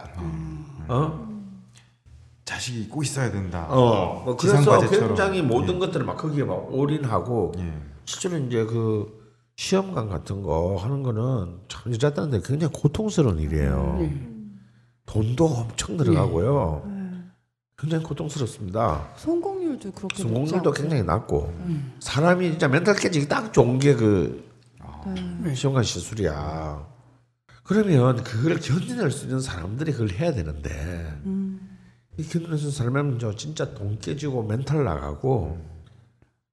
어? 0.89 1.31
자식이 2.45 2.89
꼭 2.89 3.05
있어야 3.05 3.31
된다. 3.31 3.67
어. 3.71 4.23
뭐 4.25 4.37
그래서. 4.37 4.79
굉장히 4.89 5.41
모든 5.43 5.79
것들을 5.79 6.05
막 6.05 6.17
거기에 6.17 6.45
막 6.45 6.73
올인하고 6.73 7.53
예. 7.59 7.73
실제로 8.05 8.39
이제 8.39 8.65
그 8.65 9.21
시험관 9.57 10.09
같은 10.09 10.43
거 10.43 10.77
하는 10.77 11.03
거는 11.03 11.61
참 11.69 11.93
여자들한테 11.93 12.41
굉장히 12.45 12.73
고통스러운 12.73 13.39
일이에요. 13.39 14.01
돈도 15.07 15.47
엄청 15.47 15.97
들어가고요. 15.97 17.00
굉장히 17.81 18.05
고통스럽습니다. 18.05 19.09
성공률도 19.17 19.93
그렇게 19.93 20.23
성공률도. 20.23 20.73
굉장히 20.73 21.03
낮고 21.03 21.55
사람이 22.01 22.51
진짜 22.51 22.69
멘탈 22.69 22.95
깨지기 22.95 23.27
딱 23.27 23.53
좋은 23.53 23.79
게그 23.79 24.51
네. 25.43 25.55
시험관 25.55 25.83
시술이야. 25.83 26.87
그러면 27.63 28.23
그걸 28.23 28.61
견뎌낼 28.61 29.11
수 29.11 29.25
있는 29.25 29.41
사람들이 29.41 29.93
그걸 29.93 30.11
해야 30.11 30.35
되는데 30.35 31.19
이 32.19 32.23
견뎌낼 32.23 32.59
수 32.59 32.65
있는 32.65 32.71
사람은 32.73 33.19
저 33.19 33.35
진짜 33.35 33.73
돈 33.73 33.99
깨지고 33.99 34.43
멘탈 34.43 34.85
나가고 34.85 35.59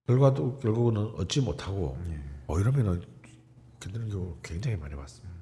결과도 0.08 0.60
결국은 0.60 0.98
얻지 1.18 1.42
못하고 1.42 1.98
어 2.48 2.60
이러면은 2.60 3.02
견디는 3.82 4.10
경우 4.10 4.38
굉장히 4.42 4.78
많이 4.78 4.96
봤습니다. 4.96 5.37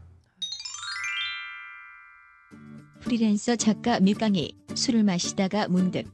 프리랜서 3.06 3.56
작가 3.56 4.00
밀강이 4.00 4.56
술을 4.74 5.04
마시다가 5.04 5.68
문득. 5.68 6.06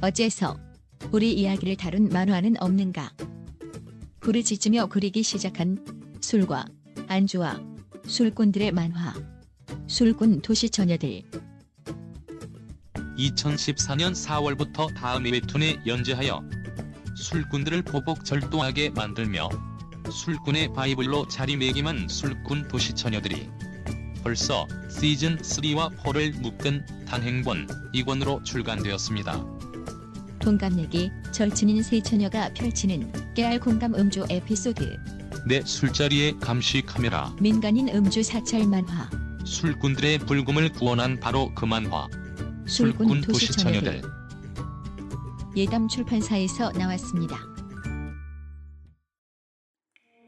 어째서 0.00 0.58
우리 1.12 1.32
이야기를 1.34 1.76
다룬 1.76 2.08
만화는 2.08 2.60
없는가? 2.60 3.12
부르짖으며 4.18 4.86
그리기 4.86 5.22
시작한 5.22 5.78
술과 6.20 6.64
안주와 7.06 7.60
술꾼들의 8.08 8.72
만화 8.72 9.14
술꾼 9.86 10.42
도시 10.42 10.68
처녀들. 10.68 11.22
2014년 13.16 14.12
4월부터 14.12 14.92
다음 14.96 15.26
웹툰에 15.26 15.82
연재하여 15.86 16.42
술꾼들을 17.16 17.82
보복 17.82 18.24
절도하게 18.24 18.90
만들며 18.90 19.48
술꾼의 20.10 20.72
바이블로 20.72 21.28
자리매김한 21.28 22.08
술꾼 22.08 22.66
도시 22.66 22.94
처녀들이 22.94 23.48
벌써 24.22 24.66
시즌 24.88 25.36
3와 25.38 25.96
4를 25.98 26.40
묶은 26.40 26.84
단행본 27.06 27.66
2권으로 27.94 28.44
출간되었습니다. 28.44 29.44
동갑내기 30.40 31.10
절친인 31.32 31.82
세 31.82 32.02
처녀가 32.02 32.52
펼치는 32.54 33.34
깨알 33.34 33.60
공감 33.60 33.94
음주 33.94 34.26
에피소드 34.30 34.96
내 35.46 35.60
술자리에 35.62 36.32
감시 36.40 36.82
카메라 36.82 37.34
민간인 37.40 37.88
음주 37.88 38.22
사찰 38.22 38.66
만화 38.66 39.08
술꾼들의 39.44 40.18
불금을 40.20 40.70
구원한 40.72 41.18
바로 41.20 41.52
그 41.54 41.64
만화 41.64 42.08
술꾼 42.66 43.20
도시처녀들 43.20 44.02
예담 45.56 45.88
출판사에서 45.88 46.70
나왔습니다. 46.72 47.36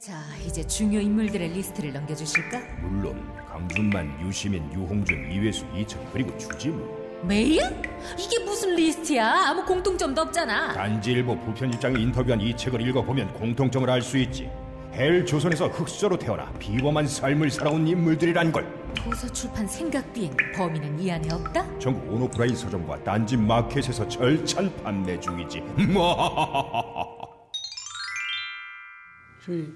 자, 0.01 0.21
이제 0.45 0.67
중요 0.67 0.99
인물들의 0.99 1.53
리스트를 1.53 1.93
넘겨주실까? 1.93 2.59
물론 2.81 3.42
강준만, 3.63 4.27
유시민, 4.27 4.63
유홍준, 4.73 5.31
이외수, 5.31 5.65
이철 5.77 6.05
그리고 6.13 6.37
주진우 6.37 6.85
메일? 7.25 7.61
이게 8.19 8.45
무슨 8.45 8.75
리스트야? 8.75 9.25
아무 9.51 9.65
공통점도 9.65 10.21
없잖아. 10.23 10.73
딴지일보 10.73 11.39
부편집장이 11.39 12.03
인터뷰한 12.03 12.41
이 12.41 12.57
책을 12.57 12.81
읽어보면 12.89 13.33
공통점을 13.35 13.89
알 13.89 14.03
수 14.03 14.19
있지 14.19 14.51
헬 14.95 15.25
조선에서 15.25 15.69
흑수저로 15.69 16.19
태어나 16.19 16.51
비범한 16.59 17.07
삶을 17.07 17.51
살아온 17.51 17.87
인물들이란 17.87 18.51
걸 18.53 18.67
도서 18.95 19.27
출판 19.33 19.67
생각 19.69 20.13
비행 20.13 20.37
범인은 20.55 20.99
이 21.01 21.11
안에 21.11 21.33
없다? 21.33 21.79
전국 21.79 22.13
온오프라인 22.13 22.55
서점과 22.57 23.03
딴지 23.05 23.37
마켓에서 23.37 24.07
절찬 24.09 24.75
판매 24.83 25.19
중이지. 25.21 25.63
저희 29.47 29.67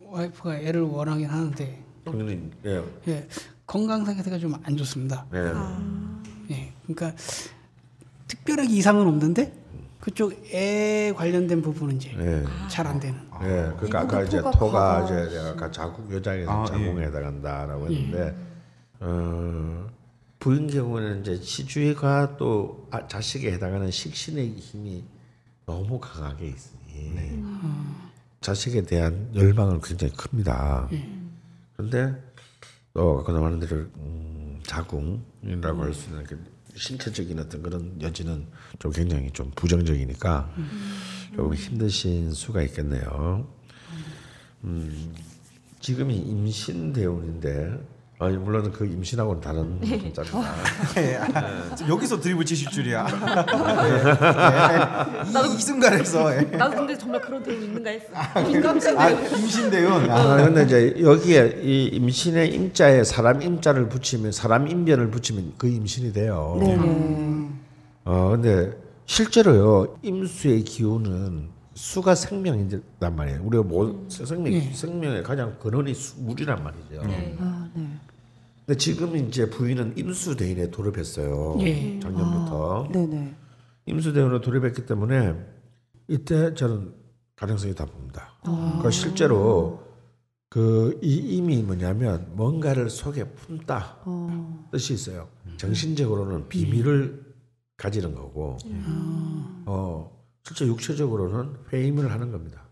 와이프가 0.00 0.56
애를 0.58 0.82
원하긴 0.82 1.26
하는데 1.26 1.84
당연히 2.04 2.50
예. 2.64 2.82
예, 3.08 3.28
건강 3.66 4.04
상태가 4.04 4.38
좀 4.38 4.54
안 4.64 4.76
좋습니다. 4.76 5.26
예. 5.34 6.54
예, 6.54 6.72
그러니까 6.86 7.16
특별하게 8.26 8.68
이상은 8.74 9.06
없는데 9.06 9.52
그쪽 10.00 10.32
애 10.52 11.12
관련된 11.14 11.60
부분은 11.62 11.96
이제 11.96 12.10
예. 12.18 12.44
잘안 12.68 12.98
되는. 13.00 13.18
예, 13.42 13.72
그러니까 13.76 14.00
아까 14.00 14.22
이제 14.22 14.40
토가. 14.40 15.04
이제 15.04 15.14
내가 15.36 15.50
아까 15.50 15.70
자국 15.70 16.12
여장에서 16.12 16.50
아, 16.62 16.66
자궁에 16.66 17.00
예. 17.02 17.06
해당한다라고 17.06 17.88
했는데 17.88 18.36
어, 19.00 19.86
부인 20.38 20.68
경우는 20.68 21.20
이제 21.20 21.36
시주가 21.36 22.36
또 22.38 22.86
아, 22.90 23.06
자식에 23.06 23.52
해당하는 23.52 23.90
식신의 23.90 24.52
힘이 24.56 25.04
너무 25.66 26.00
강하게 26.00 26.48
있으니 26.48 27.44
자식에 28.40 28.82
대한 28.82 29.30
열망은 29.34 29.80
굉장히 29.82 30.12
큽니다. 30.14 30.88
그런데 31.80 32.22
또 32.92 33.20
아까 33.20 33.32
말한 33.32 33.58
대로 33.60 33.76
음, 33.96 34.60
자궁이라고 34.66 35.82
할 35.82 35.94
수 35.94 36.10
있는 36.10 36.24
그 36.24 36.38
신체적인 36.76 37.38
어떤 37.38 37.62
그런 37.62 38.00
여지는 38.02 38.46
좀 38.78 38.92
굉장히 38.92 39.30
좀 39.32 39.50
부정적이니까 39.56 40.54
조금 41.34 41.54
힘드신 41.54 42.32
수가 42.32 42.62
있겠네요. 42.62 43.48
음, 44.64 45.14
지금이 45.80 46.16
임신 46.16 46.92
대운인데 46.92 47.78
아니 48.20 48.36
물론 48.36 48.70
그 48.70 48.84
임신하고는 48.84 49.40
다른 49.40 49.80
자리다. 50.12 50.38
예, 50.98 51.16
아, 51.16 51.88
여기서 51.88 52.20
드립을 52.20 52.44
치실 52.44 52.68
줄이야. 52.70 53.06
예, 53.08 53.94
예. 54.76 55.50
이, 55.50 55.54
이 55.54 55.58
순간에서 55.58 56.36
예. 56.36 56.42
나도 56.42 56.76
근데 56.76 56.98
정말 56.98 57.18
그런 57.22 57.42
대우 57.42 57.54
있는가 57.54 57.88
했어. 57.88 58.08
아, 58.12 58.40
임신대운. 59.10 60.10
아, 60.10 60.34
아, 60.34 60.36
근데 60.36 60.64
이제 60.64 60.96
여기에 61.00 61.60
이 61.62 61.86
임신의 61.94 62.54
임자에 62.54 63.04
사람 63.04 63.40
임자를 63.40 63.88
붙이면 63.88 64.32
사람 64.32 64.68
임변을 64.68 65.10
붙이면 65.10 65.54
그 65.56 65.66
임신이 65.66 66.12
돼요. 66.12 66.58
네네. 66.60 67.48
어 68.04 68.28
근데 68.32 68.76
실제로요 69.06 69.96
임수의 70.02 70.64
기운은 70.64 71.48
수가 71.72 72.14
생명이란 72.14 73.16
말이에요. 73.16 73.40
우리가 73.44 73.62
뭐 73.62 74.06
생명 74.08 74.60
생명의 74.74 75.22
가장 75.22 75.56
근원이 75.58 75.94
수, 75.94 76.20
물이란 76.20 76.62
말이죠. 76.62 77.00
아, 77.00 77.06
네. 77.06 77.36
근데 78.70 78.78
지금 78.78 79.16
이제 79.16 79.50
부인은 79.50 79.94
임수 79.98 80.36
대인에 80.36 80.70
돌입했어요. 80.70 81.56
예. 81.58 81.98
작년부터 81.98 82.88
네네. 82.92 83.34
임수 83.86 84.12
대인으로 84.12 84.40
돌입했기 84.40 84.86
때문에 84.86 85.34
이때 86.06 86.54
저는 86.54 86.94
가능성이 87.34 87.74
다 87.74 87.84
봅니다. 87.84 88.32
그러니까 88.44 88.90
실제로 88.92 89.82
그 90.48 91.00
이 91.02 91.16
임이 91.16 91.64
뭐냐면 91.64 92.30
뭔가를 92.36 92.90
속에 92.90 93.24
품다 93.24 93.96
어. 94.04 94.68
뜻이 94.70 94.94
있어요. 94.94 95.26
정신적으로는 95.56 96.48
비밀을 96.48 97.24
가지는 97.76 98.14
거고, 98.14 98.56
어 99.66 100.16
실제 100.44 100.64
육체적으로는 100.66 101.56
회임을 101.72 102.12
하는 102.12 102.30
겁니다. 102.30 102.62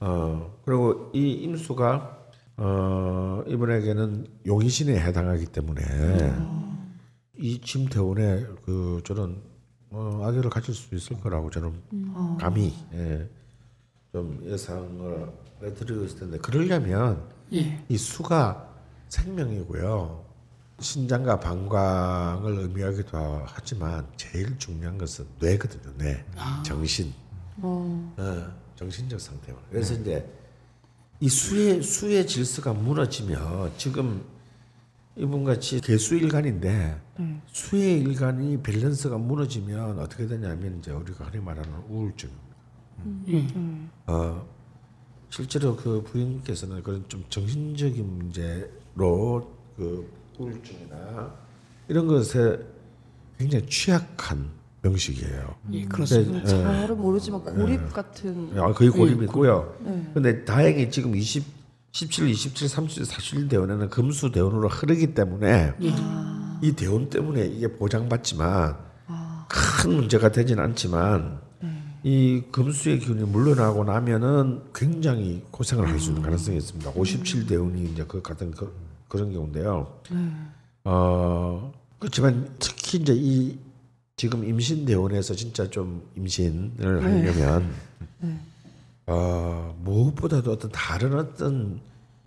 어 0.00 0.60
그리고 0.62 1.10
이 1.14 1.32
임수가 1.32 2.13
어 2.56 3.42
이분에게는 3.46 4.26
용의신에 4.46 4.98
해당하기 5.00 5.46
때문에 5.46 5.82
이 7.36 7.60
짐태원에 7.60 8.46
그 8.64 9.00
저는 9.04 9.42
어, 9.90 10.22
아기를 10.24 10.50
가질 10.50 10.74
수 10.74 10.94
있을 10.94 11.20
거라고 11.20 11.50
저는 11.50 12.36
감히 12.38 12.74
예, 12.94 13.28
좀 14.12 14.40
예상을 14.44 15.32
해드리고 15.62 16.04
있을 16.04 16.18
텐데 16.20 16.38
그러려면 16.38 17.28
예. 17.52 17.84
이 17.88 17.96
수가 17.96 18.68
생명이고요. 19.08 20.24
신장과 20.80 21.38
방광을 21.38 22.58
의미하기도 22.58 23.42
하지만 23.46 24.06
제일 24.16 24.58
중요한 24.58 24.98
것은 24.98 25.24
뇌거든요. 25.38 25.96
뇌, 25.96 26.24
정신, 26.64 27.12
어. 27.58 28.14
어, 28.16 28.52
정신적 28.74 29.20
상태만. 29.20 29.60
그래서 29.70 29.94
이제 29.94 30.28
이 31.24 31.28
수의 31.30 31.82
수의 31.82 32.26
질서가 32.26 32.74
무너지면 32.74 33.72
지금 33.78 34.22
이분 35.16 35.42
같이 35.42 35.80
개수 35.80 36.16
일간인데 36.16 37.00
수의 37.46 38.00
일간이 38.00 38.62
밸런스가 38.62 39.16
무너지면 39.16 40.00
어떻게 40.00 40.26
되냐면 40.26 40.80
이제 40.80 40.90
우리가 40.90 41.24
흔히 41.24 41.42
말하는 41.42 41.72
우울증입니다. 41.88 42.44
예. 43.28 43.48
어, 44.06 44.46
실제로 45.30 45.74
그 45.74 46.02
부인께서는 46.02 46.82
그런 46.82 47.08
좀 47.08 47.24
정신적인 47.30 48.06
문제로 48.06 49.50
그 49.78 50.06
우울증이나 50.38 51.34
이런 51.88 52.06
것에 52.06 52.58
굉장히 53.38 53.64
취약한 53.64 54.50
명식이에요. 54.88 55.54
예, 55.72 55.84
그렇습니다. 55.86 56.46
잘은 56.46 56.98
모르지만 57.00 57.42
고립 57.42 57.92
같은. 57.92 58.50
아, 58.58 58.72
거의 58.72 58.90
고립이고요. 58.90 59.76
네. 59.80 60.10
근데 60.14 60.44
다행히 60.44 60.90
지금 60.90 61.16
20, 61.16 61.42
17, 61.92 62.28
27, 62.28 62.68
30, 62.68 63.04
41 63.06 63.48
대원에는 63.48 63.88
금수 63.88 64.30
대원으로 64.30 64.68
흐르기 64.68 65.14
때문에 65.14 65.72
이 66.62 66.72
대원 66.72 67.08
때문에 67.08 67.46
이게 67.46 67.68
보장받지만 67.68 68.76
큰 69.48 69.94
문제가 69.96 70.30
되지는 70.30 70.62
않지만 70.64 71.40
이 72.02 72.42
금수의 72.52 72.98
기운이 72.98 73.22
물러나고 73.24 73.84
나면은 73.84 74.60
굉장히 74.74 75.42
고생을 75.50 75.88
할 75.88 75.98
수 75.98 76.10
있는 76.10 76.20
가능성이 76.22 76.58
있습니다. 76.58 76.90
57 76.94 77.46
대운이 77.46 77.84
이제 77.92 78.04
그 78.06 78.20
같은 78.20 78.50
그, 78.50 78.70
그런 79.08 79.32
경우인데요. 79.32 79.88
어 80.84 81.72
그렇지만 81.98 82.46
특히 82.58 82.98
이제 82.98 83.14
이 83.16 83.56
지금 84.16 84.44
임신 84.44 84.84
대원에서 84.84 85.34
진짜 85.34 85.68
좀 85.68 86.08
임신을 86.16 87.02
하려면 87.02 87.74
어, 89.06 89.76
무엇보다도 89.82 90.52
어떤 90.52 90.70
다른 90.70 91.18
어떤 91.18 91.80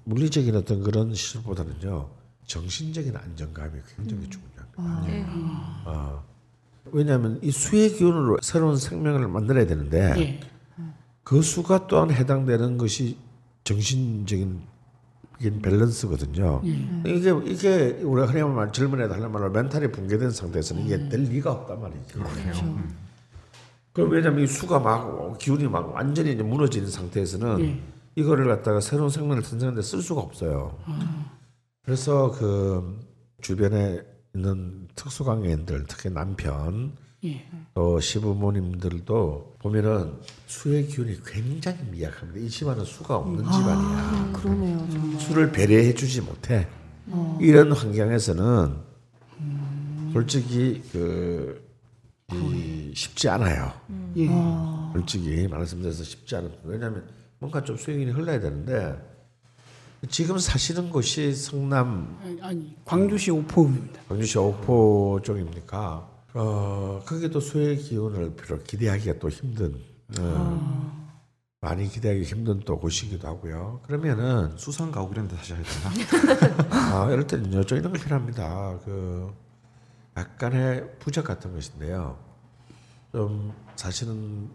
물리적인 0.04 0.56
어떤 0.56 0.84
그런 0.84 1.14
시설보다는요 1.14 2.10
정신적인 2.46 3.16
안정감이 3.16 3.80
굉장히 3.96 4.30
중요합니다. 4.30 4.68
어, 5.86 6.24
왜냐하면 6.92 7.40
이 7.42 7.52
수의 7.52 7.94
기운으로 7.94 8.38
새로운 8.42 8.78
생명을 8.78 9.28
만들어야 9.28 9.66
되는데 9.66 10.14
예. 10.18 10.40
그 11.24 11.42
수가 11.42 11.88
또한 11.88 12.12
해당되는 12.12 12.78
것이 12.78 13.18
정신적인 13.66 14.62
이게 15.40 15.52
밸런스거든요. 15.62 16.62
이게 17.06 17.34
이게 17.46 17.92
우리가 18.04 18.28
흔히 18.28 18.44
말 18.44 18.72
젊은 18.72 19.02
애들 19.02 19.16
하는 19.16 19.32
말로 19.32 19.50
멘탈이 19.50 19.92
붕괴된 19.92 20.32
상태에서는 20.32 20.86
이게 20.86 21.10
될 21.10 21.22
리가 21.22 21.52
없단 21.52 21.82
말이죠. 21.82 22.24
그럼 23.94 24.12
왜냐하면 24.12 24.44
이 24.44 24.48
수가 24.48 24.80
막 24.80 25.38
기운이 25.38 25.68
막 25.68 25.94
완전히 25.94 26.34
이제 26.34 26.44
무너지는 26.44 26.90
상태에서는 26.90 27.82
이거를 28.16 28.48
갖다가 28.48 28.80
새로운 28.80 29.10
생명을 29.10 29.44
탄생하는데 29.44 29.82
쓸 29.82 30.02
수가 30.02 30.22
없어요. 30.22 30.78
그래서 31.84 32.32
그 32.32 33.00
주변에 33.42 34.02
있는 34.36 34.88
특수강의인들, 34.96 35.86
특히 35.88 36.10
남편, 36.10 36.94
예. 37.26 37.46
또 37.74 38.00
시부모님들도 38.00 39.56
보면은 39.60 40.14
수의 40.46 40.88
기운이 40.88 41.20
굉장히 41.26 41.80
미약합니다. 41.90 42.40
이 42.40 42.50
집안은 42.50 42.86
수가 42.86 43.18
없는 43.18 43.44
집안이야. 43.44 43.74
아, 43.76 44.32
그러네요, 44.34 44.88
정말. 44.90 45.20
수를 45.20 45.52
배려해주지 45.52 46.22
못해. 46.22 46.68
이런 47.40 47.72
환경에서는 47.72 48.76
솔직히 50.14 50.84
그 50.92 51.66
이, 52.34 52.92
쉽지 52.94 53.30
않아요. 53.30 53.72
예. 54.18 54.28
솔직히 54.94 55.48
말씀드려서 55.48 56.04
쉽지 56.04 56.36
않은 56.36 56.52
왜냐하면 56.64 57.08
뭔가 57.40 57.64
좀 57.64 57.78
수행이 57.78 58.06
흘러야 58.06 58.40
되는데 58.40 58.96
지금 60.10 60.38
사시는 60.38 60.90
곳이 60.90 61.34
성남 61.34 62.20
아니, 62.24 62.42
아니 62.42 62.76
광주시 62.86 63.32
오포읍입니다. 63.32 64.02
광주시 64.10 64.38
옥포 64.38 65.22
쪽입니까? 65.24 66.17
어 66.40 67.02
거기도 67.04 67.40
수의 67.40 67.78
기운을 67.78 68.36
별로 68.36 68.62
기대하기가 68.62 69.18
또 69.18 69.28
힘든 69.28 69.74
어, 70.20 71.18
많이 71.62 71.88
기대하기 71.90 72.22
힘든 72.22 72.60
또 72.60 72.78
곳이기도 72.80 73.28
하고요. 73.28 73.82
그러면은 73.88 74.56
수상 74.56 74.92
가고 74.92 75.12
이런 75.12 75.28
데 75.28 75.36
다시 75.36 75.54
해야 75.56 75.64
되나? 75.64 76.70
아 76.70 77.12
이럴 77.12 77.26
때는 77.26 77.52
요 77.56 77.62
이런 77.72 77.92
거 77.92 78.00
필요합니다. 78.00 78.80
그 78.86 79.34
약간의 80.16 81.00
부적 81.00 81.26
같은 81.26 81.54
것인데요. 81.54 82.20
좀 83.12 83.52
사시는 83.76 84.52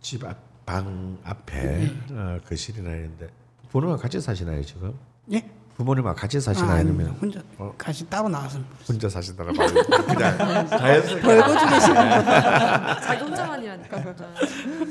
집앞 0.00 0.36
방 0.64 1.18
앞에 1.24 1.90
어, 2.12 2.38
거실이나 2.46 2.90
이런데 2.90 3.28
부모가 3.70 3.96
같이 3.96 4.20
사시나요 4.20 4.62
지금? 4.62 4.94
예? 5.32 5.50
부모님하고 5.76 6.16
같이 6.16 6.40
사시나 6.40 6.72
아, 6.72 6.74
아니면. 6.76 7.08
혼자 7.20 7.40
같이 7.76 8.08
따로 8.08 8.28
나와서 8.28 8.58
혼자 8.88 9.08
사시다가. 9.08 9.52
그냥 9.52 10.66
자연스럽게 10.68 11.20
벌고 11.22 11.58
주시는 11.58 12.24
자기 13.02 13.24
혼자만이라니까. 13.24 14.02
진짜. 14.02 14.24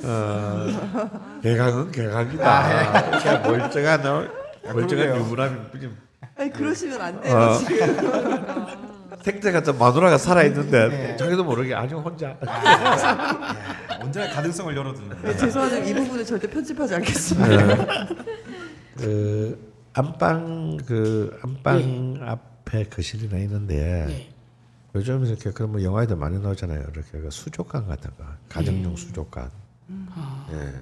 어, 0.03 1.39
개강은 1.41 1.91
개강이다. 1.91 3.19
그냥 3.19 3.43
멀쩡한 3.43 4.01
너 4.01 4.27
멀쩡한 4.73 5.17
유부남이 5.17 5.57
뿐임. 5.71 5.95
아니 6.35 6.51
그러시면 6.51 7.01
안 7.01 7.21
돼요 7.21 7.37
어. 7.37 7.57
지금. 7.57 8.83
택대 9.23 9.53
같은 9.53 9.77
마누라가 9.77 10.17
살아 10.17 10.43
있는데 10.43 11.15
자기도 11.15 11.45
모르게 11.45 11.73
아주 11.73 11.95
혼자. 11.97 12.35
언제나 14.01 14.29
가능성을 14.31 14.75
열어두는. 14.75 15.17
네, 15.21 15.37
죄송하지만 15.37 15.87
이 15.87 15.93
부분은 15.93 16.25
절대 16.25 16.49
편집하지 16.49 16.95
않겠습니다. 16.95 17.85
그 18.97 19.72
안방 19.93 20.77
그 20.85 21.37
안방 21.43 22.17
앞에 22.21 22.85
거실이나 22.85 23.37
있는데 23.39 24.07
예. 24.09 24.33
요즘 24.95 25.25
이렇게 25.25 25.51
그런 25.51 25.71
뭐 25.71 25.81
영화에도 25.83 26.15
많이 26.15 26.39
나오잖아요. 26.39 26.79
이렇게 26.93 27.19
그 27.19 27.29
수족관 27.31 27.87
같은 27.87 28.09
거, 28.17 28.23
가정용 28.49 28.95
수족관. 28.95 29.49
예. 30.51 30.73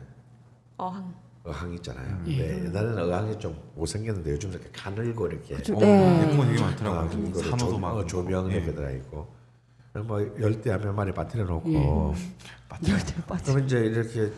어항. 0.78 1.14
어항 1.44 1.74
있잖아요. 1.74 2.22
네, 2.24 2.66
옛날에는 2.66 3.00
어항이 3.12 3.40
좀 3.40 3.58
못생겼는데 3.76 4.32
요즘 4.32 4.52
이렇게 4.52 4.70
가늘고 4.72 5.28
이렇게 5.28 5.56
그쵸, 5.56 5.76
어, 5.76 5.80
네. 5.80 6.22
예쁜 6.32 6.58
아, 6.58 6.62
많더라고요. 6.62 7.10
그거를 7.10 7.50
산호도 7.50 7.72
조- 7.72 7.80
막 7.80 7.96
어, 7.96 8.06
조명 8.06 8.52
예. 8.52 8.56
이렇게 8.58 8.74
들어 8.74 8.92
있고 8.92 9.28
뭐 10.06 10.22
열대 10.40 10.72
한몇 10.72 10.94
마리 10.96 11.12
빠뜨려 11.12 11.44
놓고 11.46 12.14
열대 12.88 13.16
빠져. 13.28 13.44
그러면 13.46 13.66
이제 13.66 13.80
이렇게 13.80 14.32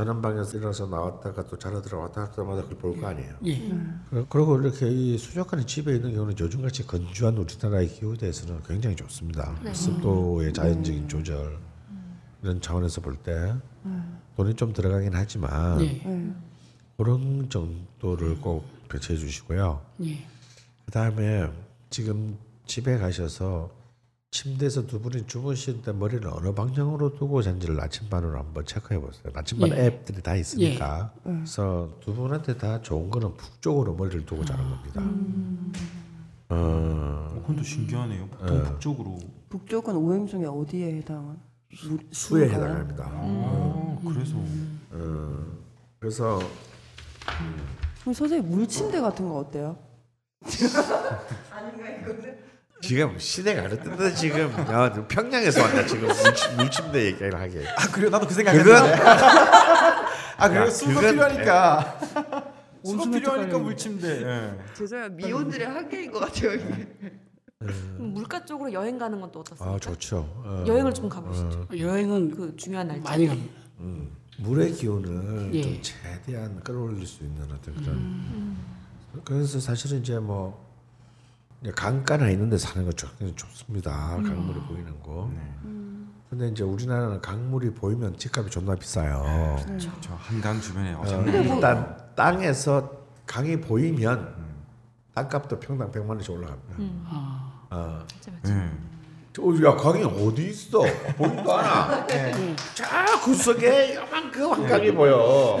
전원방에서 0.00 0.58
일어나서 0.58 0.86
나왔다가 0.88 1.46
또 1.46 1.56
자러 1.58 1.80
들어왔다 1.80 2.20
할 2.20 2.30
때마다 2.32 2.60
그걸 2.64 2.76
볼 2.78 3.00
거 3.00 3.06
아니에요. 3.06 3.34
예. 3.46 3.56
그- 4.10 4.26
그리고 4.28 4.60
이렇게 4.60 4.90
이 4.90 5.16
수족관이 5.16 5.64
집에 5.64 5.96
있는 5.96 6.12
경우는 6.12 6.38
요즘같이 6.38 6.86
건조한 6.86 7.38
우리나라의 7.38 7.88
기후에 7.88 8.16
대해서는 8.18 8.62
굉장히 8.66 8.94
좋습니다. 8.96 9.54
습도의 9.72 10.52
자연적인 10.52 11.08
조절 11.08 11.58
이런 12.42 12.60
차원에서 12.60 13.00
볼 13.00 13.16
때 13.22 13.54
돈이 14.36 14.52
좀 14.54 14.74
들어가긴 14.74 15.12
하지만 15.14 15.80
예. 15.80 16.02
그런 16.98 17.48
정도를 17.48 18.38
꼭 18.40 18.66
배치해 18.90 19.18
주시고요. 19.18 19.80
예. 20.04 20.26
그 20.84 20.90
다음에 20.92 21.50
지금 21.88 22.36
집에 22.66 22.98
가셔서 22.98 23.70
침대에서 24.36 24.86
두 24.86 25.00
분이 25.00 25.26
주무실 25.26 25.82
때 25.82 25.92
머리를 25.92 26.26
어느 26.28 26.52
방향으로 26.52 27.14
두고 27.16 27.42
잔지를 27.42 27.76
나침반으로 27.76 28.38
한번 28.38 28.64
체크해 28.66 29.00
보세요. 29.00 29.22
나침반 29.32 29.70
예. 29.70 29.86
앱들이 29.86 30.22
다 30.22 30.34
있으니까. 30.34 31.12
그래서 31.22 31.90
두 32.00 32.12
분한테 32.14 32.56
다 32.58 32.82
좋은 32.82 33.08
거는 33.10 33.34
북쪽으로 33.36 33.94
머리를 33.94 34.26
두고 34.26 34.44
자는 34.44 34.68
겁니다. 34.68 35.00
어, 36.48 36.54
어, 36.54 37.34
그건 37.40 37.56
또 37.56 37.62
신기하네요. 37.62 38.26
보통 38.28 38.62
북쪽으로. 38.64 39.18
북쪽은 39.48 39.94
오행 39.96 40.26
중에 40.26 40.44
어디에 40.44 40.96
해당한? 40.96 41.38
물- 41.88 42.06
수에? 42.10 42.48
해당합니다. 42.48 43.08
어, 43.12 44.00
그래서 44.04 44.36
어, 44.92 45.44
그래서 45.98 46.38
그럼 48.00 48.12
선생님 48.14 48.50
물침대 48.50 49.00
같은 49.00 49.28
거 49.28 49.38
어때요? 49.38 49.78
지금 52.82 53.18
시대가 53.18 53.62
그랬던데 53.62 54.14
지금 54.14 54.50
야, 54.52 54.92
평양에서 55.08 55.62
왔나 55.62 55.86
지금 55.86 56.08
물침, 56.08 56.56
물침대 56.56 57.04
얘기를 57.06 57.34
하게. 57.34 57.66
아 57.68 57.86
그래 57.90 58.08
나도 58.10 58.26
그 58.26 58.34
생각 58.34 58.52
그건 58.52 58.76
했는데. 58.76 59.02
아 60.38 60.48
그래요 60.48 60.64
야, 60.66 60.70
수가 60.70 61.00
필요하니까. 61.00 61.98
수가 62.84 63.10
필요하니까. 63.10 63.58
물침대. 63.58 64.22
예. 64.22 64.58
죄송해요 64.76 65.08
미혼들의 65.10 65.66
한계인 65.66 66.12
것 66.12 66.20
같아요 66.20 66.52
이게. 66.52 66.88
그럼 67.58 68.12
물가 68.12 68.44
쪽으로 68.44 68.70
여행 68.74 68.98
가는 68.98 69.18
건 69.20 69.32
또 69.32 69.40
어떻습니까? 69.40 69.74
아 69.74 69.78
좋죠. 69.78 70.18
어, 70.44 70.64
여행을 70.68 70.92
좀 70.92 71.08
가보시죠. 71.08 71.68
여행은 71.76 72.30
그 72.30 72.54
중요한 72.56 72.88
날짜. 72.88 73.02
많이 73.10 73.26
갑니다. 73.26 73.54
음, 73.80 74.10
물의 74.38 74.72
기운을 74.72 75.54
예. 75.54 75.62
좀 75.62 75.78
최대한 75.82 76.60
끌어올릴 76.60 77.06
수 77.06 77.24
있는 77.24 77.42
어떤 77.44 77.74
그런. 77.76 78.56
그래서 79.24 79.58
사실은 79.58 80.00
이제 80.00 80.18
뭐 80.18 80.65
강가나 81.74 82.30
있는 82.30 82.48
데 82.50 82.58
사는 82.58 82.84
거 82.84 82.92
좋, 82.92 83.08
좋습니다. 83.34 83.90
강물이 84.22 84.60
보이는 84.60 85.00
거. 85.02 85.30
근데 86.30 86.48
이제 86.48 86.62
우리나라는 86.64 87.20
강물이 87.20 87.70
보이면 87.74 88.16
집값이 88.18 88.50
존나 88.50 88.74
비싸요. 88.74 89.56
저 90.00 90.14
한강 90.14 90.60
주변에 90.60 90.92
어, 90.94 91.00
어장난 91.00 91.34
일단 91.44 91.96
땅에서 92.14 92.90
강이 93.26 93.60
보이면 93.60 94.34
땅값도 95.14 95.58
평당 95.60 95.90
100만 95.90 96.10
원씩 96.10 96.30
올라갑니다. 96.32 96.76
어. 97.70 98.04
예. 98.10 98.30
저, 98.42 98.52
야 99.64 99.74
강이 99.76 100.02
어디 100.02 100.48
있어? 100.48 100.80
보이도 101.16 101.52
않아. 101.52 102.06
저 102.74 103.20
구석에 103.22 103.96
요만큼 103.96 104.52
한 104.52 104.66
강이 104.66 104.92
보여. 104.92 105.60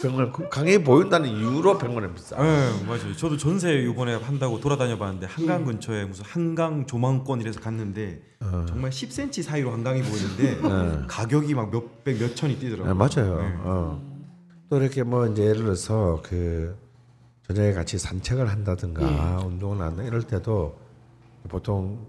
병원 0.00 0.32
그 0.32 0.48
강이 0.48 0.78
보인다는 0.84 1.28
이유로 1.28 1.78
병원은 1.78 2.14
비싸. 2.14 2.36
예, 2.38 2.86
맞아요. 2.86 3.16
저도 3.16 3.36
전세 3.36 3.72
이번에 3.74 4.14
한다고 4.14 4.60
돌아다녀봤는데 4.60 5.26
한강 5.26 5.64
근처에 5.64 6.04
무슨 6.04 6.24
한강 6.24 6.86
조망권 6.86 7.40
이래서 7.40 7.60
갔는데 7.60 8.22
정말 8.68 8.90
10cm 8.90 9.42
사이로 9.42 9.72
한강이 9.72 10.02
보이는데 10.02 11.06
가격이 11.08 11.54
막 11.54 11.70
몇백 11.70 12.20
몇천이 12.20 12.58
뛰더라고요. 12.58 12.92
네, 12.92 12.98
맞아요. 12.98 13.40
예. 13.42 13.54
어. 13.64 14.00
또 14.70 14.80
이렇게 14.80 15.02
뭐 15.02 15.26
이제 15.26 15.42
예를 15.42 15.64
들어서 15.64 16.20
그 16.22 16.76
저녁에 17.46 17.72
같이 17.72 17.98
산책을 17.98 18.48
한다든가 18.48 19.42
운동을 19.44 19.80
한다 19.80 20.02
이럴 20.02 20.22
때도 20.22 20.78
보통 21.48 22.06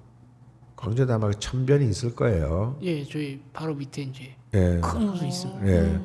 광주에 0.79 1.05
아마 1.09 1.29
천변이 1.31 1.89
있을 1.89 2.15
거예요. 2.15 2.77
예, 2.81 3.03
저희 3.03 3.41
바로 3.51 3.75
밑에 3.75 4.03
이제 4.03 4.33
예. 4.53 4.79
큰 4.79 5.09
호수 5.09 5.25
있습니다. 5.25 5.67
예. 5.67 5.99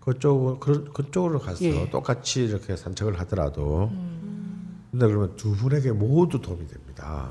그쪽 0.00 0.60
그 0.60 0.90
그쪽으로 0.94 1.38
가서 1.38 1.62
예. 1.66 1.90
똑같이 1.90 2.44
이렇게 2.44 2.74
산책을 2.74 3.20
하더라도 3.20 3.90
근데 4.90 5.06
그러면 5.06 5.36
두 5.36 5.54
분에게 5.54 5.92
모두 5.92 6.40
도움이 6.40 6.66
됩니다. 6.66 7.28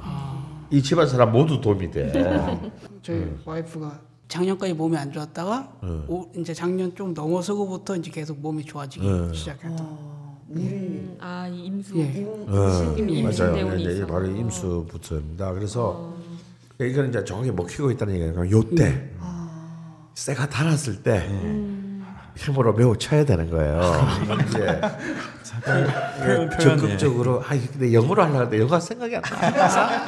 이 0.70 0.84
집안 0.84 1.08
사람 1.08 1.32
모두 1.32 1.60
도움이 1.60 1.90
돼. 1.90 2.12
저희 3.02 3.28
와이프가 3.44 4.00
작년까지 4.28 4.74
몸이 4.76 4.96
안 4.96 5.12
좋았다가 5.12 5.80
오, 6.08 6.28
이제 6.38 6.54
작년 6.54 6.94
좀 6.94 7.16
넘어서고부터 7.16 7.96
이제 7.96 8.12
계속 8.12 8.40
몸이 8.40 8.66
좋아지기 8.66 9.34
시작했다. 9.34 9.84
음, 10.56 11.18
아, 11.20 11.48
이 11.48 11.66
임수. 11.66 11.98
예. 11.98 12.24
어, 12.26 12.96
임신 12.98 13.24
맞아요. 13.24 13.56
대운이 13.56 13.84
네, 13.84 13.94
네. 13.96 14.06
바로 14.06 14.28
임수부터입니다. 14.28 15.54
그래서 15.54 16.14
이거는 16.88 17.10
이제 17.10 17.24
정확히 17.24 17.52
먹히고 17.52 17.92
있다는 17.92 18.20
얘기가 18.20 18.50
요때 18.52 19.10
쇠가 20.16 20.50
닳았을 20.50 21.04
때 21.04 21.28
힘으로 22.36 22.74
매우 22.74 22.98
쳐야 22.98 23.26
되는 23.26 23.50
거예요. 23.50 23.82
이제 24.48 24.82
표현, 26.20 26.50
적극적으로 26.60 27.42
아 27.44 27.50
근데 27.50 27.94
영어로 27.94 28.24
하려고 28.24 28.40
하는데 28.40 28.58
영어가 28.60 28.80
생각이 28.80 29.16
안 29.16 29.22
나. 29.22 30.06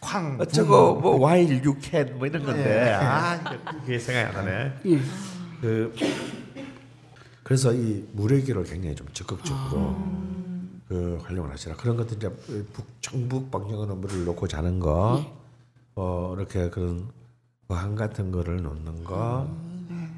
쾅. 0.00 0.38
어쩌고 0.40 0.94
뭐 1.00 1.16
while 1.18 1.60
you 1.64 1.76
can 1.80 2.16
뭐 2.16 2.26
이런 2.26 2.44
건데. 2.44 2.94
아 2.94 3.38
그게 3.80 3.98
생각이 3.98 4.36
안 4.36 4.44
나네. 4.44 4.72
예. 4.86 5.00
그 5.60 5.94
그래서 7.42 7.72
이 7.72 8.06
물의기를 8.12 8.64
굉장히 8.64 8.94
좀 8.94 9.06
적극적으로 9.12 9.96
그 10.88 11.18
활용을 11.22 11.50
하시라. 11.50 11.76
그런 11.76 11.96
것들 11.96 12.16
이제 12.16 12.28
북 12.72 12.86
정북 13.00 13.50
방향으로 13.50 13.94
물을 13.96 14.24
놓고 14.24 14.48
자는 14.48 14.80
거, 14.80 15.24
어 15.94 16.34
이렇게 16.36 16.70
그런 16.70 17.10
어항 17.68 17.94
같은 17.94 18.32
거를 18.32 18.62
놓는 18.62 19.04
거, 19.04 19.48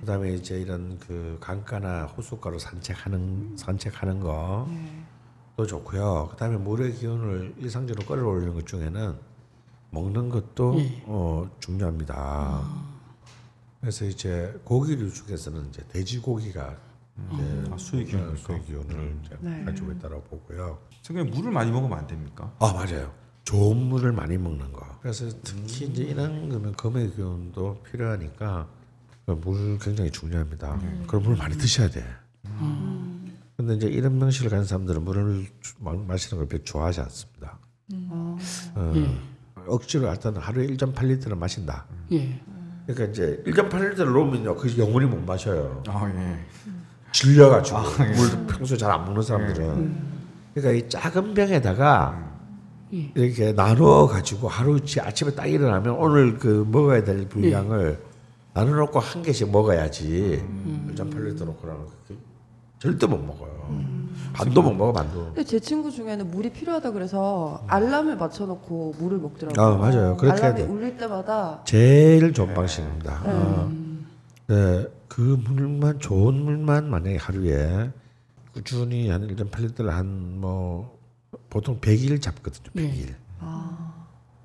그다음에 0.01 0.35
이제 0.35 0.61
이런 0.61 0.99
그 1.01 1.37
강가나 1.41 2.05
호숫가로 2.05 2.59
산책하는 2.59 3.57
산책하는 3.57 4.21
거. 4.21 4.68
도 5.57 5.66
좋고요. 5.66 6.29
그다음에 6.31 6.57
물의 6.57 6.95
기운을 6.95 7.55
일상적으로 7.59 8.07
끌어올리는 8.07 8.55
것 8.55 8.66
중에는 8.66 9.14
먹는 9.91 10.31
것도 10.31 10.77
어, 11.05 11.51
중요합니다. 11.61 12.62
그래서 13.81 14.07
이제 14.07 14.59
고기류 14.64 15.12
중에서는 15.12 15.68
이제 15.68 15.83
돼지고기가 15.89 16.77
이제 17.33 17.64
아, 17.73 17.77
수의 17.77 18.05
기운. 18.05 18.29
어, 18.31 18.37
수의 18.37 18.62
기운을 18.64 19.16
이제 19.25 19.37
네. 19.41 19.64
가지고 19.64 19.93
있다고 19.93 20.23
보고요. 20.25 20.79
선생님 21.03 21.35
물을 21.35 21.51
많이 21.53 21.71
먹으면 21.71 21.99
안 21.99 22.07
됩니까? 22.07 22.53
아 22.59 22.73
맞아요. 22.73 23.12
좋은 23.45 23.77
물을 23.77 24.12
많이 24.12 24.37
먹는 24.39 24.73
거. 24.73 24.87
그래서 25.01 25.27
특히 25.43 25.87
이제 25.87 26.03
이런 26.05 26.49
거면 26.49 26.75
검의 26.77 27.11
기운도 27.14 27.83
필요하니까 27.83 28.68
그물 29.27 29.79
굉장히 29.79 30.11
중요합니다. 30.11 30.79
그럼 31.07 31.23
물 31.23 31.37
많이 31.37 31.57
드셔야 31.57 31.89
돼. 31.89 32.05
근데 33.57 33.75
이제 33.75 33.87
이런 33.89 34.18
명식을 34.18 34.51
가진 34.51 34.64
사람들은 34.66 35.03
물을 35.05 35.47
주- 35.61 35.75
마- 35.81 35.93
마시는 35.95 36.39
걸 36.39 36.49
별로 36.49 36.64
좋아하지 36.64 37.01
않습니다. 37.01 37.59
어, 38.09 38.37
억지로 39.66 40.11
일단 40.11 40.37
하루에 40.37 40.66
1.8리터를 40.68 41.37
마신다. 41.37 41.87
예. 42.12 42.41
그러니까 42.87 43.05
이제 43.12 43.43
1.8리터를 43.47 44.12
놓으면요, 44.12 44.57
그 44.57 44.77
영원히 44.79 45.07
못 45.07 45.18
마셔요. 45.18 45.83
아 45.89 46.11
예. 46.14 46.47
질려가지고 47.13 47.79
물 48.17 48.47
평소에 48.47 48.77
잘 48.77 48.91
안 48.91 49.05
먹는 49.05 49.23
사람들은 49.23 50.11
그러니까 50.55 50.87
이 50.87 50.89
작은 50.89 51.35
병에다가 51.35 52.31
이렇게 52.91 53.53
나누어 53.53 54.07
가지고 54.07 54.49
하루치 54.49 55.01
아침에 55.01 55.31
딱 55.33 55.47
일어나면 55.47 55.95
오늘 55.97 56.39
그 56.39 56.67
먹어야 56.71 57.05
될 57.05 57.29
분량을 57.29 57.99
나눠 58.53 58.75
놓고 58.75 58.99
한 58.99 59.23
개씩 59.23 59.51
먹어야지. 59.51 60.45
전팔리터 60.97 61.45
놓고라는 61.45 61.85
거 61.85 61.91
절대 62.81 63.07
못 63.07 63.19
먹어요. 63.19 63.51
반도 64.33 64.63
못 64.63 64.73
먹어 64.73 64.93
반도. 64.93 65.27
근데 65.27 65.45
제 65.45 65.61
친구 65.61 65.91
중에는 65.91 66.31
물이 66.31 66.51
필요하다 66.51 66.91
그래서 66.93 67.63
알람을 67.69 68.17
맞춰놓고 68.17 68.95
물을 68.99 69.19
먹더라고요. 69.19 69.65
아, 69.65 69.77
맞아요. 69.77 70.17
그렇게 70.17 70.43
해야 70.43 70.53
알람이 70.53 70.63
돼. 70.67 70.69
울릴 70.73 70.97
때마다 70.97 71.61
제일 71.65 72.33
좋은 72.33 72.55
방식입니다. 72.55 73.21
어. 73.25 73.71
네, 74.51 74.85
그 75.07 75.21
물만 75.21 76.01
좋은 76.01 76.35
물만 76.43 76.91
만약에 76.91 77.19
하루에 77.19 77.93
꾸준히 78.53 79.09
한 79.09 79.25
1년 79.29 79.49
8리터를 79.49 79.91
한뭐 79.91 80.99
보통 81.49 81.79
100일 81.81 82.21
잡거든요. 82.21 82.73
100일. 82.75 83.15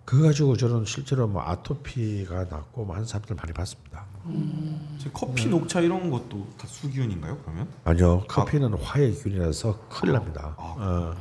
그거 0.06 0.28
가지고 0.28 0.56
저는 0.56 0.86
실제로 0.86 1.28
뭐 1.28 1.42
아토피가 1.42 2.44
났고 2.46 2.86
뭐한 2.86 3.04
사람들 3.06 3.36
많이 3.36 3.52
봤습니다. 3.52 4.06
지금 5.00 5.12
커피, 5.12 5.48
녹차 5.48 5.82
이런 5.82 6.12
것도 6.12 6.48
다 6.60 6.68
수기운인가요? 6.68 7.40
그러면? 7.40 7.68
아니요, 7.86 8.24
커피는 8.28 8.74
화해균이라서 8.76 9.88
큰일 9.90 10.14
납니다. 10.14 10.54
어, 10.60 11.16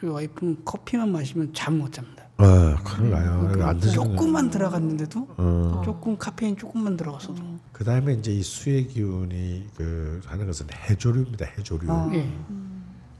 저희 0.00 0.10
와이프는 0.10 0.64
커피만 0.64 1.12
마시면 1.12 1.54
잠 1.54 1.78
못 1.78 1.92
잡니다. 1.92 2.19
어, 2.44 2.76
큰일 2.84 3.10
나요. 3.10 3.52
안 3.62 3.78
드시는 3.78 4.04
거. 4.04 4.10
조금만 4.12 4.50
들어갔는데도 4.50 5.28
어. 5.36 5.82
조금 5.84 6.16
카페인 6.16 6.56
조금만 6.56 6.96
들어갔어도 6.96 7.42
그 7.72 7.84
다음에 7.84 8.14
이제 8.14 8.32
이 8.32 8.42
수의 8.42 8.86
기운이 8.86 9.68
그 9.76 10.20
하는 10.26 10.46
것은 10.46 10.66
해조류입니다. 10.88 11.46
해조류. 11.58 11.86
예. 12.14 12.30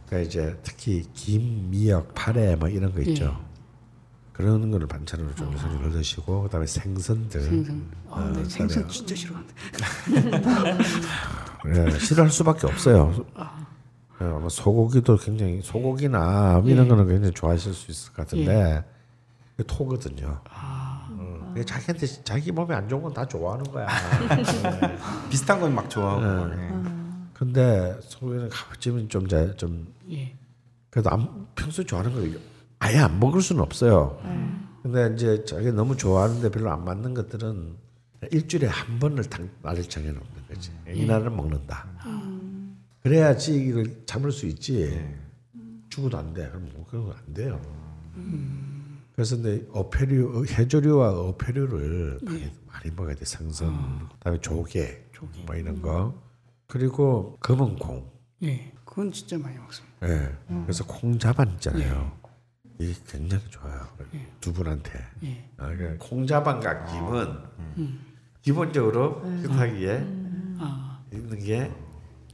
그러니까 0.07 0.29
이제 0.29 0.59
특히 0.62 1.05
김, 1.14 1.71
미역, 1.71 2.14
파래 2.14 2.57
뭐 2.57 2.68
이런 2.68 2.93
거 2.93 3.01
있죠. 3.03 3.39
그런 4.33 4.71
거를 4.71 4.87
반찬으로 4.87 5.35
좀 5.35 5.55
손님을 5.57 5.91
드시고 5.93 6.43
그다음에 6.45 6.66
생선들 6.66 7.41
생선. 7.43 7.91
아, 8.09 8.21
어, 8.21 8.25
근데 8.25 8.45
생선 8.49 8.68
그다음에 8.68 8.89
진짜 8.89 9.14
싫어하는데. 9.14 9.55
예, 11.66 11.91
싫어할 12.01 12.31
수밖에 12.31 12.66
없어요. 12.66 13.14
예, 14.23 14.25
아마 14.25 14.49
소고기도 14.49 15.16
굉장히 15.18 15.61
소고기나 15.62 16.62
이런 16.64 16.89
거는 16.89 17.07
굉장히 17.07 17.33
좋아하실 17.35 17.75
수 17.75 17.91
있을 17.91 18.12
것 18.12 18.16
같은데 18.16 18.53
그게 18.55 18.91
토거든요. 19.65 20.41
어, 20.51 21.47
그게 21.49 21.65
자기한테 21.65 22.07
자기 22.25 22.53
몸에 22.53 22.75
안 22.75 22.89
좋은 22.89 23.03
건 23.03 23.13
다 23.15 23.27
좋아하는 23.27 23.65
거야. 23.71 23.87
예. 23.89 24.97
비슷한 25.31 25.61
건 25.61 25.75
막 25.75 25.89
좋아하고. 25.91 26.21
막, 26.21 26.59
예. 26.59 26.71
근데 27.35 27.99
소고기는 28.03 28.49
가끔은 28.51 29.09
좀좀 29.09 29.93
예. 30.11 30.37
그래도 30.91 31.11
안, 31.11 31.47
평소에 31.55 31.85
좋아하는 31.85 32.13
걸 32.13 32.41
아예 32.79 32.99
안 32.99 33.19
먹을 33.21 33.41
수는 33.43 33.63
없어요. 33.63 34.21
근데 34.83 35.13
이제 35.15 35.45
자기 35.45 35.71
너무 35.73 35.97
좋아하는데 35.97 36.51
별로 36.51 36.71
안 36.73 36.85
맞는 36.85 37.15
것들은 37.15 37.77
일주일에 38.33 38.67
한 38.67 38.99
번을 38.99 39.25
당, 39.25 39.49
날을 39.63 39.85
정해 39.85 40.09
놓는 40.09 40.23
거지. 40.49 40.71
이 40.93 41.05
날은 41.07 41.35
먹는다. 41.37 41.87
그래야지 43.03 43.55
이걸 43.67 44.05
참을 44.07 44.31
수 44.33 44.47
있지. 44.47 45.03
죽어도 45.89 46.19
안 46.19 46.33
돼. 46.35 46.49
그럼 46.49 46.69
뭐 46.75 46.87
그런 46.87 47.07
건안 47.07 47.35
돼요. 47.35 47.61
그래서 49.21 49.37
근데 49.37 49.66
어패류, 49.75 50.47
해조류와 50.49 51.11
어패류를 51.11 52.21
많이, 52.23 52.51
많이 52.66 52.91
먹어야 52.97 53.14
돼. 53.14 53.27
생선, 53.27 54.09
그다음에 54.14 54.41
조개, 54.41 54.99
뭐 55.45 55.57
이런 55.57 55.83
거. 55.83 56.14
그리고 56.66 57.37
검은 57.41 57.77
콩. 57.77 58.11
예. 58.45 58.73
그건 58.83 59.12
진짜 59.12 59.37
많이 59.37 59.59
먹습니다. 59.59 60.09
예. 60.09 60.35
그래서 60.62 60.87
콩자반 60.87 61.51
있잖아요. 61.51 62.18
이게 62.79 62.95
굉장히 63.07 63.45
좋아요. 63.51 63.87
두 64.41 64.55
분한테. 64.55 64.99
예. 65.25 65.51
아, 65.59 65.66
그러니까 65.66 66.03
콩자반과 66.09 66.85
김은 66.87 68.01
기본적으로 68.41 69.23
식탁 69.43 69.71
위에 69.73 69.99
있는 71.12 71.39
게 71.41 71.71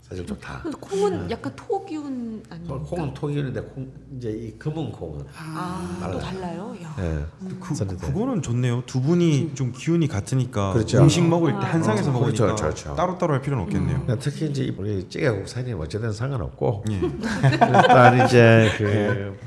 사실 0.02 0.24
좋다. 0.24 0.62
콩은 0.80 1.32
약간 1.32 1.52
토 1.56 1.84
기운 1.84 2.25
아니에요? 2.74 2.86
콩은 2.88 3.14
통일인데 3.14 3.60
콩 3.62 3.90
이제 4.16 4.30
이 4.30 4.58
검은 4.58 4.92
콩은 4.92 5.24
아, 5.36 6.08
또 6.12 6.18
달라요? 6.18 6.74
야. 6.82 6.94
예. 7.00 7.24
그, 7.60 7.74
선인데. 7.74 8.06
그거는 8.06 8.42
좋네요. 8.42 8.82
두 8.86 9.00
분이 9.00 9.54
좀 9.54 9.72
기운이 9.72 10.08
같으니까 10.08 10.72
그렇죠. 10.72 10.98
음식 11.02 11.22
먹을 11.26 11.52
때 11.52 11.58
한 11.66 11.82
상에서 11.82 12.10
어, 12.10 12.12
먹으니까 12.12 12.44
그렇죠, 12.44 12.62
그렇죠. 12.64 12.94
따로따로 12.94 13.34
할 13.34 13.42
필요는 13.42 13.64
없겠네요. 13.64 14.02
그러니까 14.02 14.18
특히 14.18 14.50
이제 14.50 14.74
우리 14.78 15.08
찌개국 15.08 15.48
사장님 15.48 15.78
어쨌든 15.80 16.12
상관없고 16.12 16.84
예. 16.90 16.94
일단 16.94 18.26
이제 18.26 18.70
그 18.78 19.38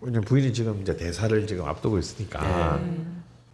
왜냐면 0.00 0.24
부인이 0.24 0.52
지금 0.52 0.80
이제 0.82 0.96
대사를 0.96 1.46
지금 1.46 1.64
앞두고 1.66 1.98
있으니까 1.98 2.80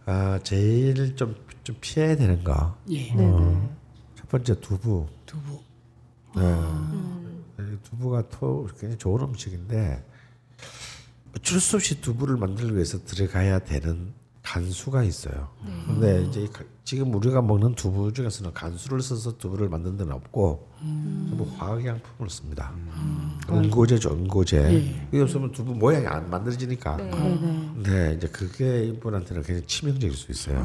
아 0.05 0.39
제일 0.43 1.15
좀, 1.15 1.35
좀 1.63 1.75
피해야 1.81 2.15
되는 2.15 2.43
거. 2.43 2.75
예. 2.91 3.11
어, 3.15 3.69
첫 4.15 4.29
번째 4.29 4.59
두부. 4.61 5.07
두부. 5.25 5.59
네. 6.37 6.41
이 6.43 7.24
두부가 7.83 8.27
토 8.29 8.67
굉장히 8.71 8.97
좋은 8.97 9.21
음식인데 9.21 10.03
어쩔 11.35 11.59
수 11.59 11.75
없이 11.77 12.01
두부를 12.01 12.37
만들기 12.37 12.73
위해서 12.73 13.03
들어가야 13.03 13.59
되는 13.59 14.13
간수가 14.41 15.03
있어요. 15.03 15.49
근데 15.87 16.23
이제 16.23 16.47
지금 16.83 17.13
우리가 17.15 17.41
먹는 17.41 17.73
두부 17.73 18.13
중에서는 18.13 18.53
간수를 18.53 19.01
써서 19.01 19.35
두부를 19.37 19.69
만든 19.69 19.97
데는 19.97 20.13
없고 20.13 20.69
전부 20.79 21.47
화학양품을 21.57 22.29
씁니다. 22.29 22.71
응고제죠, 23.49 24.11
응고제. 24.11 25.07
이게 25.11 25.21
없으면 25.21 25.51
두부 25.51 25.73
모양이 25.73 26.05
안 26.05 26.29
만들어지니까. 26.29 26.97
네, 27.83 28.13
이제 28.15 28.27
그게 28.27 28.85
이분한테는 28.85 29.41
굉장히 29.41 29.65
치명적일 29.65 30.15
수 30.15 30.31
있어요. 30.31 30.63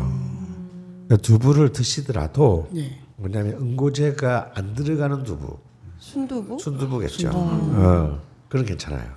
그러니까 1.06 1.16
두부를 1.16 1.72
드시더라도 1.72 2.68
예. 2.76 3.00
뭐냐면 3.16 3.54
응고제가 3.54 4.52
안 4.54 4.74
들어가는 4.74 5.24
두부, 5.24 5.58
순두부? 6.14 6.58
순두부겠죠. 6.58 7.30
어, 7.32 8.20
그건 8.48 8.66
괜찮아요. 8.66 9.12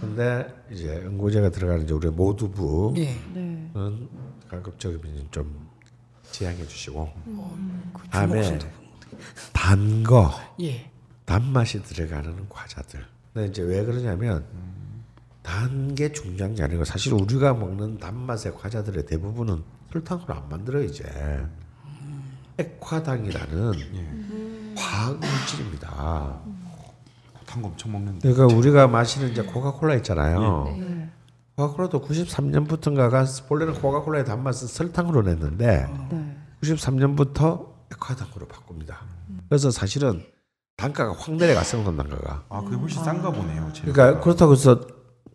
근데 0.00 0.46
이제 0.70 0.88
응고제가 1.06 1.50
들어가는 1.50 1.84
이제 1.84 1.94
우리 1.94 2.08
모두부는 2.10 3.00
예. 3.02 3.16
네. 3.32 3.70
가급적이면 4.48 5.28
좀 5.30 5.68
지양해 6.30 6.66
주시고 6.66 7.08
그 7.94 8.08
다음에 8.10 8.42
주먹 8.42 8.60
단 9.52 10.02
거, 10.02 10.30
예. 10.60 10.90
단맛이 11.24 11.82
들어가는 11.82 12.48
과자들. 12.48 13.04
근데 13.32 13.48
이제 13.48 13.62
왜 13.62 13.84
그러냐면 13.84 14.44
단 15.42 15.94
게 15.94 16.10
중요한 16.12 16.54
게 16.54 16.62
아니고 16.62 16.84
사실 16.84 17.12
우리가 17.14 17.54
먹는 17.54 17.98
단맛의 17.98 18.54
과자들의 18.56 19.06
대부분은 19.06 19.62
설탕으로 19.92 20.34
안 20.34 20.48
만들어 20.48 20.80
이제 20.82 21.04
액화당이라는 22.58 23.72
화학 24.92 25.18
물질입니다. 25.18 26.38
단거 27.46 27.68
엄청 27.68 27.92
먹는데. 27.92 28.30
그러니까 28.30 28.54
우리가 28.54 28.88
마시는 28.88 29.30
이제 29.30 29.42
코카콜라 29.42 29.94
있잖아요. 29.96 30.68
코카콜라도 31.56 32.02
93년부터인가가 32.02 33.48
본래는 33.48 33.74
코카콜라의 33.74 34.26
단맛은 34.26 34.68
설탕으로 34.68 35.22
냈는데 35.22 35.86
네. 36.10 36.36
93년부터 36.62 37.68
액화당으로 37.92 38.46
바꿉니다. 38.48 38.98
그래서 39.48 39.70
사실은 39.70 40.24
단가가 40.76 41.14
확 41.16 41.34
내려갔어요, 41.34 41.84
단가가. 41.84 42.44
아, 42.48 42.60
그게 42.62 42.76
훨씬 42.76 43.02
싼가 43.02 43.30
보네요. 43.30 43.70
그러니까 43.82 44.20
그렇다고 44.20 44.52
해서 44.52 44.80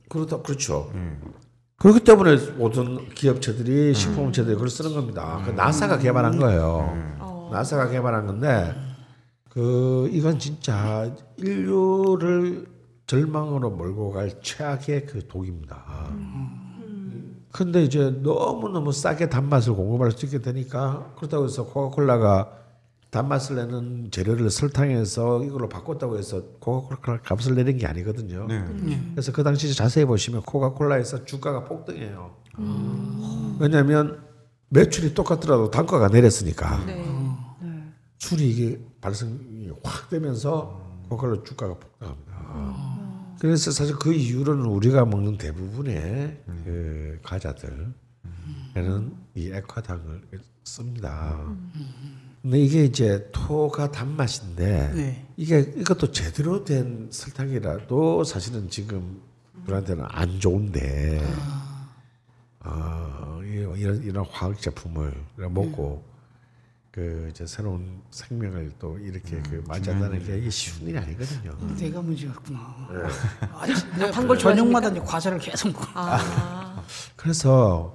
그렇다 0.09 0.41
그렇죠. 0.41 0.91
그렇기 1.77 2.01
때문에 2.01 2.37
모든 2.57 3.09
기업체들이 3.09 3.93
식품업체들이 3.93 4.55
그걸 4.55 4.69
쓰는 4.69 4.93
겁니다. 4.93 5.41
그 5.45 5.51
나사가 5.51 5.97
개발한 5.97 6.37
거예요. 6.37 7.49
나사가 7.51 7.87
개발한 7.89 8.25
건데 8.25 8.86
그 9.57 10.07
이건 10.13 10.37
진짜 10.37 11.11
인류를 11.37 12.67
절망으로 13.07 13.71
몰고 13.71 14.11
갈 14.11 14.39
최악의 14.39 15.07
그 15.07 15.27
독입니다. 15.27 16.15
근데 17.51 17.83
이제 17.83 18.11
너무 18.21 18.69
너무 18.69 18.91
싸게 18.91 19.29
단맛을 19.29 19.73
공급할 19.73 20.11
수 20.11 20.27
있게 20.27 20.43
되니까 20.43 21.11
그렇다고 21.15 21.45
해서 21.45 21.65
코카콜라가 21.65 22.51
단맛을 23.09 23.55
내는 23.55 24.11
재료를 24.11 24.51
설탕해서 24.51 25.43
이걸로 25.43 25.67
바꿨다고 25.67 26.19
해서 26.19 26.43
코카콜라 26.59 27.21
값을 27.23 27.55
내는 27.55 27.77
게 27.77 27.87
아니거든요. 27.87 28.45
네. 28.45 28.63
그래서 29.15 29.31
그 29.31 29.41
당시 29.41 29.73
자세히 29.73 30.05
보시면 30.05 30.43
코카콜라에서 30.43 31.25
주가가 31.25 31.63
폭등해요. 31.63 32.35
왜냐하면 33.59 34.21
매출이 34.69 35.15
똑같더라도 35.15 35.71
단가가 35.71 36.09
내렸으니까 36.09 36.79
술이 38.19 38.49
이게 38.51 38.86
발생이 39.01 39.71
확 39.83 40.09
되면서 40.09 40.81
코카콜라 41.09 41.43
주가가 41.43 41.73
폭등합니다. 41.75 42.97
그래서 43.39 43.71
사실 43.71 43.95
그 43.95 44.13
이유로는 44.13 44.65
우리가 44.65 45.05
먹는 45.05 45.37
대부분의 45.37 46.43
그 46.65 47.19
과자들에는 47.23 47.93
이 49.35 49.51
액화당을 49.51 50.21
씁니다. 50.63 51.39
근데 52.41 52.59
이게 52.59 52.83
이제 52.85 53.29
토가 53.31 53.91
단맛인데 53.91 54.93
네. 54.93 55.25
이게 55.37 55.59
이것도 55.59 56.11
제대로 56.11 56.63
된 56.63 57.07
설탕이라도 57.11 58.23
사실은 58.23 58.69
지금 58.69 59.21
분한테는 59.65 60.05
안 60.07 60.39
좋은데 60.39 61.21
어, 62.63 63.39
이- 63.43 63.79
이런 63.81 64.03
이런 64.03 64.25
화학 64.29 64.59
제품을 64.59 65.13
먹고 65.37 66.03
그 66.97 67.27
이제 67.29 67.45
새로운 67.45 68.01
생명을 68.09 68.71
또 68.79 68.97
이렇게 68.97 69.39
그 69.47 69.63
맞이한다는 69.67 70.25
게 70.25 70.39
이게 70.39 70.49
쉬운 70.49 70.89
일이 70.89 70.97
아니거든요. 70.97 71.55
내가 71.79 72.01
문제였구나. 72.01 72.87
네. 72.91 74.03
아, 74.03 74.11
단걸 74.11 74.35
저녁마다 74.39 74.89
이제 74.89 74.99
과자를 75.01 75.37
계속 75.37 75.71
먹어. 75.73 75.85
아, 75.93 76.81
그래서 77.15 77.93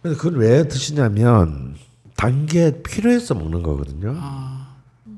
그래서 0.00 0.16
그걸 0.18 0.38
왜 0.40 0.66
드시냐면 0.66 1.76
단게 2.16 2.82
필요해서 2.82 3.34
먹는 3.34 3.62
거거든요. 3.62 4.16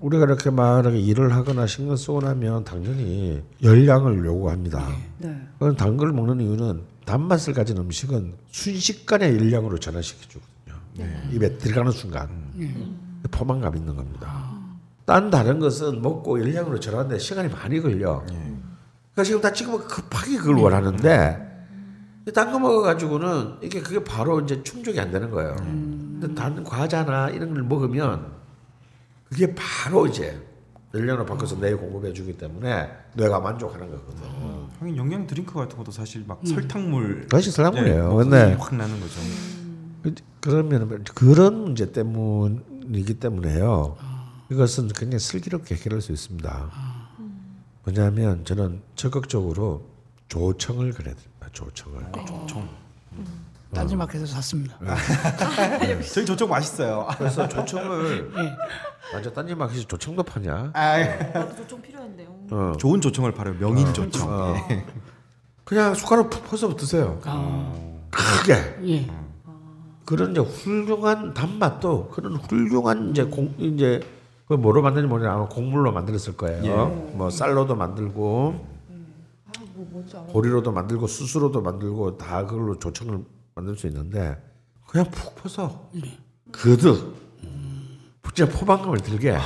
우리가 0.00 0.24
이렇게 0.24 0.50
막 0.50 0.84
일을 0.92 1.32
하거나 1.36 1.68
신경 1.68 1.94
쓰고 1.96 2.20
나면 2.20 2.64
당연히 2.64 3.44
열량을 3.62 4.26
요구합니다. 4.26 4.88
네. 5.18 5.40
그건 5.60 5.76
단 5.76 5.96
걸 5.96 6.12
먹는 6.12 6.40
이유는 6.40 6.82
단맛을 7.04 7.54
가진 7.54 7.78
음식은 7.78 8.34
순식간에 8.50 9.28
열량으로 9.36 9.78
전환시켜 9.78 10.26
주거든요. 10.26 10.50
입에 11.32 11.58
들어가는 11.58 11.92
순간 11.92 12.28
포만감 13.30 13.76
있는 13.76 13.96
겁니다. 13.96 14.52
딴 15.04 15.30
다른 15.30 15.58
것은 15.60 16.00
먹고 16.02 16.40
열량으로 16.40 16.80
전환하는데 16.80 17.18
시간이 17.18 17.48
많이 17.50 17.80
걸려. 17.80 18.22
그러니까 18.26 19.22
지금 19.24 19.40
다 19.40 19.52
지금 19.52 19.78
급하게 19.86 20.36
그걸 20.38 20.56
원하는데 20.56 21.40
딴 22.34 22.50
거 22.52 22.58
먹어가지고는 22.58 23.56
이게 23.62 23.80
그게 23.82 24.02
바로 24.02 24.40
이제 24.40 24.62
충족이 24.62 24.98
안 24.98 25.10
되는 25.10 25.30
거예요. 25.30 25.54
근데 25.56 26.34
단 26.34 26.64
과자나 26.64 27.28
이런 27.30 27.52
걸 27.52 27.62
먹으면 27.64 28.32
그게 29.28 29.54
바로 29.54 30.06
이제 30.06 30.40
열량으로 30.94 31.26
바꿔서 31.26 31.56
뇌에 31.56 31.74
공급해 31.74 32.12
주기 32.12 32.36
때문에 32.38 32.88
뇌가 33.14 33.40
만족하는 33.40 33.90
거거든. 33.90 34.22
하긴 34.80 34.96
영양 34.96 35.26
드링크 35.26 35.52
같은 35.54 35.76
것도 35.76 35.90
사실 35.90 36.24
막 36.26 36.40
설탕물 36.46 37.22
그것이 37.22 37.50
설탕물이에요. 37.50 38.08
네, 38.10 38.16
근데 38.16 38.52
확 38.54 38.74
나는 38.74 38.98
거죠. 39.00 39.20
그- 40.02 40.14
그러면 40.40 41.02
그런 41.14 41.62
문제 41.62 41.90
때문 41.92 42.62
이기 42.92 43.14
때문에요. 43.14 43.96
이것은 44.50 44.88
굉장히 44.88 45.20
슬기롭게 45.20 45.74
해결할 45.76 46.00
수 46.02 46.12
있습니다. 46.12 46.70
뭐냐면 47.84 48.44
저는 48.44 48.82
적극적으로 48.94 49.86
조청을 50.28 50.92
그려드립니다. 50.92 51.48
조청을. 51.52 52.04
조청. 52.26 52.68
딴지마켓에서 53.72 54.26
샀습니다. 54.34 54.78
저희 56.12 56.24
조청 56.24 56.48
맛있어요. 56.48 57.08
그래서 57.18 57.48
조청을 57.48 58.30
예. 58.38 58.56
완전 59.12 59.34
딴지마켓에서 59.34 59.86
조청도 59.88 60.22
파냐? 60.22 60.70
나도 60.72 61.56
조청 61.56 61.82
필요한데요. 61.82 62.28
어. 62.52 62.72
좋은 62.78 63.00
조청을 63.00 63.32
팔아요. 63.32 63.54
명인 63.58 63.92
조청. 63.92 64.28
어. 64.30 64.54
그냥 65.64 65.94
숟가락 65.94 66.30
푹 66.30 66.44
퍼서 66.48 66.74
드세요. 66.76 67.20
크게. 68.10 68.54
예. 68.86 69.23
그런 70.04 70.32
이제 70.32 70.40
훌륭한 70.40 71.34
단맛도 71.34 72.08
그런 72.08 72.36
훌륭한 72.36 73.10
이제 73.10 73.24
공 73.24 73.54
이제 73.58 74.00
그 74.46 74.54
뭐로 74.54 74.82
만드는지 74.82 75.08
모르겠는데 75.08 75.34
아마 75.42 75.48
곡물로 75.48 75.92
만들었을 75.92 76.36
거예요. 76.36 76.62
뭐 77.14 77.30
쌀로도 77.30 77.74
만들고 77.74 78.74
보리로도 80.32 80.72
만들고 80.72 81.06
수수로도 81.06 81.62
만들고 81.62 82.18
다 82.18 82.44
그걸로 82.44 82.78
조청을 82.78 83.24
만들 83.54 83.76
수 83.76 83.86
있는데 83.86 84.36
그냥 84.86 85.10
푹 85.10 85.34
퍼서 85.36 85.90
그득 86.52 87.14
진짜 88.34 88.50
포만감을 88.50 88.98
들게 88.98 89.38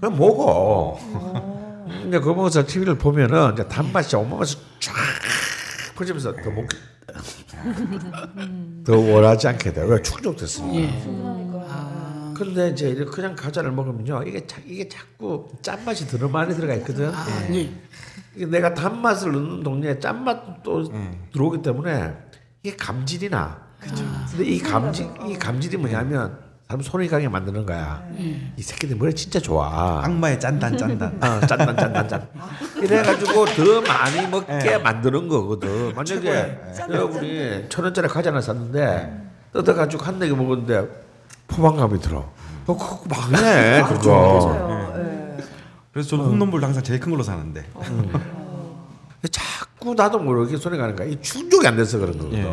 그냥 0.00 0.16
먹어. 0.18 0.98
이제 2.08 2.18
그거 2.18 2.34
먹어서 2.34 2.66
TV를 2.66 2.98
보면은 2.98 3.52
이제 3.52 3.66
단맛이 3.68 4.16
온몸에서 4.16 4.58
쫙 4.80 4.92
퍼지면서 5.96 6.34
더 6.34 6.50
먹. 6.50 6.66
더 8.84 8.98
원하지 8.98 9.48
않게 9.48 9.72
돼. 9.72 9.82
왜 9.82 10.02
충족됐으니까. 10.02 11.54
근데 12.34 12.68
이제 12.70 12.90
이렇게 12.90 13.10
그냥 13.10 13.34
과자를 13.34 13.72
먹으면요, 13.72 14.22
이게 14.26 14.46
자, 14.46 14.60
이게 14.66 14.88
자꾸 14.88 15.48
짠맛이 15.62 16.06
더 16.06 16.28
많이 16.28 16.54
들어가 16.54 16.74
있거든. 16.74 17.10
예. 17.52 17.72
이게 18.34 18.46
내가 18.46 18.74
단맛을 18.74 19.32
넣는 19.32 19.62
동네에 19.62 19.98
짠맛도 19.98 20.92
들어오기 21.32 21.62
때문에 21.62 22.14
이게 22.62 22.76
감질이 22.76 23.30
나. 23.30 23.64
근데 23.80 24.44
이 24.44 24.58
감질 24.58 25.08
이 25.28 25.34
감질이 25.34 25.78
뭐냐면 25.78 26.38
사람 26.68 26.82
손이 26.82 27.06
가게 27.06 27.28
만드는 27.28 27.64
거야. 27.64 28.02
이 28.18 28.60
새끼들 28.62 28.96
머리 28.96 29.14
진짜 29.14 29.38
좋아. 29.38 30.00
악마의 30.04 30.40
짠단 30.40 30.76
짠단. 30.76 31.18
어, 31.22 31.46
짠단 31.46 31.76
짠단 31.76 32.08
짠. 32.08 32.28
이래가지고 32.82 33.44
더 33.46 33.80
많이 33.82 34.26
먹게 34.26 34.78
만드는 34.78 35.28
거거든. 35.28 35.94
만약에 35.94 36.58
우리 37.04 37.66
천 37.68 37.84
원짜리 37.84 38.08
과자 38.08 38.30
하나 38.30 38.40
샀는데 38.40 39.26
뜯어가지고 39.52 40.04
한 40.04 40.18
네 40.18 40.28
개 40.28 40.34
먹었는데 40.34 40.88
포만감이 41.46 42.00
들어. 42.00 42.28
어, 42.66 42.76
그거 42.76 43.00
망해 43.08 43.82
그거. 43.84 44.48
맞아요. 44.48 44.94
예. 45.38 45.44
그래서 45.92 46.08
저는 46.10 46.24
홈런볼도 46.24 46.66
항상 46.66 46.82
제일 46.82 46.98
큰 46.98 47.12
걸로 47.12 47.22
사는데. 47.22 47.64
자꾸 49.30 49.94
나도 49.94 50.18
모르게 50.18 50.56
손에 50.56 50.76
가는 50.76 50.96
거야. 50.96 51.06
이 51.06 51.20
충족이 51.20 51.64
안 51.66 51.76
돼서 51.76 51.98
그런 51.98 52.18
거거든. 52.18 52.44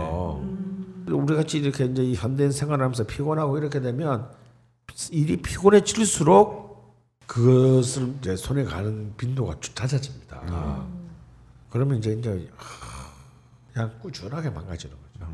우리 1.07 1.35
같이 1.35 1.57
이렇게 1.57 1.85
이제 1.85 2.03
이 2.03 2.15
현대인 2.15 2.51
생활하면서 2.51 3.05
피곤하고 3.05 3.57
이렇게 3.57 3.79
되면 3.81 4.27
일이 5.11 5.37
피곤해질수록 5.37 6.63
그것을 7.27 8.15
이제 8.19 8.35
손에 8.35 8.63
가는 8.63 9.13
빈도가 9.17 9.55
잦아집니다. 9.73 10.41
그러면 11.69 11.97
이제 11.97 12.11
이제 12.13 12.47
하, 12.55 13.09
그냥 13.73 13.91
꾸준하게 14.01 14.49
망가지는 14.51 14.95
거죠. 14.95 15.31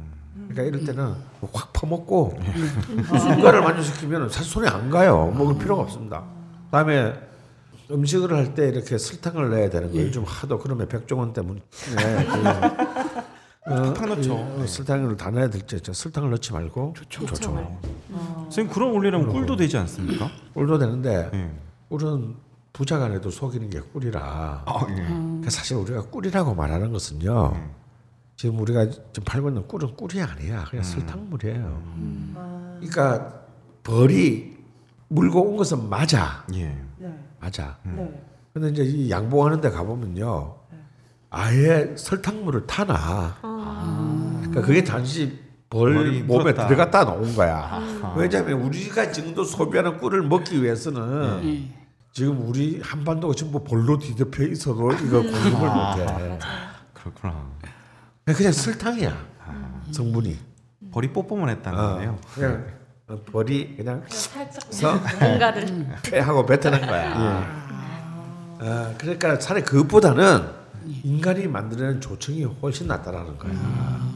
그러니까 0.47 0.63
이럴 0.63 0.85
때는 0.85 1.13
확 1.51 1.73
퍼먹고 1.73 2.39
순간을 3.19 3.61
만족시키면 3.61 4.29
사실 4.29 4.51
손에 4.51 4.67
안 4.69 4.89
가요. 4.89 5.27
먹을 5.37 5.57
필요가 5.57 5.81
없습니다. 5.83 6.23
다음에 6.71 7.13
음식을 7.91 8.31
할 8.33 8.53
때 8.53 8.69
이렇게 8.69 8.97
설탕을 8.97 9.49
내야 9.49 9.69
되는 9.69 9.91
거예요. 9.91 10.05
요즘 10.07 10.23
하도 10.23 10.59
그러면 10.59 10.87
백종원 10.87 11.33
때문에 11.33 11.59
그, 13.69 13.93
팍 13.93 14.09
넣죠. 14.09 14.35
어, 14.35 14.65
설탕을 14.67 15.15
다 15.15 15.29
넣어야 15.29 15.49
될지 15.49 15.75
있죠. 15.77 15.93
설탕을 15.93 16.31
넣지 16.31 16.51
말고 16.53 16.95
조청을. 17.09 17.67
선생님 18.43 18.73
그런 18.73 18.91
원리라면 18.93 19.31
꿀도 19.31 19.55
되지 19.55 19.77
않습니까? 19.77 20.29
꿀도 20.53 20.77
되는데 20.79 21.29
예. 21.33 21.51
꿀은 21.89 22.35
부자간에도 22.73 23.29
속이는 23.29 23.69
게 23.69 23.79
꿀이라. 23.79 24.63
아, 24.65 24.85
예. 24.89 24.95
그러니까 24.95 25.49
사실 25.49 25.77
우리가 25.77 26.03
꿀이라고 26.03 26.55
말하는 26.55 26.91
것은요. 26.91 27.53
지금 28.35 28.59
우리가 28.59 28.85
지금 28.89 29.23
팔고 29.25 29.49
있는 29.49 29.67
꿀은 29.67 29.95
꿀이 29.95 30.21
아니야. 30.21 30.65
그냥 30.65 30.83
설탕물이에요. 30.83 31.83
그러니까 32.79 33.33
벌이 33.83 34.57
물고 35.09 35.41
온 35.41 35.57
것은 35.57 35.89
맞아. 35.89 36.45
예. 36.53 36.75
네. 36.97 37.19
맞아. 37.39 37.77
네. 37.83 38.23
근데 38.53 38.69
이제 38.69 38.83
이 38.83 39.09
양봉하는 39.11 39.61
데 39.61 39.69
가보면요. 39.69 40.55
아예 41.30 41.93
설탕물을 41.95 42.65
타놔. 42.68 43.35
그러니까 43.41 44.61
그게 44.61 44.84
단지 44.84 45.39
벌 45.69 45.93
몸에 46.23 46.53
풀었다. 46.53 46.68
들어갔다 46.68 47.03
놓은 47.06 47.35
거야. 47.35 47.80
왜냐하면 48.18 48.61
우리가 48.61 49.11
지금도 49.11 49.43
소비하는 49.43 49.97
꿀을 49.99 50.23
먹기 50.23 50.64
위해서는 50.64 51.41
예. 51.43 51.76
지금 52.11 52.47
우리 52.47 52.81
한반도가 52.81 53.35
전부 53.35 53.64
벌로 53.64 53.99
뒤덮여 53.99 54.43
있어도 54.47 54.91
이거 54.93 55.22
공급을 55.22 55.69
못해. 55.69 56.39
그렇구나. 56.93 57.45
그냥 58.26 58.51
설탕이야 58.51 59.15
성분이. 59.91 60.38
벌이 60.91 61.14
뽀뽀만 61.14 61.49
했다는 61.49 61.80
어, 61.80 61.93
거네요. 61.93 62.18
그냥 62.34 62.65
벌이 63.31 63.76
그냥 63.77 64.03
서 64.07 64.99
뭔가를 65.19 65.88
폐하고 66.03 66.45
뱉어낸 66.47 66.81
거야. 66.81 67.45
어, 68.61 68.95
그러니까 68.97 69.38
차라리 69.38 69.64
그것보다는 69.64 70.59
인간이 71.03 71.47
만드는 71.47 72.01
조청이 72.01 72.43
훨씬 72.43 72.87
낫다라는 72.87 73.37
거야. 73.37 74.09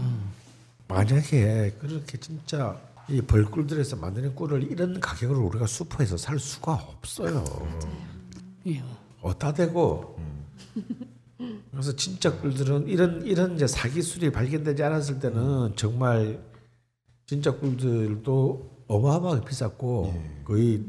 만약에 0.88 1.76
그렇게 1.80 2.18
진짜 2.18 2.80
이 3.10 3.22
벌꿀들에서 3.22 3.98
만드는 3.98 4.36
꿀을 4.36 4.64
이런 4.64 5.00
가격으로 5.00 5.42
우리가 5.48 5.68
슈퍼에서 5.68 6.18
살 6.18 6.40
수가 6.40 6.74
없어요. 6.74 7.44
예. 8.68 8.84
어디다 9.22 9.54
대고 9.54 10.18
그래서 11.72 11.96
진짜 11.96 12.32
꿀들은 12.40 12.88
이런 12.88 13.26
이런 13.26 13.56
이제 13.56 13.68
사기술이 13.68 14.32
발견되지 14.32 14.84
않았을 14.84 15.20
때는 15.20 15.74
정말 15.76 16.40
진짜 17.26 17.52
꿀들도 17.52 18.86
어마어마하게 18.88 19.46
비쌌고 19.46 20.44
거의 20.46 20.86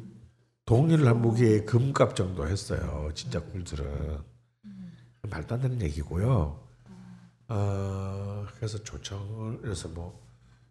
동일 0.67 1.07
한 1.07 1.21
무게의 1.21 1.67
금값 1.67 2.15
정도 2.17 2.47
했어요. 2.47 3.11
진짜 3.15 3.41
꿀들은 3.41 4.34
말도 5.35 5.57
안 5.57 5.61
되는 5.61 5.83
얘기고요. 5.83 6.61
어, 7.49 8.47
그래서 8.57 8.79
조청을 8.79 9.69
해서 9.69 9.89
뭐 9.89 10.23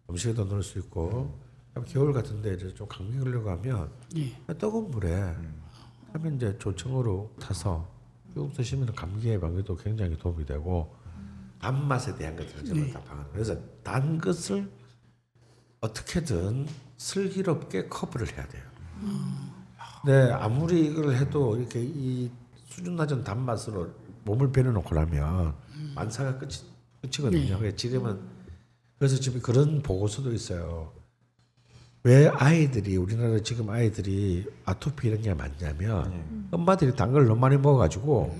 음식에도 0.08 0.44
넣을 0.44 0.62
수 0.62 0.78
있고 0.78 1.38
겨울 1.86 2.12
같은데 2.12 2.54
이제 2.54 2.72
좀 2.72 2.88
감기 2.88 3.18
걸려고 3.18 3.50
하면 3.50 3.90
예. 4.16 4.34
뜨거운 4.54 4.90
물에 4.90 5.36
하면 6.12 6.36
이제 6.36 6.56
조청으로 6.58 7.34
타서 7.40 7.86
쭉 8.32 8.52
드시면 8.54 8.94
감기 8.94 9.28
예방에도 9.28 9.76
굉장히 9.76 10.16
도움이 10.16 10.46
되고 10.46 10.96
단맛에 11.60 12.16
대한 12.16 12.36
것들을 12.36 12.64
전부 12.64 12.92
다 12.92 13.00
방어. 13.02 13.24
그래서 13.32 13.56
단 13.82 14.18
것을 14.18 14.70
어떻게든 15.80 16.66
슬기롭게 16.96 17.88
커버를 17.88 18.32
해야 18.32 18.46
돼요. 18.48 18.62
네, 20.06 20.30
아무리 20.32 20.86
이걸 20.86 21.14
해도 21.14 21.56
이렇게 21.56 21.82
이 21.82 22.30
수준 22.66 22.96
낮은 22.96 23.24
단맛으로 23.24 24.03
몸을 24.24 24.52
배려놓고 24.52 24.94
나면 24.94 25.54
만사가 25.94 26.38
끝이 26.38 26.52
끝이거든요. 27.02 27.58
그래서 27.58 27.76
지금은 27.76 28.18
그래서 28.98 29.16
지금 29.20 29.40
그런 29.40 29.82
보고서도 29.82 30.32
있어요. 30.32 30.92
왜 32.02 32.28
아이들이 32.28 32.96
우리나라 32.96 33.38
지금 33.42 33.70
아이들이 33.70 34.46
아토피 34.64 35.08
이런 35.08 35.22
게 35.22 35.32
많냐면 35.34 36.46
엄마들이 36.50 36.94
단 36.94 37.12
걸 37.12 37.26
너무 37.26 37.40
많이 37.40 37.56
먹어가지고 37.56 38.36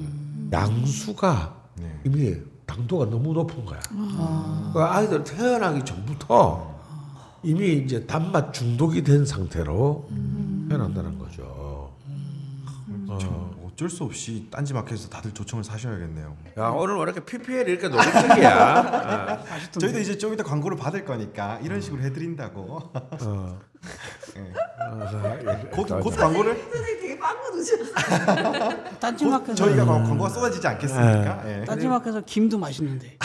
양수가 0.53 1.65
이미 2.05 2.37
당도가 2.67 3.07
너무 3.11 3.33
높은 3.33 3.65
거야. 3.65 3.81
그 4.73 4.81
아이들 4.81 5.25
태어나기 5.25 5.85
전부터 5.85 6.75
이미 7.43 7.75
이제 7.75 8.07
단맛 8.07 8.53
중독이 8.53 9.03
된 9.03 9.25
상태로 9.27 10.09
태어난다는 10.69 11.19
거죠. 11.19 11.91
참어 13.21 13.64
쩔 13.77 13.91
수 13.91 14.05
없이 14.05 14.47
딴지 14.51 14.73
마켓에서 14.73 15.09
다들 15.09 15.33
조청을 15.33 15.65
사셔야겠네요. 15.65 16.37
야 16.59 16.69
오늘 16.69 16.97
왜 16.97 17.03
이렇게 17.03 17.25
PPL 17.25 17.69
이렇게 17.69 17.89
노골적이야? 17.89 19.45
저희도 19.79 19.99
이제 20.01 20.17
좀 20.17 20.33
이따 20.33 20.45
광고를 20.45 20.77
받을 20.77 21.05
거니까 21.05 21.59
이런 21.63 21.81
식으로 21.81 22.03
해드린다고. 22.03 22.93
어. 23.23 23.61
예. 24.37 25.69
곧, 25.71 25.87
곧 26.01 26.11
광고를 26.17 26.57
빵꾸 27.25 27.53
드셨어요. 27.57 28.53
곧 28.53 29.01
딴지마켓에서 29.01 29.55
저희가 29.55 29.85
광- 29.87 30.05
광고가 30.05 30.29
쏟아지지 30.29 30.67
않겠습니까? 30.67 31.43
예. 31.49 31.65
딴지마켓에서 31.65 32.21
김도 32.27 32.59
맛있는데 32.59 33.17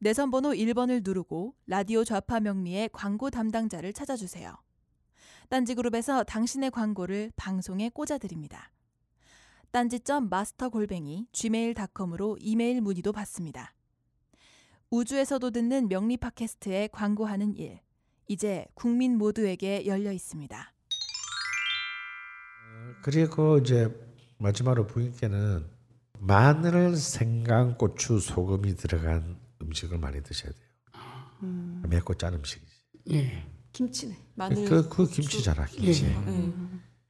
내선번호 0.00 0.50
1번을 0.50 1.00
누르고 1.04 1.54
라디오 1.66 2.04
좌파 2.04 2.38
명리의 2.38 2.88
광고 2.92 3.30
담당자를 3.30 3.92
찾아주세요. 3.92 4.54
딴지그룹에서 5.48 6.24
당신의 6.24 6.70
광고를 6.70 7.32
방송에 7.36 7.88
꽂아드립니다. 7.88 8.70
딴지점 9.70 10.28
마스터 10.28 10.68
골뱅이 10.68 11.26
gmail.com으로 11.32 12.36
이메일 12.40 12.80
문의도 12.80 13.12
받습니다. 13.12 13.74
우주에서도 14.90 15.50
듣는 15.50 15.88
명리 15.88 16.16
팟캐스트에 16.16 16.88
광고하는 16.92 17.54
일. 17.56 17.80
이제 18.26 18.66
국민 18.74 19.16
모두에게 19.16 19.86
열려 19.86 20.12
있습니다. 20.12 20.74
그리고 23.02 23.58
이제 23.58 23.88
마지막으로 24.38 24.86
부인께는 24.86 25.66
마늘, 26.18 26.96
생강, 26.96 27.76
고추, 27.78 28.18
소금이 28.18 28.76
들어간 28.76 29.38
음식을 29.62 29.98
많이 29.98 30.22
드셔야 30.22 30.52
돼요. 30.52 30.68
맵고 31.88 32.14
짠 32.14 32.34
음식이지. 32.34 32.72
예. 33.12 33.57
김치네. 33.78 34.16
마늘. 34.34 34.64
그, 34.68 34.88
그 34.88 35.06
김치잖아, 35.08 35.64
김치. 35.66 36.02
네. 36.02 36.52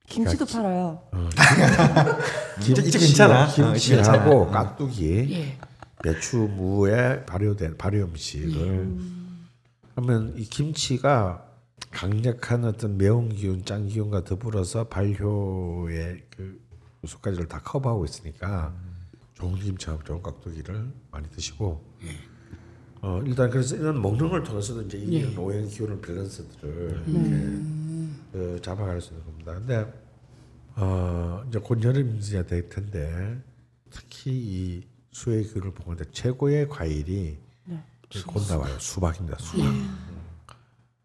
김치도 0.07 0.45
팔아요. 0.45 1.03
이제- 2.61 2.83
이제 2.83 2.99
괜찮아. 2.99 3.45
어, 3.45 3.75
이제 3.75 3.97
김치하고 3.97 4.51
깍두기, 4.51 5.29
예. 5.33 5.59
배추, 6.03 6.37
무에 6.37 7.25
발효된 7.25 7.79
발효 7.79 8.05
음식을 8.05 8.99
그러면 9.95 10.35
이 10.37 10.45
김치가 10.45 11.43
강력한 11.91 12.65
어떤 12.67 12.99
매운 12.99 13.31
기운, 13.31 13.65
짠 13.65 13.89
기운과 13.89 14.25
더불어서 14.25 14.89
발효의 14.89 16.23
그 16.37 16.61
요소까지를 17.05 17.49
다 17.49 17.61
커버하고 17.61 18.05
있으니까 18.05 18.75
좋은 19.35 19.55
김치하고 19.59 20.05
좋은 20.05 20.23
깍두기를 20.23 20.93
많이 21.11 21.31
드시고 21.31 21.83
어, 23.01 23.23
일단 23.25 23.49
그래서 23.51 23.77
이런 23.77 24.01
먹는 24.03 24.29
걸 24.29 24.43
통해서도 24.43 24.83
이제 24.83 24.99
이런 24.99 25.37
오행 25.39 25.69
기운을 25.69 26.01
밸런스들을 26.01 27.05
이렇게 27.07 27.31
그 28.33 28.61
잡아갈 28.63 29.01
수 29.01 29.13
있는 29.13 29.25
겁니다. 29.27 29.55
근데 29.55 29.93
어, 30.77 31.45
이제 31.49 31.59
곧 31.59 31.83
여름이 31.83 32.19
이제 32.19 32.45
될 32.47 32.69
텐데 32.69 33.41
특히 33.91 34.33
이 34.33 34.87
수의 35.13 35.45
기운을 35.45 35.73
보는데 35.73 36.11
최고의 36.11 36.69
과일이 36.69 37.39
곧 38.27 38.43
나와요. 38.49 38.79
수박입니다. 38.79 39.37
수박. 39.39 39.67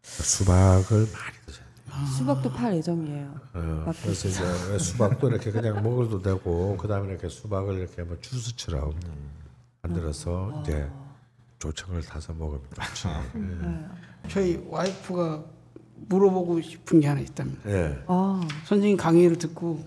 수박을 0.02 0.98
많이 0.98 1.36
드셔야 1.46 1.64
돼요. 1.64 2.06
수박도 2.16 2.50
팔 2.52 2.76
예정이에요. 2.76 3.40
어, 3.54 3.92
그래서 4.02 4.28
이제 4.28 4.78
수박도 4.78 5.28
이렇게 5.28 5.50
그냥 5.50 5.80
먹어도 5.84 6.20
되고 6.22 6.76
그 6.76 6.88
다음에 6.88 7.10
이렇게 7.10 7.28
수박을 7.28 7.78
이렇게 7.78 8.02
뭐 8.02 8.16
주스처럼 8.20 8.94
만들어서 9.82 10.60
이제 10.62 10.88
조청을 11.64 12.02
타서 12.02 12.34
먹으면 12.34 12.60
좋죠. 12.74 13.08
저희 14.28 14.62
와이프가 14.68 15.44
물어보고 16.08 16.60
싶은 16.60 17.00
게 17.00 17.06
하나 17.08 17.20
있답니다. 17.20 17.70
예. 17.70 17.98
아, 18.06 18.46
선생님 18.64 18.98
강의를 18.98 19.38
듣고 19.38 19.82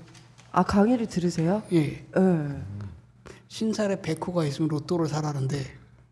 아 0.51 0.63
강의를 0.63 1.07
들으세요? 1.07 1.61
예. 1.71 2.03
네. 2.15 2.63
신살에 3.47 4.01
백호가 4.01 4.45
있으면 4.45 4.69
로또를 4.69 5.07
사라는데 5.07 5.57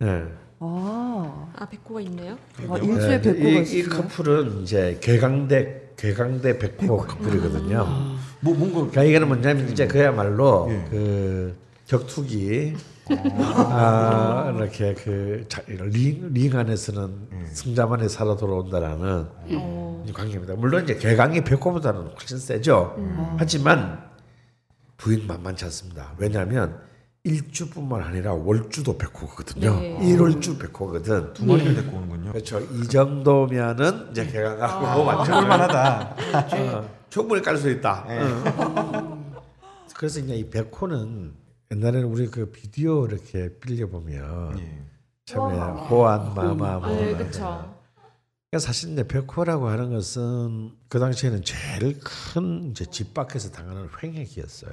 예. 0.03 0.25
아, 0.59 1.49
아 1.55 1.65
백호가 1.67 2.01
있네요. 2.01 2.37
아 2.69 2.77
일주에 2.77 3.21
네, 3.21 3.33
백호가 3.33 3.59
이, 3.61 3.79
이? 3.79 3.83
커플은 3.83 4.61
이제 4.61 4.99
개강대 5.01 5.93
개강대 5.97 6.59
백호 6.59 6.97
커플이거든요. 6.97 7.85
뭐 8.41 8.53
뭔가 8.53 8.75
그러니까 8.75 9.03
이거는 9.03 9.27
뭐냐면 9.27 9.69
이제 9.69 9.87
그야말로 9.87 10.67
그 10.91 11.57
격투기 11.88 12.76
아, 13.10 14.52
이렇게 14.56 14.94
그 14.95 15.45
자- 15.48 15.62
링, 15.68 16.34
링 16.34 16.57
안에서는 16.57 17.28
승자만이 17.53 18.10
살아 18.10 18.36
돌아온다라는 18.36 19.28
이 20.07 20.12
관계입니다. 20.12 20.56
물론 20.56 20.84
이제 20.84 20.95
개강이 20.95 21.44
백호보다는 21.44 22.07
훨씬 22.18 22.38
세죠. 22.40 22.95
하지만 23.38 24.03
부인 24.98 25.28
만만치 25.28 25.66
않습니다. 25.66 26.14
왜냐하면 26.18 26.80
일주뿐만 27.24 28.02
아니라 28.03 28.34
월주도 28.34 28.98
백호거든요. 28.98 29.80
네. 29.80 29.98
일월주 30.03 30.57
백호거든. 30.60 31.34
두 31.34 31.45
마리를 31.45 31.74
데리고 31.76 31.98
오는군요. 31.98 32.32
그렇죠. 32.34 32.60
이 32.60 32.88
정도면은 32.88 34.10
이제 34.12 34.26
개강하고 34.28 35.03
완전 35.03 35.36
할만하다. 35.44 36.16
어, 36.78 36.90
충분히 37.10 37.41
깔 37.41 37.57
수 37.57 37.70
있다. 37.70 38.06
어. 38.07 39.26
그래서 39.98 40.20
이제 40.20 40.36
이 40.36 40.48
백호는 40.49 41.34
옛날에는 41.71 42.07
우리 42.07 42.27
그 42.27 42.51
비디오 42.51 43.05
이렇게 43.05 43.57
빌려 43.59 43.87
보면 43.87 44.59
예. 44.59 44.83
처음에 45.25 45.57
호안 45.57 46.33
마마 46.33 46.79
뭐 46.79 46.89
네, 46.89 47.13
그러니까 47.13 47.17
그렇죠. 47.17 47.75
사실 48.59 48.93
이제 48.93 49.05
백호라고 49.05 49.67
하는 49.67 49.91
것은 49.91 50.71
그 50.87 50.97
당시에는 50.99 51.43
제일 51.43 51.99
큰 51.99 52.71
이제 52.71 52.85
집 52.85 53.13
밖에서 53.13 53.51
당하는 53.51 53.89
횡액이었어요. 54.01 54.71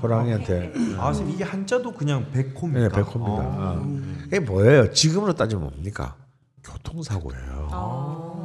호랑이한테 0.00 0.72
아, 0.98 1.06
선생님 1.06 1.34
이게 1.34 1.42
한자도 1.42 1.94
그냥 1.94 2.30
백호입니까? 2.30 2.88
네, 2.88 2.88
백호입니다. 2.94 3.42
아. 3.42 3.82
어. 3.82 4.02
이게 4.26 4.38
뭐예요? 4.38 4.92
지금으로 4.92 5.32
따지면 5.32 5.64
뭡니까? 5.64 6.16
교통사고예요. 6.62 7.68
어. 7.72 8.42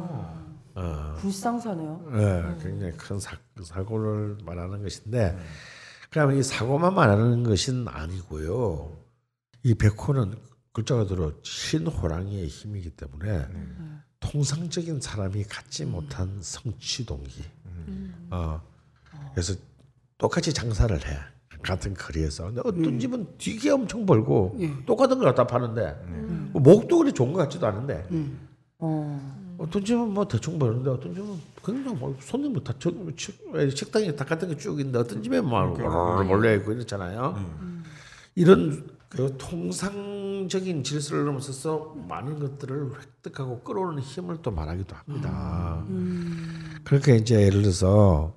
불상사네요. 1.20 2.10
네, 2.12 2.56
굉장히 2.62 2.92
큰 2.96 3.18
사, 3.18 3.36
사고를 3.62 4.38
말하는 4.44 4.82
것인데, 4.82 5.36
그러면 6.10 6.38
이 6.38 6.42
사고만 6.42 6.94
말하는 6.94 7.42
것은 7.42 7.86
아니고요. 7.88 8.96
이 9.62 9.74
백호는 9.74 10.36
글자가 10.72 11.06
들어 11.06 11.32
신호랑이의 11.42 12.46
힘이기 12.46 12.90
때문에 12.90 13.46
통상적인 14.20 15.00
사람이 15.00 15.44
갖지 15.44 15.84
못한 15.84 16.38
성취 16.40 17.04
동기. 17.04 17.44
어, 18.30 18.60
그래서 19.32 19.54
똑같이 20.16 20.52
장사를 20.52 20.96
해. 21.06 21.18
같은 21.62 21.92
거리에서. 21.94 22.46
근데 22.46 22.60
어떤 22.64 22.84
음. 22.84 22.98
집은 22.98 23.26
되게 23.36 23.70
엄청 23.70 24.06
벌고 24.06 24.56
예. 24.60 24.84
똑같은 24.86 25.18
걸 25.18 25.26
갖다 25.26 25.46
파는데 25.46 26.50
뭐 26.52 26.62
목도 26.62 26.98
그리 26.98 27.12
좋은 27.12 27.32
것 27.32 27.40
같지도 27.40 27.66
않은데 27.66 28.06
음. 28.12 28.48
어. 28.78 29.47
어떤 29.58 29.84
집은 29.84 30.14
뭐 30.14 30.26
대충 30.26 30.58
버는데 30.58 30.88
어떤 30.90 31.12
집은 31.14 31.34
그냥 31.62 31.98
뭐 31.98 32.16
손님도 32.20 32.62
다 32.62 32.72
저, 32.78 32.92
식- 33.16 33.36
식당에 33.76 34.14
다 34.14 34.24
같은 34.24 34.48
게쭉 34.48 34.78
있는데 34.80 34.98
어떤 35.00 35.22
집에 35.22 35.40
막 35.40 35.74
몰려 36.24 36.54
있고 36.56 36.72
이렇잖아요. 36.72 37.34
이런 38.36 38.86
그 39.08 39.34
통상적인 39.38 40.84
질서를 40.84 41.24
넘어서서 41.24 41.96
많은 42.08 42.38
것들을 42.38 42.92
획득하고 43.00 43.60
끌어오는 43.62 44.00
힘을 44.00 44.38
또 44.42 44.50
말하기도 44.52 44.94
합니다. 44.94 45.84
그러니까 46.84 47.12
이제 47.14 47.40
예를 47.42 47.62
들어서 47.62 48.36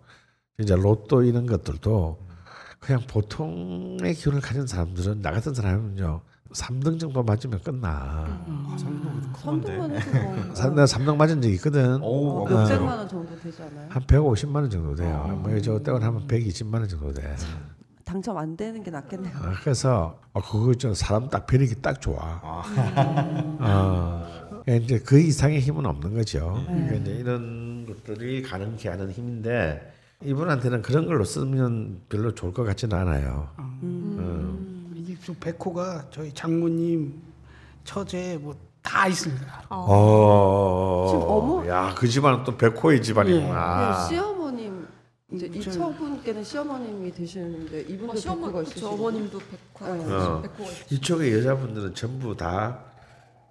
이제 0.59 0.75
로또 0.75 1.23
이런 1.23 1.45
것들도 1.45 2.17
그냥 2.79 3.01
보통의 3.07 4.15
기운을 4.15 4.41
가진 4.41 4.65
사람들은 4.65 5.21
나 5.21 5.31
같은 5.31 5.53
사람은요. 5.53 6.21
3등 6.53 6.99
정도 6.99 7.23
맞으면 7.23 7.59
끝나. 7.61 7.89
아, 7.89 8.75
삼성 8.77 9.21
선동만 9.33 9.91
해도 9.95 10.11
뭐. 10.45 10.55
사- 10.55 10.69
내가 10.69 10.85
3등 10.85 11.15
맞은 11.15 11.41
적이 11.41 11.55
있거든. 11.55 12.01
오, 12.01 12.45
몇 12.45 12.67
백만 12.67 12.97
원 12.99 13.07
정도 13.07 13.39
되지 13.39 13.61
않아요? 13.63 13.87
한 13.89 14.03
150만 14.03 14.55
원 14.55 14.69
정도 14.69 14.95
돼요. 14.95 15.39
뭐저 15.43 15.79
때는 15.79 16.01
하면 16.03 16.27
120만 16.27 16.73
원 16.75 16.87
정도 16.87 17.13
돼. 17.13 17.35
당첨 18.03 18.37
안 18.37 18.57
되는 18.57 18.83
게 18.83 18.91
낫겠네요. 18.91 19.33
어, 19.37 19.41
그래서 19.63 20.19
어, 20.33 20.41
그거 20.41 20.73
좀 20.73 20.93
사람 20.93 21.29
딱 21.29 21.47
벼리기 21.47 21.75
딱 21.81 22.01
좋아. 22.01 22.41
어, 22.43 24.23
그러니까 24.65 24.85
이제 24.85 24.99
그 24.99 25.19
이상의 25.19 25.61
힘은 25.61 25.85
없는 25.85 26.13
거죠. 26.15 26.61
그러니까 26.65 26.95
이제 26.95 27.11
이런 27.11 27.85
것들이 27.85 28.41
가능케 28.41 28.89
하는 28.89 29.09
힘인데 29.11 29.93
이분한테는 30.23 30.81
그런 30.81 31.05
걸로 31.07 31.23
쓰면 31.23 32.01
별로 32.09 32.33
좋을 32.35 32.53
것 32.53 32.63
같지는 32.63 32.95
않아요. 32.97 33.47
이게 33.81 34.70
좀 35.31 35.35
백호가 35.39 36.07
저희 36.11 36.33
장모님 36.33 37.21
처제 37.83 38.37
뭐 38.41 38.55
다 38.83 39.07
있습니다. 39.07 39.67
어, 39.69 41.05
지금 41.11 41.23
어머- 41.27 41.67
야, 41.67 41.93
그 41.95 42.07
집안은 42.07 42.43
또 42.43 42.57
백호의 42.57 42.99
집안이구나. 43.03 44.07
네, 44.09 44.09
시어머님 44.09 44.87
이제 45.31 45.45
음, 45.45 45.53
이처분께는 45.55 46.43
시어머님이 46.43 47.11
되시는데 47.11 47.81
이분도 47.81 48.13
어, 48.13 48.15
시어머 48.15 48.47
백호가 48.47 48.59
그쵸, 48.63 48.71
있으시고 48.71 48.87
어머님도 48.89 49.39
백화 49.75 49.95
네. 49.95 50.03
어. 50.11 50.41
백호가 50.41 50.63
있- 50.71 50.91
이쪽의 50.93 51.31
여자분들은 51.37 51.93
전부 51.93 52.35
다 52.35 52.79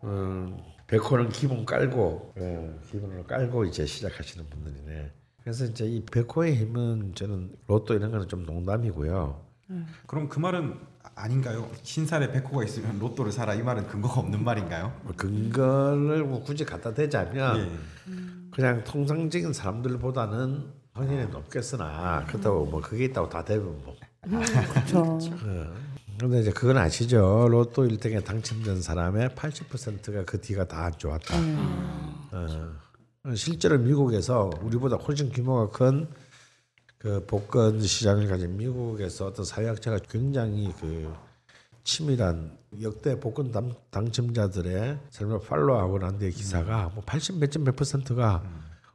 음, 0.02 0.58
백호는 0.88 1.28
기본 1.28 1.64
깔고 1.64 2.32
예, 2.38 2.74
기본을 2.90 3.24
깔고 3.28 3.66
이제 3.66 3.86
시작하시는 3.86 4.44
분들이네. 4.50 5.12
그래서 5.44 5.64
이제 5.64 5.86
이 5.86 6.04
백호의 6.06 6.56
힘은 6.56 7.14
저는 7.14 7.52
로또 7.68 7.94
이런 7.94 8.10
거는 8.10 8.26
좀 8.26 8.42
농담이고요. 8.44 9.40
그럼 10.06 10.28
그 10.28 10.38
말은 10.38 10.74
아닌가요? 11.14 11.68
신살에 11.82 12.32
백호가 12.32 12.64
있으면 12.64 12.98
로또를 12.98 13.32
사라 13.32 13.54
이 13.54 13.62
말은 13.62 13.86
근거가 13.86 14.20
없는 14.20 14.42
말인가요? 14.44 14.92
뭐 15.02 15.12
근거를 15.16 16.24
뭐 16.24 16.42
굳이 16.42 16.64
갖다 16.64 16.92
대자면 16.92 17.58
예. 17.58 18.10
그냥 18.50 18.82
통상적인 18.84 19.52
사람들보다는 19.52 20.64
확률이 20.92 21.26
높겠으나 21.28 22.24
그렇다고 22.26 22.66
뭐 22.66 22.80
그게 22.80 23.04
있다고 23.06 23.28
다 23.28 23.44
되면 23.44 23.64
뭐. 23.84 23.94
그렇죠. 24.22 25.18
근데 26.18 26.40
이제 26.40 26.50
그건 26.50 26.76
아시죠? 26.76 27.48
로또 27.48 27.86
1등에 27.86 28.22
당첨된 28.24 28.82
사람의 28.82 29.30
80%가 29.30 30.24
그 30.24 30.40
뒤가 30.40 30.66
다 30.66 30.84
안 30.84 30.92
좋았다. 30.98 31.34
어. 32.32 33.34
실제로 33.34 33.78
미국에서 33.78 34.50
우리보다 34.62 34.96
훨씬 34.96 35.30
규모가 35.30 35.70
큰 35.70 36.08
그 37.00 37.24
복권 37.26 37.80
시장을 37.80 38.28
가진 38.28 38.58
미국에서 38.58 39.28
어떤 39.28 39.42
사회학자가 39.46 40.00
굉장히 40.10 40.70
그 40.78 41.10
치밀한 41.82 42.58
역대 42.82 43.18
복권 43.18 43.50
당, 43.50 43.74
당첨자들의 43.90 44.98
삶을 45.08 45.40
팔로우하고 45.40 45.98
난 45.98 46.18
뒤에 46.18 46.28
기사가 46.28 46.90
뭐 46.94 47.02
80 47.06 47.38
몇점 47.38 47.64
몇 47.64 47.74
퍼센트가 47.74 48.44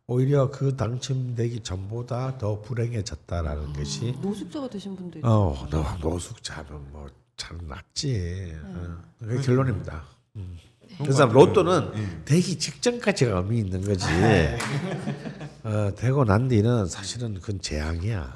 오히려 0.06 0.52
그 0.52 0.78
당첨되기 0.78 1.62
전보다 1.62 2.38
더 2.38 2.62
불행해졌다라는 2.62 3.74
것이 3.74 4.16
노숙자가 4.22 4.70
되신 4.70 4.96
분도 4.96 5.18
있고 5.18 5.28
어, 5.28 5.68
너 5.72 5.98
노숙자면 6.00 6.92
뭐참 6.92 7.68
낫지. 7.68 8.56
어. 8.64 8.98
그게 9.18 9.42
결론입니다. 9.42 10.04
음. 10.36 10.60
그래서 11.00 11.26
로또는 11.26 12.24
되기 12.26 12.58
직전까지가 12.58 13.38
의미 13.40 13.60
있는 13.60 13.82
거지. 13.82 14.06
어, 15.64 15.92
되고 15.96 16.24
난 16.26 16.48
뒤는 16.48 16.86
사실은 16.88 17.34
그건 17.36 17.60
재앙이야. 17.60 18.36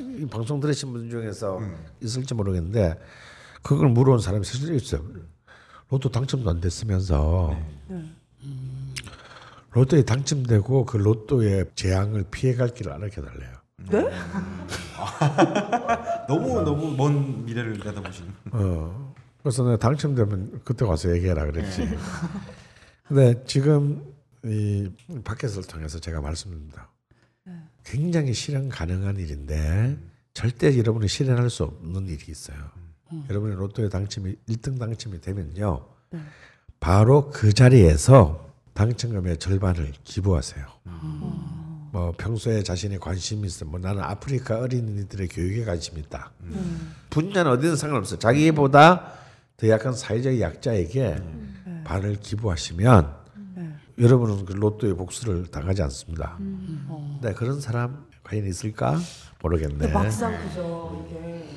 이 0.00 0.26
방송 0.26 0.58
들으신 0.60 0.92
분 0.92 1.08
중에서 1.08 1.60
있을지 2.02 2.34
모르겠는데 2.34 2.98
그걸 3.62 3.88
물어온 3.88 4.18
사람이 4.18 4.44
실제로 4.44 4.74
있어요. 4.74 5.02
로또 5.90 6.10
당첨도 6.10 6.50
안 6.50 6.60
됐으면서 6.60 7.56
로또에 9.70 10.02
당첨되고 10.02 10.86
그 10.86 10.96
로또의 10.96 11.66
재앙을 11.74 12.24
피해갈 12.30 12.68
길을 12.74 12.92
알려켜 12.92 13.22
달래요. 13.22 13.52
네? 13.90 14.10
너무 16.26 16.62
너무 16.62 16.94
먼 16.96 17.44
미래를 17.44 17.78
내다보시는. 17.84 18.34
어. 18.52 19.14
그래서 19.48 19.62
내가 19.64 19.78
당첨되면 19.78 20.60
그때 20.62 20.84
와서 20.84 21.10
얘기해라 21.10 21.46
그랬지. 21.46 21.88
근데 23.08 23.42
지금 23.46 24.04
이 24.44 24.90
밖에서를 25.24 25.66
통해서 25.66 25.98
제가 25.98 26.20
말씀드립니다. 26.20 26.90
굉장히 27.82 28.34
실현 28.34 28.68
가능한 28.68 29.16
일인데 29.16 29.96
절대 30.34 30.76
여러분이 30.76 31.08
실현할 31.08 31.48
수 31.48 31.64
없는 31.64 32.08
일이 32.08 32.26
있어요. 32.28 32.58
여러분이 33.30 33.54
로또에 33.54 33.88
당첨이 33.88 34.36
1등 34.50 34.78
당첨이 34.78 35.22
되면요. 35.22 35.86
바로 36.78 37.30
그 37.30 37.54
자리에서 37.54 38.52
당첨금의 38.74 39.38
절반을 39.38 39.92
기부하세요. 40.04 40.66
뭐 41.90 42.12
평소에 42.18 42.62
자신이 42.62 42.98
관심이 42.98 43.46
있어. 43.46 43.64
뭐 43.64 43.80
나는 43.80 44.02
아프리카 44.02 44.58
어린이들의 44.58 45.28
교육에 45.28 45.64
관심이 45.64 46.00
있다. 46.00 46.32
분야는 47.08 47.50
어디든 47.52 47.76
상관없어요. 47.76 48.18
자기보다 48.18 49.16
더 49.58 49.68
약한 49.68 49.92
사회적 49.92 50.38
약자에게 50.40 51.16
반을 51.84 52.20
기부하시면 52.20 53.12
여러분은 53.98 54.44
그 54.44 54.52
로또의 54.52 54.94
복수를 54.94 55.48
당하지 55.50 55.82
않습니다. 55.82 56.36
근데 56.38 57.34
그런 57.34 57.60
사람 57.60 58.06
과연 58.22 58.46
있을까? 58.46 58.96
모르겠네. 59.42 59.88
막상 59.88 60.38
그죠 60.46 61.04
이게. 61.10 61.48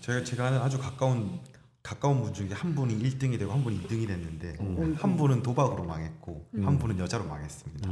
제가 0.00 0.22
제가 0.22 0.46
아는 0.46 0.58
아주 0.60 0.78
가까운 0.78 1.40
가까운 1.82 2.22
분 2.22 2.32
중에 2.32 2.48
한 2.52 2.76
분이 2.76 2.96
1등이 2.96 3.36
되고 3.36 3.52
한 3.52 3.64
분이 3.64 3.82
2등이 3.82 4.06
됐는데 4.06 4.56
한 4.96 5.16
분은 5.16 5.42
도박으로 5.42 5.82
망했고 5.82 6.46
한 6.62 6.78
분은 6.78 6.96
여자로 7.00 7.24
망했습니다. 7.24 7.90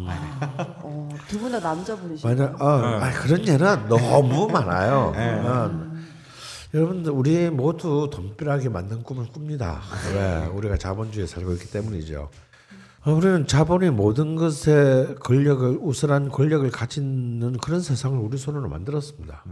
어, 0.84 1.08
두분 1.26 1.50
다 1.50 1.58
남자분이시죠? 1.58 2.28
맞아. 2.28 2.44
어, 2.60 3.00
아, 3.00 3.10
그런 3.14 3.44
예는 3.44 3.88
너무 3.88 4.46
많아요. 4.46 5.12
어. 5.16 5.91
여러분들 6.74 7.12
우리 7.12 7.50
모두 7.50 8.08
돈벼락이 8.10 8.70
맞는 8.70 9.02
꿈을 9.02 9.30
꿉니다. 9.30 9.82
왜? 10.14 10.46
우리가 10.46 10.78
자본주의에 10.78 11.26
살고 11.26 11.52
있기 11.52 11.70
때문이죠. 11.70 12.30
어, 13.04 13.12
우리는 13.12 13.46
자본의 13.46 13.90
모든 13.90 14.36
것에 14.36 15.16
권력을 15.20 15.78
우선한 15.82 16.30
권력을 16.30 16.70
가지는 16.70 17.58
그런 17.58 17.80
세상을 17.80 18.18
우리 18.18 18.38
손으로 18.38 18.68
만들었습니다. 18.70 19.44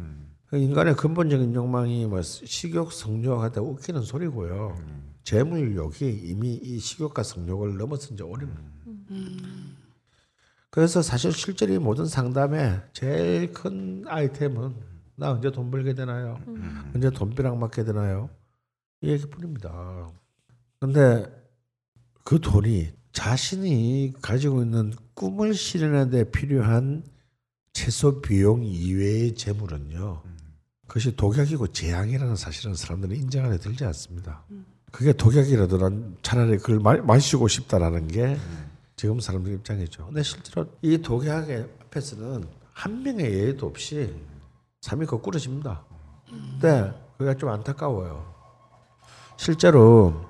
인간의 0.53 0.97
근본적인 0.97 1.55
욕망이 1.55 2.07
뭐 2.07 2.23
식욕, 2.23 2.93
성욕 2.93 3.43
하다 3.43 3.61
웃기는 3.61 4.01
소리고요. 4.03 4.77
재물욕이 5.23 6.11
이미 6.25 6.55
이 6.55 6.79
식욕과 6.79 7.23
성욕을 7.23 7.77
넘어선 7.77 8.17
지 8.17 8.23
오래입니다. 8.23 8.63
그래서 10.71 11.03
사실 11.03 11.33
실제로 11.33 11.75
이 11.75 11.79
모든 11.79 12.07
상담의 12.07 12.81
제일 12.93 13.53
큰 13.53 14.05
아이템은 14.07 14.75
나 15.21 15.33
언제 15.33 15.53
돈 15.53 15.71
벌게 15.71 15.93
되나요? 15.93 16.41
언제 16.95 17.11
돈벼락 17.11 17.59
맞게 17.59 17.85
되나요? 17.85 18.31
이 19.03 19.11
얘기뿐입니다. 19.11 20.11
근데 20.81 21.27
그 22.25 22.41
돈이 22.41 22.91
자신이 23.13 24.15
가지고 24.23 24.63
있는 24.63 24.95
꿈을 25.13 25.53
실현하는 25.53 26.11
데 26.11 26.31
필요한 26.31 27.05
최소 27.75 28.23
비용 28.23 28.65
이외의 28.65 29.35
재물은요. 29.35 30.23
그것이 30.87 31.15
독약이고 31.15 31.67
재앙이라는 31.67 32.35
사실은 32.35 32.75
사람들은 32.75 33.15
인정 33.15 33.45
안에 33.45 33.59
들지 33.59 33.85
않습니다. 33.85 34.43
그게 34.91 35.13
독약이라도 35.13 35.77
난 35.77 36.17
차라리 36.23 36.57
그걸 36.57 36.81
마, 36.81 36.97
마시고 36.97 37.47
싶다라는 37.47 38.09
게 38.09 38.39
지금 38.97 39.21
사람들 39.21 39.53
입장이죠. 39.53 40.07
근데 40.07 40.23
실제로 40.23 40.67
이 40.81 40.97
독약의 40.97 41.69
앞에서는 41.83 42.45
한 42.73 43.03
명의 43.03 43.27
예외도 43.27 43.67
없이 43.67 44.15
삶이 44.81 45.05
거꾸러집니다. 45.07 45.83
근데 46.29 46.93
그게 47.19 47.37
좀 47.37 47.51
안타까워요. 47.51 48.31
실제로 49.37 50.29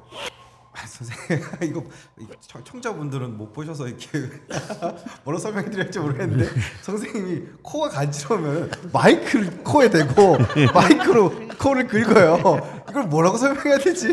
선생님 0.74 1.46
이거, 1.62 1.84
이거 2.18 2.32
청- 2.40 2.64
청자분들은 2.64 3.36
못 3.36 3.52
보셔서 3.52 3.86
이렇게 3.86 4.08
뭐라 5.24 5.38
설명해드릴지 5.38 5.98
모르겠는데 6.00 6.48
선생님이 6.82 7.42
코가 7.62 7.90
간지러우면 7.90 8.70
마이크를 8.92 9.62
코에 9.62 9.90
대고 9.90 10.36
마이크로 10.74 11.32
코를 11.58 11.86
긁어요. 11.86 12.82
이걸 12.88 13.04
뭐라고 13.04 13.36
설명해야 13.36 13.78
되지? 13.78 14.08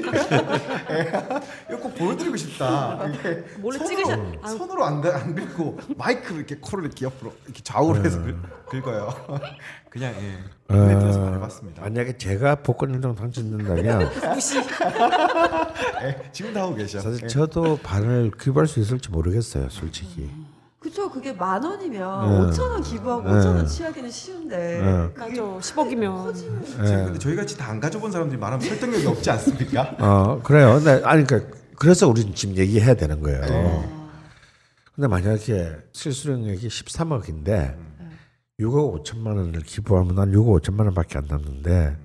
예. 0.89 1.11
이거 1.69 1.80
꼭 1.80 1.95
보여드리고 1.95 2.35
싶다. 2.35 3.07
이게 3.07 3.45
몰래 3.59 3.80
찍으셔- 3.80 4.47
손으로 4.57 4.84
안, 4.85 5.01
긁- 5.01 5.15
안 5.15 5.34
긁고 5.35 5.77
마이크로 5.97 6.38
이렇게 6.38 6.57
코를 6.57 6.85
이렇게 6.85 7.05
옆으로 7.05 7.34
이렇게 7.45 7.64
좌우로 7.64 8.03
해서 8.03 8.22
긁, 8.22 8.35
긁어요. 8.69 9.15
그냥 9.98 10.14
예. 10.22 10.76
눈에 10.76 10.99
띄어서 10.99 11.19
말해봤습니다. 11.19 11.82
만약에 11.82 12.18
제가 12.18 12.56
복권 12.56 12.91
1등 12.99 13.15
당첨된다면 13.15 14.10
예, 16.03 16.30
지금 16.32 16.53
다 16.53 16.61
하고 16.61 16.76
계셔. 16.76 16.99
사실 16.99 17.24
예. 17.24 17.28
저도 17.28 17.78
반을 17.82 18.32
기부할 18.40 18.68
수 18.68 18.80
있을지 18.80 19.10
모르겠어요, 19.10 19.69
솔직히. 19.69 20.30
그쵸 20.80 21.10
그게 21.10 21.34
만 21.34 21.64
원이면 21.64 22.49
네. 22.49 22.52
5천 22.56 22.61
원 22.69 22.84
기부하고 22.84 23.24
네. 23.24 23.40
5천 23.40 23.45
원 23.56 23.65
취하기는 23.68 24.10
쉬운데 24.11 24.57
네. 24.57 25.10
그게 25.15 25.41
맞아. 25.41 25.60
10억이면. 25.74 26.24
커지면 26.26 26.65
지금 26.65 27.06
근데 27.06 27.19
저희 27.19 27.36
같이 27.36 27.57
다 27.57 27.68
안 27.68 27.80
가져본 27.80 28.11
사람들이 28.11 28.40
말하면 28.40 28.65
설득력이 28.65 29.06
없지 29.07 29.30
않습니까? 29.32 29.95
어 29.99 30.40
그래요. 30.44 30.76
근데 30.76 31.02
아니 31.03 31.26
그러니까 31.26 31.57
그래서 31.78 32.07
우리는 32.07 32.34
지금 32.36 32.56
얘기해야 32.56 32.94
되는 32.94 33.22
거예요. 33.22 33.41
근데 34.95 35.07
만약에 35.07 35.76
실수령액이 35.91 36.68
13억인데 36.68 37.76
6억 38.59 39.03
5천만 39.03 39.38
원을 39.38 39.61
기부하면 39.61 40.15
난 40.15 40.31
6억 40.31 40.59
5천만 40.61 40.79
원밖에 40.85 41.19
안 41.19 41.25
남는데 41.27 41.95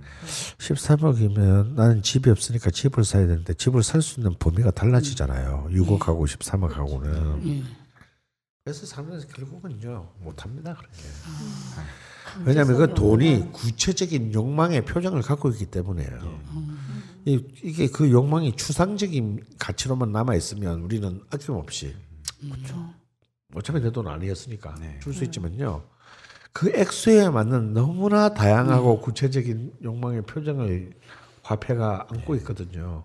13억이면 0.58 1.72
나는 1.72 2.02
집이 2.02 2.28
없으니까 2.28 2.70
집을 2.70 3.04
사야 3.04 3.26
되는데 3.26 3.54
집을 3.54 3.82
살 3.82 4.02
수 4.02 4.20
있는 4.20 4.34
범위가 4.38 4.70
달라지잖아요. 4.72 5.68
6억하고 5.70 6.26
13억하고는. 6.26 7.64
그래서 8.64 8.86
사람들은 8.86 9.26
결국은요 9.28 10.08
못합니다 10.20 10.74
그렇게. 10.74 10.98
왜냐하면 12.44 12.76
그 12.76 12.94
돈이 12.94 13.50
구체적인 13.52 14.34
욕망의 14.34 14.84
표정을 14.84 15.22
갖고 15.22 15.48
있기 15.50 15.66
때문에요. 15.66 16.38
이, 17.24 17.42
이게 17.62 17.88
그 17.88 18.10
욕망이 18.10 18.54
추상적인 18.56 19.42
가치로만 19.58 20.12
남아 20.12 20.34
있으면 20.36 20.82
우리는 20.82 21.20
아낌없이 21.30 21.96
어차피 23.54 23.80
내 23.80 23.90
돈 23.90 24.06
아니었으니까 24.06 24.74
네. 24.80 24.98
줄수 25.02 25.24
있지만요. 25.24 25.82
그 26.52 26.70
액수에 26.70 27.30
맞는 27.30 27.72
너무나 27.72 28.34
다양하고 28.34 29.00
구체적인 29.00 29.74
욕망의 29.82 30.22
표정을 30.22 30.92
화폐가 31.42 32.06
안고 32.10 32.34
있거든요. 32.36 33.04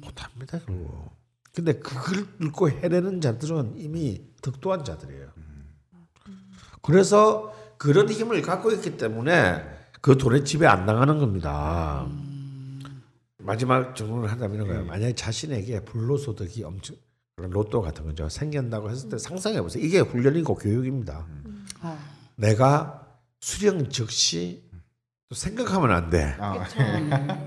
못합니다 0.00 0.58
결국. 0.66 1.10
근데 1.52 1.72
그걸 1.74 2.26
읽고 2.40 2.70
해내는 2.70 3.20
자들은 3.20 3.74
이미 3.76 4.22
덕도한 4.42 4.84
자들이에요. 4.84 5.30
그래서 6.82 7.52
그런 7.76 8.08
힘을 8.08 8.42
갖고 8.42 8.70
있기 8.70 8.96
때문에 8.96 9.62
그 10.00 10.16
돈의 10.16 10.44
집에 10.44 10.66
안 10.66 10.86
당하는 10.86 11.18
겁니다. 11.18 12.06
마지막 13.38 13.96
질문을 13.96 14.30
한다면 14.30 14.56
이런 14.56 14.68
거예요. 14.68 14.84
만약에 14.84 15.14
자신에게 15.14 15.84
불로소득이 15.84 16.62
엄청 16.64 16.96
그런 17.36 17.50
로또 17.50 17.80
같은 17.80 18.04
거죠. 18.04 18.28
생긴다고 18.28 18.90
했을 18.90 19.08
때 19.08 19.18
상상해 19.18 19.60
보세요. 19.62 19.82
이게 19.82 20.00
훈련이고 20.00 20.54
교육입니다. 20.54 21.26
아, 21.80 21.98
내가 22.40 23.06
수령 23.40 23.88
즉시 23.90 24.68
또 25.28 25.34
생각하면 25.34 25.92
안 25.92 26.10
돼. 26.10 26.36
아, 26.38 26.64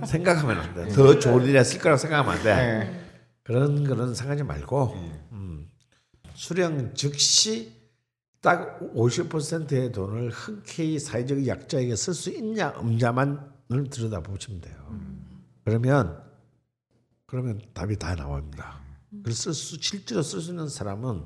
생각하면 0.06 0.57
안 0.60 0.74
돼. 0.74 0.88
더 0.90 1.20
좋은 1.20 1.45
일이 1.45 1.57
했을 1.57 1.80
거라고 1.80 1.98
생각하면 1.98 2.38
안 2.38 2.44
돼. 2.44 2.56
네. 2.56 3.06
그런 3.44 3.84
그런 3.84 4.15
생각하지 4.15 4.44
말고 4.44 4.91
네. 4.95 5.28
음, 5.34 5.70
수령 6.34 6.94
즉시 6.94 7.74
딱 8.40 8.80
50%의 8.95 9.91
돈을 9.91 10.30
흔쾌히 10.30 10.99
사회적 10.99 11.45
약자에게 11.48 11.95
쓸 11.95 12.14
수 12.14 12.30
있냐 12.30 12.70
없냐만을 12.70 13.90
들여다보시면 13.90 14.61
돼요. 14.61 14.99
그러면 15.65 16.24
그러면 17.26 17.61
답이 17.74 17.98
다 17.98 18.15
나옵니다. 18.15 18.80
그래서 19.24 19.52
쓸 19.52 19.53
수, 19.53 19.78
실제로 19.82 20.22
쓸 20.22 20.41
수 20.41 20.52
있는 20.52 20.70
사람은 20.70 21.26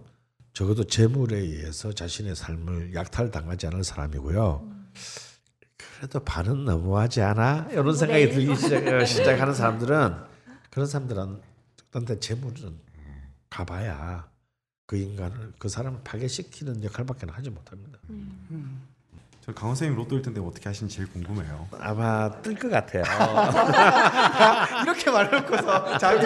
적어도 0.58 0.84
재물에 0.86 1.38
의해서 1.38 1.94
자신의 1.94 2.36
삶을 2.36 2.96
약탈당하지 2.96 3.68
않을 3.68 3.84
사람이고요. 3.84 4.68
그래도 5.78 6.20
반은 6.22 6.66
너무하지 6.66 7.22
않아? 7.22 7.68
이런 7.70 7.96
생각이 7.96 8.32
들기 8.32 8.56
시작, 8.56 9.06
시작하는 9.06 9.54
사람들은 9.54 10.16
그런 10.72 10.88
사람들은 10.88 11.42
근데 11.92 12.20
재물은 12.20 12.76
가봐야 13.52 14.28
그 14.88 14.98
인간을 14.98 15.54
그 15.60 15.70
사람을 15.70 16.00
파괴시키는 16.04 16.84
역할밖에 16.84 17.28
하지 17.30 17.52
못합니다. 17.52 18.00
저 19.42 19.54
강원 19.54 19.76
선생님 19.76 19.96
로또 19.96 20.20
1등 20.20 20.34
되면 20.34 20.50
어떻게 20.50 20.70
하시는지 20.70 20.96
제일 20.96 21.08
궁금해요. 21.12 21.68
아마 21.80 22.32
뜰 22.42 22.58
것 22.58 22.72
같아요. 22.72 23.04
이렇게 24.82 25.12
말해놓고서 25.12 25.98
자기 26.00 26.26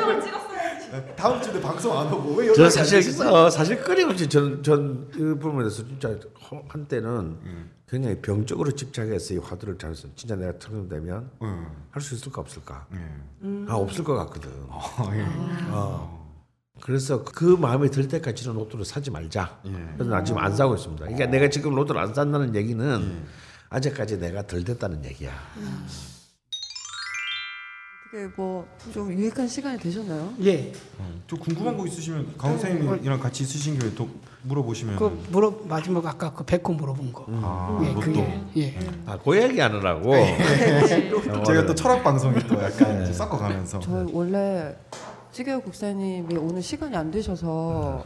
다음 1.15 1.41
주에 1.41 1.59
방송 1.61 1.97
안 1.97 2.11
오고 2.11 2.35
왜 2.35 2.47
연락이 2.47 2.69
사실? 2.69 3.21
어, 3.27 3.49
사실 3.49 3.81
끊임없이 3.81 4.27
전이 4.27 4.61
부분에서 5.39 5.83
진짜 5.87 6.09
허- 6.49 6.63
한때는 6.67 7.37
굉장히 7.87 8.21
병적으로 8.21 8.71
집착해서 8.71 9.33
이 9.33 9.37
화두를 9.37 9.77
잘했어. 9.77 10.07
진짜 10.15 10.35
내가 10.35 10.57
당선되면 10.59 11.29
음. 11.41 11.67
할수 11.91 12.15
있을까 12.15 12.41
없을까? 12.41 12.85
예. 12.93 13.65
아 13.67 13.75
없을 13.75 14.03
것 14.03 14.15
같거든. 14.15 14.49
어, 14.69 14.81
예. 15.13 15.25
어. 15.71 16.21
그래서 16.81 17.23
그 17.23 17.43
마음에 17.45 17.89
들 17.89 18.07
때까지는 18.07 18.55
로또를 18.55 18.85
사지 18.85 19.11
말자. 19.11 19.59
예. 19.65 19.71
그래서 19.95 20.09
나 20.11 20.23
지금 20.23 20.41
안 20.41 20.55
사고 20.55 20.75
있습니다. 20.75 21.03
그러니까 21.05 21.25
내가 21.27 21.49
지금 21.49 21.75
로또를 21.75 22.01
안 22.01 22.13
산다는 22.13 22.55
얘기는 22.55 23.23
아직까지 23.69 24.19
내가 24.19 24.45
덜 24.47 24.63
됐다는 24.63 25.05
얘기야. 25.05 25.31
어떻게 28.11 28.27
뭐좀 28.35 29.13
유익한 29.13 29.47
시간이 29.47 29.79
되셨나요? 29.79 30.33
예. 30.43 30.73
저 31.27 31.35
궁금한 31.37 31.77
거 31.77 31.87
있으시면 31.87 32.33
강원 32.37 32.59
선생님이랑 32.59 33.21
같이 33.21 33.43
있으신 33.43 33.79
기회에 33.79 33.93
또 33.95 34.09
물어보시면. 34.43 34.97
그 34.97 35.25
물어 35.29 35.61
마지막 35.63 36.05
아까 36.05 36.33
그 36.33 36.43
백호 36.43 36.73
물어본 36.73 37.13
거. 37.13 37.25
아, 37.29 37.79
예, 37.81 37.87
로또. 37.93 38.01
그게 38.01 38.41
예. 38.57 38.79
아, 39.05 39.17
그 39.17 39.41
얘기 39.41 39.61
하느라고. 39.61 40.11
제가 41.45 41.65
또 41.65 41.73
철학 41.73 42.03
방송이 42.03 42.35
또 42.47 42.61
약간 42.61 43.01
이제 43.01 43.13
섞어가면서. 43.13 43.79
저 43.79 44.05
원래 44.11 44.75
찌개우 45.31 45.61
국사님이 45.61 46.35
오늘 46.35 46.61
시간이 46.61 46.93
안 46.97 47.09
되셔서 47.11 48.03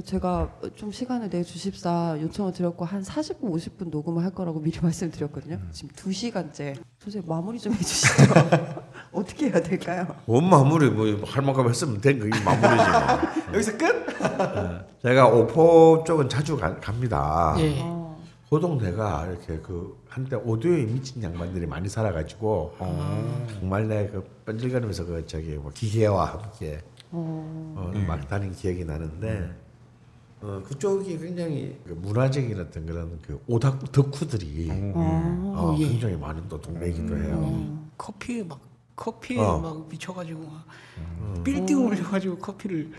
제가 0.00 0.50
좀 0.74 0.90
시간을 0.90 1.28
내 1.28 1.42
주십사 1.42 2.16
요청을 2.18 2.54
드렸고 2.54 2.86
한 2.86 3.02
40분 3.02 3.42
50분 3.42 3.90
녹음을 3.90 4.24
할 4.24 4.30
거라고 4.30 4.58
미리 4.58 4.78
말씀드렸거든요. 4.80 5.58
지금 5.70 5.90
2시간째. 5.94 6.78
선생님 6.98 7.28
마무리 7.28 7.58
좀 7.58 7.74
해주시죠. 7.74 8.32
어떻게 9.12 9.50
해야 9.50 9.60
될까요? 9.60 10.06
뭔 10.24 10.48
마무리 10.48 10.88
뭐할 10.88 11.42
만큼 11.44 11.68
했으면 11.68 12.00
된 12.00 12.18
그게 12.18 12.40
마무리지. 12.42 12.90
뭐. 12.90 13.52
여기서 13.52 13.76
끝? 13.76 15.02
제가 15.02 15.28
오포 15.28 16.04
쪽은 16.06 16.28
자주 16.30 16.56
가, 16.56 16.74
갑니다. 16.80 17.54
예. 17.58 17.78
어, 17.82 18.18
그 18.48 18.58
동네가 18.60 19.26
이렇게 19.26 19.58
그 19.58 20.00
한때 20.08 20.36
오디오에 20.36 20.84
미친 20.86 21.22
양반들이 21.22 21.66
많이 21.66 21.90
살아가지고 21.90 22.76
정말 23.58 23.88
내그 23.88 24.24
뺀질거리면서 24.46 25.04
그 25.04 25.26
저기 25.26 25.56
뭐 25.56 25.70
기계와 25.70 26.24
함께 26.32 26.80
어, 27.10 27.74
어, 27.76 27.92
막 28.06 28.26
다닌 28.28 28.52
기억이 28.52 28.84
나는데 28.86 29.50
어, 30.42 30.60
그쪽이 30.66 31.18
굉장히 31.18 31.78
그 31.84 31.92
문화적인 31.92 32.58
어떤 32.58 32.84
그런 32.84 33.18
그 33.22 33.40
오닥 33.46 33.92
덕후들이 33.92 34.68
어, 34.94 35.52
어, 35.56 35.76
예. 35.78 35.86
굉장히 35.88 36.16
많은 36.16 36.48
또 36.48 36.60
동네이기도 36.60 37.16
해요. 37.16 37.78
커피에 37.96 38.42
막 38.42 38.60
커피에 38.96 39.38
어. 39.38 39.58
막 39.58 39.88
미쳐가지고 39.88 40.42
막 40.44 40.66
빌딩 41.44 41.86
올려가지고 41.86 42.38
커피를 42.38 42.90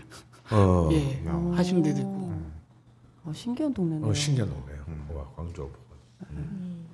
어, 0.50 0.88
예 0.92 1.22
하시는 1.54 1.82
데도 1.82 2.00
있고. 2.00 2.32
어, 3.26 3.32
신기한 3.34 3.72
동네네요. 3.74 4.06
어, 4.08 4.14
신기한 4.14 4.48
동네예요. 4.50 4.84
와, 5.14 5.26
광주 5.36 5.62
오포. 5.62 5.72
음. 6.30 6.86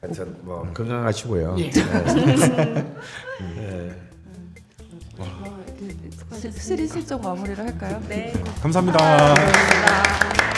하여튼 0.00 0.38
뭐 0.42 0.62
건강하시고요. 0.72 1.56
예. 1.58 1.70
네. 3.56 3.90
어, 3.90 3.92
이렇게 3.92 4.15
슬- 6.32 6.52
슬슬쩍 6.52 7.22
마무리를 7.22 7.58
할까요? 7.64 8.02
네. 8.08 8.32
감사합니다. 8.62 8.98
감사합니다. 8.98 10.55